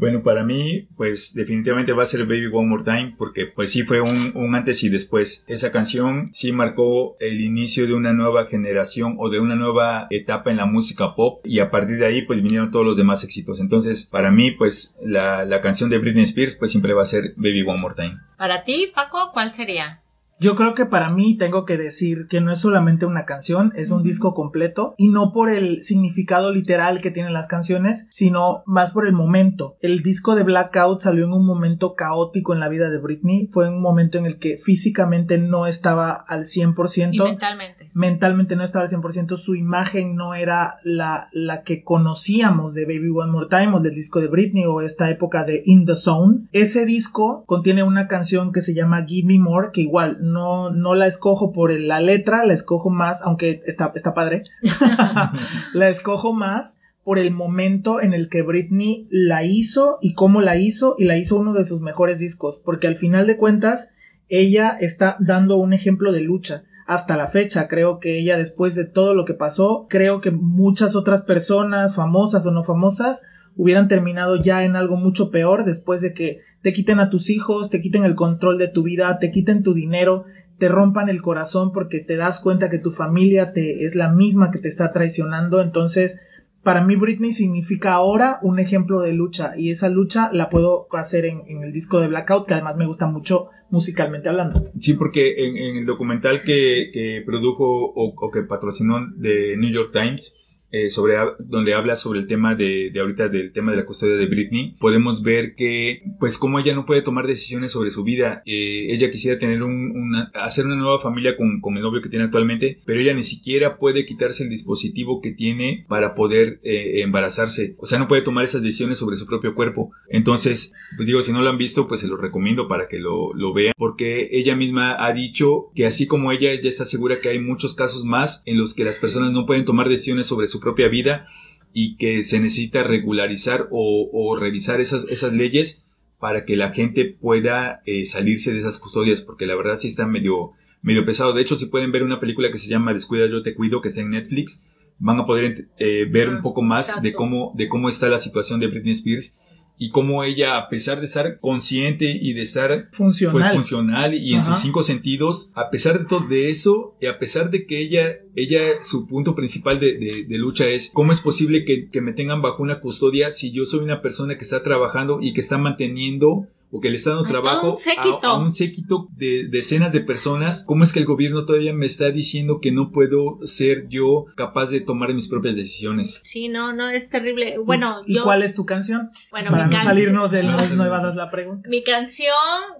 Bueno, 0.00 0.22
para 0.22 0.44
mí, 0.44 0.88
pues 0.96 1.34
definitivamente 1.34 1.92
va 1.92 2.04
a 2.04 2.06
ser 2.06 2.24
Baby 2.24 2.46
One 2.46 2.68
More 2.68 2.84
Time, 2.84 3.14
porque 3.18 3.44
pues 3.44 3.70
sí 3.70 3.82
fue 3.82 4.00
un, 4.00 4.54
antes 4.54 4.82
y 4.82 4.88
después. 4.88 5.44
Esa 5.46 5.70
canción 5.70 6.28
sí 6.32 6.52
marcó 6.52 7.16
el 7.20 7.38
inicio 7.38 7.86
de 7.86 7.92
una 7.92 8.14
nueva 8.14 8.46
generación 8.46 9.16
o 9.18 9.28
de 9.28 9.40
una 9.40 9.56
nueva 9.56 10.06
etapa 10.08 10.50
en 10.50 10.56
la 10.56 10.64
música 10.64 11.14
pop 11.14 11.42
y 11.44 11.58
a 11.58 11.70
partir 11.70 11.98
de 11.98 12.06
ahí 12.06 12.22
pues 12.22 12.42
vinieron 12.42 12.70
todos 12.70 12.86
los 12.86 12.96
demás 12.96 13.24
éxitos. 13.24 13.60
Entonces, 13.60 14.06
para 14.06 14.30
mí, 14.30 14.52
pues 14.52 14.96
la, 15.04 15.44
la 15.44 15.60
canción 15.60 15.90
de 15.90 15.98
Britney 15.98 16.24
Spears 16.24 16.56
pues 16.58 16.70
siempre 16.70 16.94
va 16.94 17.02
a 17.02 17.06
ser 17.06 17.34
Baby 17.36 17.62
One 17.66 17.80
More 17.80 17.94
Time. 17.94 18.16
Para 18.38 18.62
ti, 18.62 18.90
Paco, 18.94 19.32
¿cuál 19.34 19.50
sería? 19.50 20.00
Yo 20.40 20.56
creo 20.56 20.74
que 20.74 20.86
para 20.86 21.10
mí 21.10 21.36
tengo 21.36 21.66
que 21.66 21.76
decir 21.76 22.26
que 22.26 22.40
no 22.40 22.50
es 22.50 22.60
solamente 22.60 23.04
una 23.04 23.26
canción, 23.26 23.74
es 23.76 23.90
un 23.90 24.02
disco 24.02 24.32
completo 24.32 24.94
y 24.96 25.08
no 25.08 25.34
por 25.34 25.50
el 25.50 25.82
significado 25.82 26.50
literal 26.50 27.02
que 27.02 27.10
tienen 27.10 27.34
las 27.34 27.46
canciones, 27.46 28.06
sino 28.10 28.62
más 28.64 28.92
por 28.92 29.06
el 29.06 29.12
momento. 29.12 29.76
El 29.82 30.00
disco 30.00 30.34
de 30.36 30.42
Blackout 30.42 31.00
salió 31.00 31.26
en 31.26 31.34
un 31.34 31.44
momento 31.44 31.94
caótico 31.94 32.54
en 32.54 32.60
la 32.60 32.70
vida 32.70 32.88
de 32.88 32.96
Britney, 32.96 33.50
fue 33.52 33.68
un 33.68 33.82
momento 33.82 34.16
en 34.16 34.24
el 34.24 34.38
que 34.38 34.56
físicamente 34.56 35.36
no 35.36 35.66
estaba 35.66 36.12
al 36.12 36.46
100%. 36.46 37.10
Y 37.12 37.18
mentalmente. 37.20 37.90
Mentalmente 37.92 38.56
no 38.56 38.64
estaba 38.64 38.86
al 38.86 38.90
100%, 38.90 39.36
su 39.36 39.54
imagen 39.56 40.16
no 40.16 40.32
era 40.32 40.78
la, 40.84 41.28
la 41.32 41.64
que 41.64 41.84
conocíamos 41.84 42.72
de 42.72 42.86
Baby 42.86 43.10
One 43.10 43.30
More 43.30 43.48
Time 43.50 43.74
o 43.74 43.80
del 43.80 43.94
disco 43.94 44.22
de 44.22 44.28
Britney 44.28 44.64
o 44.64 44.80
esta 44.80 45.10
época 45.10 45.44
de 45.44 45.62
In 45.66 45.84
the 45.84 45.96
Zone. 45.96 46.48
Ese 46.52 46.86
disco 46.86 47.44
contiene 47.44 47.82
una 47.82 48.08
canción 48.08 48.52
que 48.52 48.62
se 48.62 48.72
llama 48.72 49.04
Give 49.04 49.28
Me 49.28 49.38
More, 49.38 49.68
que 49.74 49.82
igual 49.82 50.29
no, 50.30 50.70
no 50.70 50.94
la 50.94 51.06
escojo 51.06 51.52
por 51.52 51.72
la 51.78 52.00
letra, 52.00 52.44
la 52.44 52.54
escojo 52.54 52.90
más, 52.90 53.22
aunque 53.22 53.62
está, 53.66 53.92
está 53.94 54.14
padre, 54.14 54.44
la 55.74 55.88
escojo 55.88 56.32
más 56.32 56.78
por 57.04 57.18
el 57.18 57.30
momento 57.32 58.00
en 58.00 58.12
el 58.12 58.28
que 58.28 58.42
Britney 58.42 59.08
la 59.10 59.44
hizo 59.44 59.98
y 60.00 60.14
cómo 60.14 60.40
la 60.40 60.56
hizo 60.56 60.94
y 60.98 61.04
la 61.04 61.16
hizo 61.16 61.38
uno 61.38 61.52
de 61.52 61.64
sus 61.64 61.80
mejores 61.80 62.18
discos, 62.18 62.60
porque 62.64 62.86
al 62.86 62.96
final 62.96 63.26
de 63.26 63.36
cuentas 63.36 63.90
ella 64.28 64.76
está 64.78 65.16
dando 65.18 65.56
un 65.56 65.72
ejemplo 65.72 66.12
de 66.12 66.20
lucha. 66.20 66.62
Hasta 66.86 67.16
la 67.16 67.28
fecha, 67.28 67.68
creo 67.68 68.00
que 68.00 68.18
ella 68.18 68.36
después 68.36 68.74
de 68.74 68.84
todo 68.84 69.14
lo 69.14 69.24
que 69.24 69.34
pasó, 69.34 69.86
creo 69.88 70.20
que 70.20 70.30
muchas 70.30 70.96
otras 70.96 71.22
personas, 71.22 71.94
famosas 71.94 72.46
o 72.46 72.50
no 72.50 72.64
famosas, 72.64 73.22
hubieran 73.56 73.88
terminado 73.88 74.36
ya 74.36 74.64
en 74.64 74.76
algo 74.76 74.96
mucho 74.96 75.30
peor 75.30 75.64
después 75.64 76.00
de 76.00 76.14
que 76.14 76.40
te 76.62 76.72
quiten 76.72 77.00
a 77.00 77.10
tus 77.10 77.30
hijos, 77.30 77.70
te 77.70 77.80
quiten 77.80 78.04
el 78.04 78.14
control 78.14 78.58
de 78.58 78.68
tu 78.68 78.82
vida, 78.82 79.18
te 79.18 79.30
quiten 79.30 79.62
tu 79.62 79.74
dinero, 79.74 80.24
te 80.58 80.68
rompan 80.68 81.08
el 81.08 81.22
corazón 81.22 81.72
porque 81.72 82.00
te 82.00 82.16
das 82.16 82.40
cuenta 82.40 82.70
que 82.70 82.78
tu 82.78 82.92
familia 82.92 83.52
te 83.52 83.84
es 83.84 83.94
la 83.94 84.10
misma 84.10 84.50
que 84.50 84.60
te 84.60 84.68
está 84.68 84.92
traicionando, 84.92 85.60
entonces 85.60 86.18
para 86.62 86.84
mí 86.84 86.96
Britney 86.96 87.32
significa 87.32 87.94
ahora 87.94 88.38
un 88.42 88.58
ejemplo 88.58 89.00
de 89.00 89.14
lucha 89.14 89.54
y 89.56 89.70
esa 89.70 89.88
lucha 89.88 90.30
la 90.32 90.50
puedo 90.50 90.86
hacer 90.92 91.24
en, 91.24 91.62
el 91.62 91.72
disco 91.72 92.00
de 92.00 92.08
Blackout 92.08 92.46
que 92.46 92.54
además 92.54 92.76
me 92.76 92.86
gusta 92.86 93.06
mucho 93.06 93.48
musicalmente 93.70 94.28
hablando. 94.28 94.70
Sí, 94.78 94.94
porque 94.94 95.46
en, 95.46 95.78
el 95.78 95.86
documental 95.86 96.42
que, 96.42 97.22
produjo 97.24 97.64
o, 97.64 98.14
o, 98.14 98.30
que 98.30 98.42
patrocinó 98.42 98.98
de 99.16 99.56
New 99.56 99.72
York 99.72 99.90
Times, 99.92 100.36
eh, 100.72 100.90
sobre, 100.90 101.14
donde 101.38 101.74
habla 101.74 101.96
sobre 101.96 102.20
el 102.20 102.26
tema 102.26 102.54
de, 102.54 102.90
de, 102.92 103.00
ahorita 103.00 103.28
del 103.28 103.52
tema 103.52 103.72
de 103.72 103.78
la 103.78 103.86
custodia 103.86 104.14
de 104.14 104.26
Britney, 104.26 104.76
podemos 104.78 105.22
ver 105.22 105.54
que, 105.56 106.02
pues, 106.18 106.38
como 106.38 106.58
ella 106.58 106.74
no 106.74 106.86
puede 106.86 107.02
tomar 107.02 107.26
decisiones 107.26 107.72
sobre 107.72 107.90
su 107.90 108.04
vida, 108.04 108.42
eh, 108.46 108.86
ella 108.90 109.10
quisiera 109.10 109.38
tener 109.38 109.62
un, 109.62 109.90
una, 109.90 110.30
hacer 110.34 110.66
una 110.66 110.76
nueva 110.76 111.00
familia 111.00 111.36
con, 111.36 111.60
con, 111.60 111.76
el 111.76 111.82
novio 111.82 112.02
que 112.02 112.08
tiene 112.08 112.26
actualmente, 112.26 112.78
pero 112.84 113.00
ella 113.00 113.14
ni 113.14 113.22
siquiera 113.22 113.78
puede 113.78 114.04
quitarse 114.04 114.44
el 114.44 114.50
dispositivo 114.50 115.20
que 115.20 115.32
tiene 115.32 115.84
para 115.88 116.14
poder 116.14 116.60
eh, 116.62 117.02
embarazarse, 117.02 117.74
o 117.78 117.86
sea, 117.86 117.98
no 117.98 118.08
puede 118.08 118.22
tomar 118.22 118.44
esas 118.44 118.62
decisiones 118.62 118.98
sobre 118.98 119.16
su 119.16 119.26
propio 119.26 119.54
cuerpo. 119.54 119.90
Entonces, 120.08 120.72
pues 120.96 121.06
digo, 121.06 121.22
si 121.22 121.32
no 121.32 121.42
lo 121.42 121.50
han 121.50 121.58
visto, 121.58 121.88
pues 121.88 122.00
se 122.00 122.08
lo 122.08 122.16
recomiendo 122.16 122.68
para 122.68 122.88
que 122.88 122.98
lo, 122.98 123.34
lo 123.34 123.52
vean, 123.52 123.74
porque 123.76 124.28
ella 124.32 124.54
misma 124.54 125.04
ha 125.04 125.12
dicho 125.12 125.70
que 125.74 125.86
así 125.86 126.06
como 126.06 126.30
ella 126.32 126.50
ya 126.60 126.68
está 126.68 126.84
segura 126.84 127.20
que 127.20 127.30
hay 127.30 127.38
muchos 127.38 127.74
casos 127.74 128.04
más 128.04 128.42
en 128.46 128.58
los 128.58 128.74
que 128.74 128.84
las 128.84 128.98
personas 128.98 129.32
no 129.32 129.46
pueden 129.46 129.64
tomar 129.64 129.88
decisiones 129.88 130.26
sobre 130.26 130.46
su 130.46 130.59
propia 130.60 130.88
vida 130.88 131.26
y 131.72 131.96
que 131.96 132.22
se 132.22 132.40
necesita 132.40 132.82
regularizar 132.82 133.68
o, 133.70 134.36
revisar 134.38 134.80
esas, 134.80 135.04
esas 135.08 135.32
leyes 135.32 135.84
para 136.18 136.44
que 136.44 136.56
la 136.56 136.72
gente 136.72 137.04
pueda 137.04 137.80
eh, 137.86 138.04
salirse 138.04 138.52
de 138.52 138.58
esas 138.58 138.78
custodias, 138.78 139.22
porque 139.22 139.46
la 139.46 139.56
verdad 139.56 139.76
sí 139.78 139.88
está 139.88 140.06
medio, 140.06 140.50
medio 140.82 141.04
pesado. 141.06 141.32
De 141.32 141.42
hecho, 141.42 141.56
si 141.56 141.66
pueden 141.66 141.92
ver 141.92 142.02
una 142.02 142.20
película 142.20 142.50
que 142.50 142.58
se 142.58 142.68
llama 142.68 142.92
Descuida, 142.92 143.26
yo 143.26 143.42
te 143.42 143.54
cuido, 143.54 143.80
que 143.80 143.88
está 143.88 144.00
en 144.00 144.10
Netflix, 144.10 144.66
van 144.98 145.18
a 145.18 145.26
poder 145.26 145.68
eh, 145.78 146.06
ver 146.10 146.28
un 146.28 146.42
poco 146.42 146.62
más 146.62 147.00
de 147.02 147.12
cómo, 147.12 147.52
de 147.56 147.68
cómo 147.68 147.88
está 147.88 148.08
la 148.08 148.18
situación 148.18 148.60
de 148.60 148.68
Britney 148.68 148.92
Spears 148.92 149.34
y 149.82 149.88
cómo 149.88 150.24
ella, 150.24 150.58
a 150.58 150.68
pesar 150.68 151.00
de 151.00 151.06
estar 151.06 151.40
consciente 151.40 152.04
y 152.20 152.34
de 152.34 152.42
estar 152.42 152.90
funcional, 152.92 153.32
pues, 153.32 153.50
funcional. 153.50 154.12
y 154.12 154.34
en 154.34 154.42
sus 154.42 154.58
cinco 154.58 154.82
sentidos, 154.82 155.50
a 155.54 155.70
pesar 155.70 155.98
de 155.98 156.04
todo 156.04 156.28
de 156.28 156.50
eso, 156.50 156.94
y 157.00 157.06
a 157.06 157.18
pesar 157.18 157.50
de 157.50 157.64
que 157.64 157.80
ella, 157.80 158.18
ella, 158.36 158.82
su 158.82 159.06
punto 159.06 159.34
principal 159.34 159.80
de, 159.80 160.26
de, 160.28 160.38
lucha 160.38 160.66
es 160.66 160.90
cómo 160.92 161.12
es 161.12 161.20
posible 161.22 161.64
que, 161.64 161.88
que 161.88 162.02
me 162.02 162.12
tengan 162.12 162.42
bajo 162.42 162.62
una 162.62 162.80
custodia 162.80 163.30
si 163.30 163.52
yo 163.52 163.64
soy 163.64 163.80
una 163.80 164.02
persona 164.02 164.36
que 164.36 164.44
está 164.44 164.62
trabajando 164.62 165.20
y 165.22 165.32
que 165.32 165.40
está 165.40 165.56
manteniendo 165.56 166.46
o 166.70 166.80
que 166.80 166.88
le 166.90 166.96
está 166.96 167.10
dando 167.10 167.28
trabajo 167.28 167.76
a, 168.22 168.38
un 168.38 168.52
séquito 168.52 169.08
de 169.16 169.48
decenas 169.48 169.92
de 169.92 170.00
personas, 170.00 170.64
¿cómo 170.64 170.84
es 170.84 170.92
que 170.92 171.00
el 171.00 171.06
gobierno 171.06 171.44
todavía 171.44 171.72
me 171.72 171.86
está 171.86 172.10
diciendo 172.10 172.60
que 172.60 172.72
no 172.72 172.90
puedo 172.92 173.38
ser 173.44 173.88
yo 173.88 174.26
capaz 174.36 174.70
de 174.70 174.80
tomar 174.80 175.12
mis 175.12 175.28
propias 175.28 175.56
decisiones? 175.56 176.20
Sí, 176.22 176.48
no, 176.48 176.72
no, 176.72 176.88
es 176.88 177.08
terrible. 177.08 177.56
Bueno, 177.58 178.02
¿Y, 178.06 178.20
cuál 178.20 178.42
es 178.42 178.54
tu 178.54 178.64
canción? 178.64 179.10
Bueno, 179.30 179.50
Para 179.50 179.66
no 179.66 179.82
salirnos 179.82 180.30
de 180.30 180.42
las 180.42 180.70
nuevas 180.70 181.14
la 181.14 181.30
pregunta. 181.30 181.68
Mi 181.68 181.82
canción, 181.82 182.26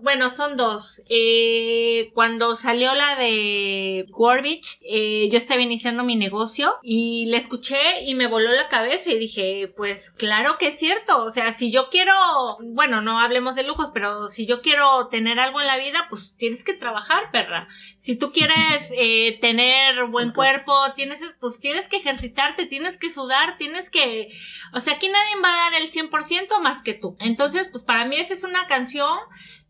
bueno, 0.03 0.31
son 0.33 0.57
dos. 0.57 1.03
Eh, 1.09 2.11
cuando 2.14 2.57
salió 2.57 2.94
la 2.94 3.16
de 3.16 4.07
Warbich, 4.11 4.79
eh, 4.83 5.29
yo 5.31 5.38
estaba 5.38 5.61
iniciando 5.61 6.05
mi 6.05 6.16
negocio 6.16 6.74
y 6.83 7.26
la 7.26 7.38
escuché 7.38 8.05
y 8.07 8.14
me 8.14 8.26
voló 8.26 8.50
la 8.50 8.68
cabeza 8.68 9.11
y 9.11 9.18
dije, 9.18 9.72
pues 9.76 10.11
claro 10.11 10.57
que 10.59 10.68
es 10.68 10.79
cierto. 10.79 11.24
O 11.24 11.31
sea, 11.31 11.55
si 11.55 11.70
yo 11.70 11.88
quiero, 11.90 12.12
bueno, 12.61 13.00
no 13.00 13.18
hablemos 13.18 13.55
de 13.55 13.64
lujo, 13.64 13.80
pero 13.95 14.28
si 14.28 14.47
yo 14.47 14.61
quiero 14.61 15.09
tener 15.09 15.39
algo 15.39 15.61
en 15.61 15.66
la 15.66 15.78
vida, 15.78 16.07
pues 16.11 16.35
tienes 16.37 16.62
que 16.62 16.74
trabajar, 16.74 17.31
perra. 17.33 17.68
Si 17.99 18.16
tú 18.16 18.33
quieres 18.33 18.57
eh, 18.97 19.39
tener 19.41 20.07
buen 20.07 20.33
cuerpo, 20.33 20.72
tienes, 20.95 21.20
pues 21.41 21.59
tienes 21.59 21.89
que 21.89 21.99
ejercitarte, 21.99 22.66
tienes 22.66 22.99
que 22.99 23.11
sudar, 23.11 23.57
tienes 23.59 23.91
que, 23.91 24.28
o 24.72 24.81
sea, 24.81 24.95
aquí 24.95 25.09
nadie 25.09 25.43
va 25.43 25.53
a 25.53 25.70
dar 25.70 25.81
el 25.81 25.91
100% 25.91 26.61
más 26.61 26.83
que 26.83 26.95
tú. 26.95 27.16
Entonces, 27.18 27.68
pues 27.72 27.83
para 27.85 28.05
mí 28.05 28.16
esa 28.16 28.35
es 28.35 28.45
una 28.45 28.66
canción 28.66 29.18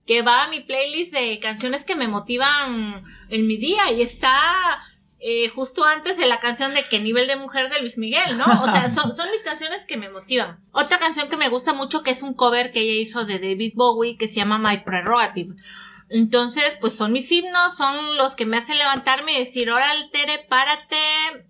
que 0.07 0.23
va 0.23 0.45
a 0.45 0.49
mi 0.49 0.63
playlist 0.63 1.13
de 1.13 1.39
canciones 1.39 1.85
que 1.85 1.95
me 1.95 2.09
motivan 2.09 3.05
en 3.29 3.47
mi 3.47 3.59
día 3.59 3.93
y 3.93 4.03
está 4.03 4.83
eh, 5.21 5.49
justo 5.51 5.85
antes 5.85 6.17
de 6.17 6.27
la 6.27 6.41
canción 6.41 6.73
de 6.73 6.89
qué 6.89 6.99
nivel 6.99 7.27
de 7.27 7.37
mujer 7.37 7.71
de 7.71 7.81
Luis 7.81 7.99
Miguel, 7.99 8.39
¿no? 8.39 8.45
O 8.63 8.65
sea, 8.65 8.91
son, 8.91 9.15
son 9.15 9.31
mis 9.31 9.43
canciones 9.43 9.85
que 9.85 9.99
me 9.99 10.09
motivan. 10.09 10.61
Otra 10.73 10.99
canción 10.99 11.29
que 11.29 11.37
me 11.37 11.51
gusta 11.51 11.75
mucho 11.75 12.03
que 12.03 12.13
es 12.13 12.23
un 12.23 12.35
cover 12.35 12.73
que 12.73 12.81
ella 12.81 13.01
hizo 13.01 13.27
de 13.27 13.39
David 13.39 13.75
Bowie 13.75 14.17
que 14.17 14.29
se 14.29 14.37
llama 14.37 14.59
My 14.59 14.79
Prerogative. 14.79 15.55
Entonces, 16.09 16.77
pues 16.81 16.97
son 16.97 17.13
mis 17.13 17.31
himnos, 17.31 17.77
son 17.77 18.17
los 18.17 18.35
que 18.35 18.45
me 18.45 18.57
hacen 18.57 18.79
levantarme 18.79 19.33
y 19.35 19.39
decir, 19.39 19.71
órale, 19.71 20.09
Tere, 20.11 20.45
párate, 20.49 20.97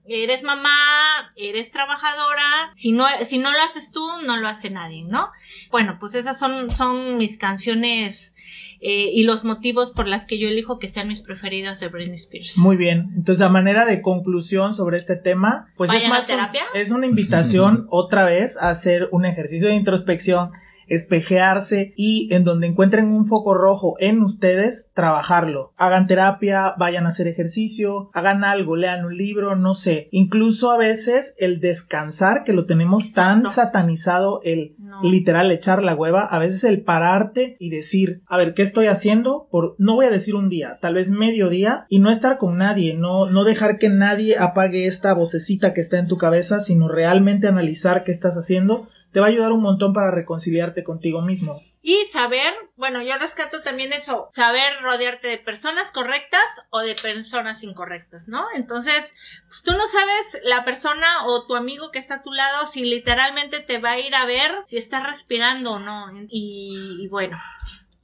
eres 0.07 0.43
mamá, 0.43 1.33
eres 1.35 1.71
trabajadora, 1.71 2.71
si 2.75 2.93
no, 2.93 3.07
si 3.23 3.39
no 3.39 3.53
lo 3.53 3.63
haces 3.63 3.91
tú, 3.91 4.07
no 4.23 4.37
lo 4.37 4.49
hace 4.49 4.69
nadie, 4.69 5.05
¿no? 5.05 5.31
Bueno, 5.71 5.97
pues 5.99 6.15
esas 6.15 6.39
son, 6.39 6.69
son 6.77 7.17
mis 7.17 7.39
canciones 7.39 8.37
eh, 8.83 9.11
y 9.13 9.25
los 9.25 9.45
motivos 9.45 9.93
por 9.93 10.07
las 10.07 10.27
que 10.27 10.39
yo 10.39 10.49
elijo 10.49 10.79
que 10.79 10.89
sean 10.89 11.09
mis 11.09 11.21
preferidas 11.21 11.81
de 11.81 11.89
Britney 11.89 12.17
Spears. 12.17 12.57
Muy 12.57 12.77
bien, 12.77 13.13
entonces 13.15 13.45
a 13.45 13.51
manera 13.51 13.85
de 13.85 14.01
conclusión 14.01 14.73
sobre 14.73 14.97
este 14.97 15.17
tema, 15.17 15.69
pues 15.77 15.93
es 15.93 16.09
más 16.09 16.31
es 16.75 16.91
una 16.91 17.07
invitación 17.07 17.87
otra 17.91 18.25
vez 18.25 18.57
a 18.57 18.71
hacer 18.71 19.09
un 19.13 19.27
ejercicio 19.27 19.69
de 19.69 19.75
introspección 19.75 20.53
espejearse 20.91 21.95
y 21.97 22.29
en 22.35 22.45
donde 22.45 22.67
encuentren 22.67 23.07
un 23.07 23.27
foco 23.27 23.55
rojo 23.55 23.95
en 23.99 24.23
ustedes, 24.23 24.91
trabajarlo. 24.93 25.73
Hagan 25.77 26.07
terapia, 26.07 26.75
vayan 26.77 27.07
a 27.07 27.11
hacer 27.11 27.29
ejercicio, 27.29 28.11
hagan 28.13 28.45
algo, 28.45 28.77
lean 28.77 29.07
un 29.07 29.17
libro, 29.17 29.57
no 29.57 29.75
sé. 29.75 30.09
Incluso 30.11 30.71
a 30.71 30.77
veces 30.77 31.35
el 31.39 31.61
descansar, 31.61 32.45
que 32.45 32.53
lo 32.53 32.67
tenemos 32.67 33.13
tan 33.13 33.49
satanizado, 33.49 34.41
el 34.45 34.75
literal 35.03 35.51
echar 35.51 35.83
la 35.83 35.95
hueva, 35.95 36.27
a 36.27 36.39
veces 36.39 36.65
el 36.65 36.83
pararte 36.83 37.57
y 37.59 37.71
decir, 37.71 38.23
a 38.27 38.37
ver, 38.37 38.55
¿qué 38.55 38.63
estoy 38.63 38.87
haciendo? 38.87 39.47
Por, 39.51 39.77
no 39.79 39.95
voy 39.95 40.07
a 40.07 40.11
decir 40.11 40.35
un 40.35 40.49
día, 40.49 40.79
tal 40.83 40.95
vez 40.95 41.11
medio 41.11 41.49
día 41.49 41.87
y 41.89 42.01
no 42.01 42.11
estar 42.11 42.39
con 42.39 42.59
nadie, 42.59 42.95
no, 42.95 43.31
no 43.31 43.45
dejar 43.45 43.79
que 43.79 43.89
nadie 43.89 44.37
apague 44.39 44.87
esta 44.87 45.15
vocecita 45.15 45.73
que 45.73 45.81
está 45.81 45.99
en 45.99 46.09
tu 46.09 46.19
cabeza, 46.19 46.61
sino 46.61 46.89
realmente 46.89 47.47
analizar 47.47 48.03
qué 48.03 48.11
estás 48.11 48.35
haciendo 48.35 48.89
te 49.13 49.21
va 49.21 49.27
a 49.27 49.29
ayudar 49.31 49.53
un 49.53 49.63
montón 49.63 49.93
para 49.93 50.11
reconciliarte 50.11 50.85
contigo 50.85 51.23
mismo. 51.23 51.61
Y 51.83 52.05
saber, 52.13 52.53
bueno, 52.77 53.03
yo 53.03 53.17
rescato 53.17 53.63
también 53.63 53.95
eso, 53.95 54.29
saber 54.35 54.83
rodearte 54.83 55.29
de 55.29 55.39
personas 55.39 55.91
correctas 55.93 56.45
o 56.69 56.81
de 56.81 56.95
personas 56.95 57.63
incorrectas, 57.63 58.29
¿no? 58.29 58.45
Entonces, 58.55 59.15
pues 59.47 59.63
tú 59.63 59.73
no 59.73 59.87
sabes 59.87 60.43
la 60.45 60.65
persona 60.67 61.27
o 61.27 61.47
tu 61.47 61.57
amigo 61.57 61.91
que 61.91 61.99
está 61.99 62.17
a 62.17 62.23
tu 62.23 62.33
lado 62.33 62.67
si 62.67 62.85
literalmente 62.85 63.61
te 63.61 63.79
va 63.79 63.93
a 63.93 63.99
ir 63.99 64.15
a 64.15 64.27
ver 64.27 64.53
si 64.67 64.77
estás 64.77 65.09
respirando 65.09 65.73
o 65.73 65.79
no. 65.79 66.11
Y, 66.29 66.99
y 67.01 67.09
bueno, 67.09 67.39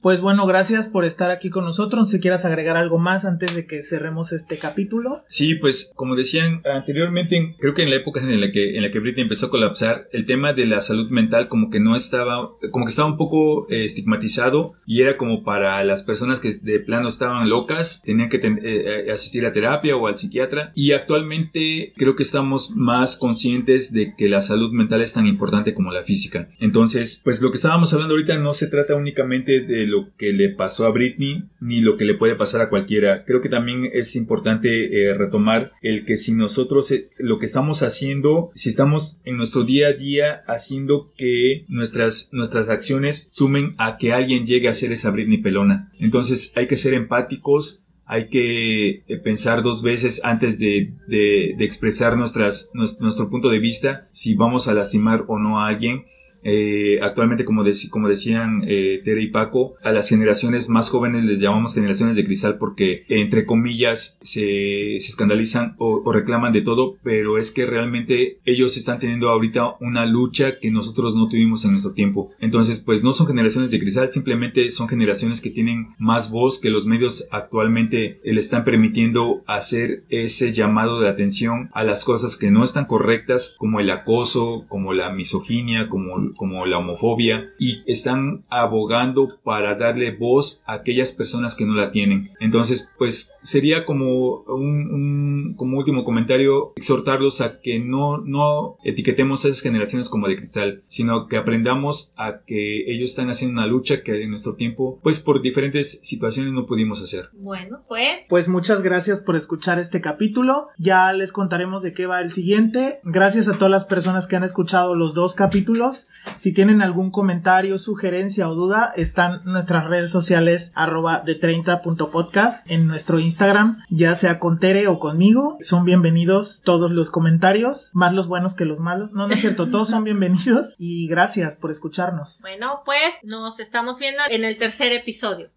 pues 0.07 0.21
bueno, 0.21 0.47
gracias 0.47 0.87
por 0.87 1.03
estar 1.03 1.31
aquí 1.31 1.49
con 1.49 1.65
nosotros. 1.65 2.09
Si 2.09 2.21
quieras 2.21 2.45
agregar 2.45 2.77
algo 2.77 2.97
más 2.97 3.25
antes 3.25 3.53
de 3.53 3.67
que 3.67 3.83
cerremos 3.83 4.31
este 4.31 4.57
capítulo. 4.57 5.25
Sí, 5.27 5.55
pues 5.55 5.91
como 5.97 6.15
decían 6.15 6.61
anteriormente, 6.63 7.57
creo 7.59 7.73
que 7.73 7.83
en 7.83 7.89
la 7.89 7.97
época 7.97 8.21
en 8.21 8.39
la 8.39 8.49
que 8.49 8.77
en 8.77 8.83
la 8.83 8.89
que 8.89 9.01
Britney 9.01 9.23
empezó 9.23 9.47
a 9.47 9.49
colapsar, 9.49 10.07
el 10.13 10.25
tema 10.25 10.53
de 10.53 10.65
la 10.65 10.79
salud 10.79 11.09
mental 11.09 11.49
como 11.49 11.69
que 11.69 11.81
no 11.81 11.93
estaba, 11.93 12.51
como 12.71 12.85
que 12.85 12.91
estaba 12.91 13.09
un 13.09 13.17
poco 13.17 13.69
eh, 13.69 13.83
estigmatizado 13.83 14.75
y 14.85 15.01
era 15.01 15.17
como 15.17 15.43
para 15.43 15.83
las 15.83 16.03
personas 16.03 16.39
que 16.39 16.53
de 16.53 16.79
plano 16.79 17.09
estaban 17.09 17.49
locas, 17.49 18.01
tenían 18.05 18.29
que 18.29 18.37
eh, 18.37 18.59
eh, 18.63 19.11
asistir 19.11 19.45
a 19.45 19.51
terapia 19.51 19.97
o 19.97 20.07
al 20.07 20.17
psiquiatra. 20.17 20.71
Y 20.73 20.93
actualmente 20.93 21.91
creo 21.97 22.15
que 22.15 22.23
estamos 22.23 22.71
más 22.77 23.17
conscientes 23.17 23.91
de 23.91 24.13
que 24.17 24.29
la 24.29 24.39
salud 24.39 24.71
mental 24.71 25.01
es 25.01 25.11
tan 25.11 25.27
importante 25.27 25.73
como 25.73 25.91
la 25.91 26.03
física. 26.03 26.47
Entonces, 26.61 27.19
pues 27.25 27.41
lo 27.41 27.51
que 27.51 27.57
estábamos 27.57 27.93
hablando 27.93 28.13
ahorita 28.13 28.37
no 28.37 28.53
se 28.53 28.67
trata 28.67 28.95
únicamente 28.95 29.59
de 29.59 29.85
lo 29.85 29.96
que 30.17 30.33
le 30.33 30.49
pasó 30.49 30.85
a 30.85 30.91
Britney 30.91 31.43
ni 31.59 31.81
lo 31.81 31.97
que 31.97 32.05
le 32.05 32.15
puede 32.15 32.35
pasar 32.35 32.61
a 32.61 32.69
cualquiera. 32.69 33.23
Creo 33.25 33.41
que 33.41 33.49
también 33.49 33.89
es 33.91 34.15
importante 34.15 35.09
eh, 35.09 35.13
retomar 35.13 35.71
el 35.81 36.05
que 36.05 36.17
si 36.17 36.33
nosotros 36.33 36.91
eh, 36.91 37.09
lo 37.17 37.39
que 37.39 37.45
estamos 37.45 37.83
haciendo, 37.83 38.51
si 38.53 38.69
estamos 38.69 39.21
en 39.25 39.37
nuestro 39.37 39.63
día 39.63 39.87
a 39.87 39.93
día 39.93 40.43
haciendo 40.47 41.11
que 41.17 41.65
nuestras, 41.67 42.29
nuestras 42.31 42.69
acciones 42.69 43.27
sumen 43.29 43.75
a 43.77 43.97
que 43.97 44.13
alguien 44.13 44.45
llegue 44.45 44.67
a 44.67 44.73
ser 44.73 44.91
esa 44.91 45.11
Britney 45.11 45.39
pelona. 45.39 45.91
Entonces 45.99 46.53
hay 46.55 46.67
que 46.67 46.75
ser 46.75 46.93
empáticos, 46.93 47.83
hay 48.05 48.29
que 48.29 49.03
eh, 49.07 49.17
pensar 49.23 49.63
dos 49.63 49.83
veces 49.83 50.21
antes 50.23 50.57
de, 50.59 50.93
de, 51.07 51.55
expresar 51.59 52.17
nuestras, 52.17 52.71
nuestro 52.73 53.29
punto 53.29 53.49
de 53.49 53.59
vista, 53.59 54.07
si 54.11 54.33
vamos 54.33 54.67
a 54.67 54.73
lastimar 54.73 55.25
o 55.27 55.37
no 55.37 55.59
a 55.59 55.67
alguien 55.67 56.05
eh, 56.43 56.99
actualmente, 57.01 57.45
como, 57.45 57.63
decían 57.63 58.63
eh, 58.67 59.01
Tere 59.03 59.23
y 59.23 59.27
Paco, 59.27 59.75
a 59.83 59.91
las 59.91 60.09
generaciones 60.09 60.69
más 60.69 60.89
jóvenes 60.89 61.23
les 61.23 61.39
llamamos 61.39 61.75
generaciones 61.75 62.15
de 62.15 62.25
cristal 62.25 62.57
porque, 62.57 63.05
entre 63.09 63.45
comillas, 63.45 64.17
se, 64.21 64.95
escandalizan 64.95 65.75
o, 65.77 66.11
reclaman 66.11 66.53
de 66.53 66.61
todo, 66.61 66.97
pero 67.03 67.37
es 67.37 67.51
que 67.51 67.65
realmente 67.65 68.37
ellos 68.45 68.77
están 68.77 68.99
teniendo 68.99 69.29
ahorita 69.29 69.75
una 69.81 70.05
lucha 70.05 70.59
que 70.59 70.71
nosotros 70.71 71.15
no 71.15 71.27
tuvimos 71.27 71.65
en 71.65 71.71
nuestro 71.71 71.93
tiempo. 71.93 72.31
Entonces, 72.39 72.79
pues 72.79 73.03
no 73.03 73.13
son 73.13 73.27
generaciones 73.27 73.71
de 73.71 73.79
cristal, 73.79 74.11
simplemente 74.11 74.69
son 74.69 74.87
generaciones 74.87 75.41
que 75.41 75.49
tienen 75.49 75.89
más 75.99 76.31
voz 76.31 76.59
que 76.59 76.69
los 76.69 76.85
medios 76.85 77.27
actualmente 77.31 78.19
le 78.23 78.39
están 78.39 78.63
permitiendo 78.63 79.43
hacer 79.47 80.03
ese 80.09 80.53
llamado 80.53 80.99
de 80.99 81.09
atención 81.09 81.69
a 81.73 81.83
las 81.83 82.05
cosas 82.05 82.37
que 82.37 82.51
no 82.51 82.63
están 82.63 82.85
correctas, 82.85 83.55
como 83.57 83.79
el 83.79 83.89
acoso, 83.89 84.65
como 84.67 84.93
la 84.93 85.11
misoginia, 85.11 85.89
como 85.89 86.26
como 86.35 86.65
la 86.65 86.77
homofobia 86.77 87.49
y 87.59 87.81
están 87.85 88.43
abogando 88.49 89.39
para 89.43 89.75
darle 89.75 90.15
voz 90.15 90.63
a 90.65 90.73
aquellas 90.73 91.11
personas 91.11 91.55
que 91.55 91.65
no 91.65 91.73
la 91.73 91.91
tienen. 91.91 92.31
Entonces, 92.39 92.89
pues 92.97 93.31
sería 93.41 93.85
como 93.85 94.41
un, 94.43 95.55
como 95.57 95.77
último 95.77 96.03
comentario 96.03 96.73
exhortarlos 96.75 97.41
a 97.41 97.59
que 97.59 97.79
no, 97.79 98.17
no 98.17 98.77
etiquetemos 98.83 99.45
a 99.45 99.49
esas 99.49 99.61
generaciones 99.61 100.09
como 100.09 100.27
de 100.27 100.37
cristal, 100.37 100.83
sino 100.87 101.27
que 101.27 101.37
aprendamos 101.37 102.13
a 102.17 102.41
que 102.45 102.91
ellos 102.91 103.11
están 103.11 103.29
haciendo 103.29 103.59
una 103.59 103.67
lucha 103.67 104.01
que 104.03 104.23
en 104.23 104.29
nuestro 104.29 104.55
tiempo, 104.55 104.99
pues 105.03 105.19
por 105.19 105.41
diferentes 105.41 105.99
situaciones 106.03 106.53
no 106.53 106.65
pudimos 106.65 107.01
hacer. 107.01 107.29
Bueno, 107.33 107.79
pues. 107.87 108.19
Pues 108.29 108.47
muchas 108.47 108.81
gracias 108.81 109.19
por 109.19 109.35
escuchar 109.35 109.79
este 109.79 110.01
capítulo. 110.01 110.67
Ya 110.77 111.11
les 111.13 111.31
contaremos 111.31 111.81
de 111.81 111.93
qué 111.93 112.05
va 112.05 112.21
el 112.21 112.31
siguiente. 112.31 112.99
Gracias 113.03 113.47
a 113.47 113.53
todas 113.53 113.71
las 113.71 113.85
personas 113.85 114.27
que 114.27 114.35
han 114.35 114.43
escuchado 114.43 114.95
los 114.95 115.13
dos 115.13 115.33
capítulos. 115.35 116.07
Si 116.37 116.53
tienen 116.53 116.81
algún 116.81 117.11
comentario, 117.11 117.79
sugerencia 117.79 118.49
o 118.49 118.55
duda, 118.55 118.93
están 118.95 119.41
nuestras 119.45 119.85
redes 119.85 120.11
sociales 120.11 120.71
arroba 120.75 121.21
de 121.25 121.39
30.podcast 121.39 122.69
en 122.69 122.87
nuestro 122.87 123.19
Instagram, 123.19 123.83
ya 123.89 124.15
sea 124.15 124.39
con 124.39 124.59
Tere 124.59 124.87
o 124.87 124.99
conmigo. 124.99 125.57
Son 125.61 125.85
bienvenidos 125.85 126.61
todos 126.63 126.91
los 126.91 127.09
comentarios, 127.09 127.89
más 127.93 128.13
los 128.13 128.27
buenos 128.27 128.55
que 128.55 128.65
los 128.65 128.79
malos. 128.79 129.11
No, 129.11 129.27
no 129.27 129.33
es 129.33 129.41
cierto, 129.41 129.69
todos 129.69 129.89
son 129.89 130.03
bienvenidos 130.05 130.75
y 130.77 131.07
gracias 131.07 131.55
por 131.55 131.71
escucharnos. 131.71 132.39
Bueno, 132.41 132.81
pues 132.85 132.99
nos 133.23 133.59
estamos 133.59 133.99
viendo 133.99 134.23
en 134.29 134.43
el 134.43 134.57
tercer 134.57 134.91
episodio. 134.91 135.49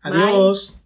Adiós. 0.00 0.81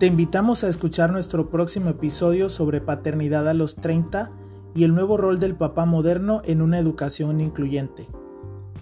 Te 0.00 0.06
invitamos 0.06 0.64
a 0.64 0.68
escuchar 0.68 1.12
nuestro 1.12 1.50
próximo 1.50 1.90
episodio 1.90 2.48
sobre 2.48 2.80
paternidad 2.80 3.46
a 3.46 3.52
los 3.52 3.76
30 3.76 4.32
y 4.74 4.84
el 4.84 4.94
nuevo 4.94 5.18
rol 5.18 5.38
del 5.38 5.56
papá 5.56 5.84
moderno 5.84 6.40
en 6.46 6.62
una 6.62 6.78
educación 6.78 7.42
incluyente. 7.42 8.08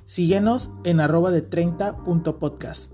Síguenos 0.05 0.71
en 0.85 1.01
arroba 1.01 1.33
de 1.33 1.51
30.podcast. 1.51 2.93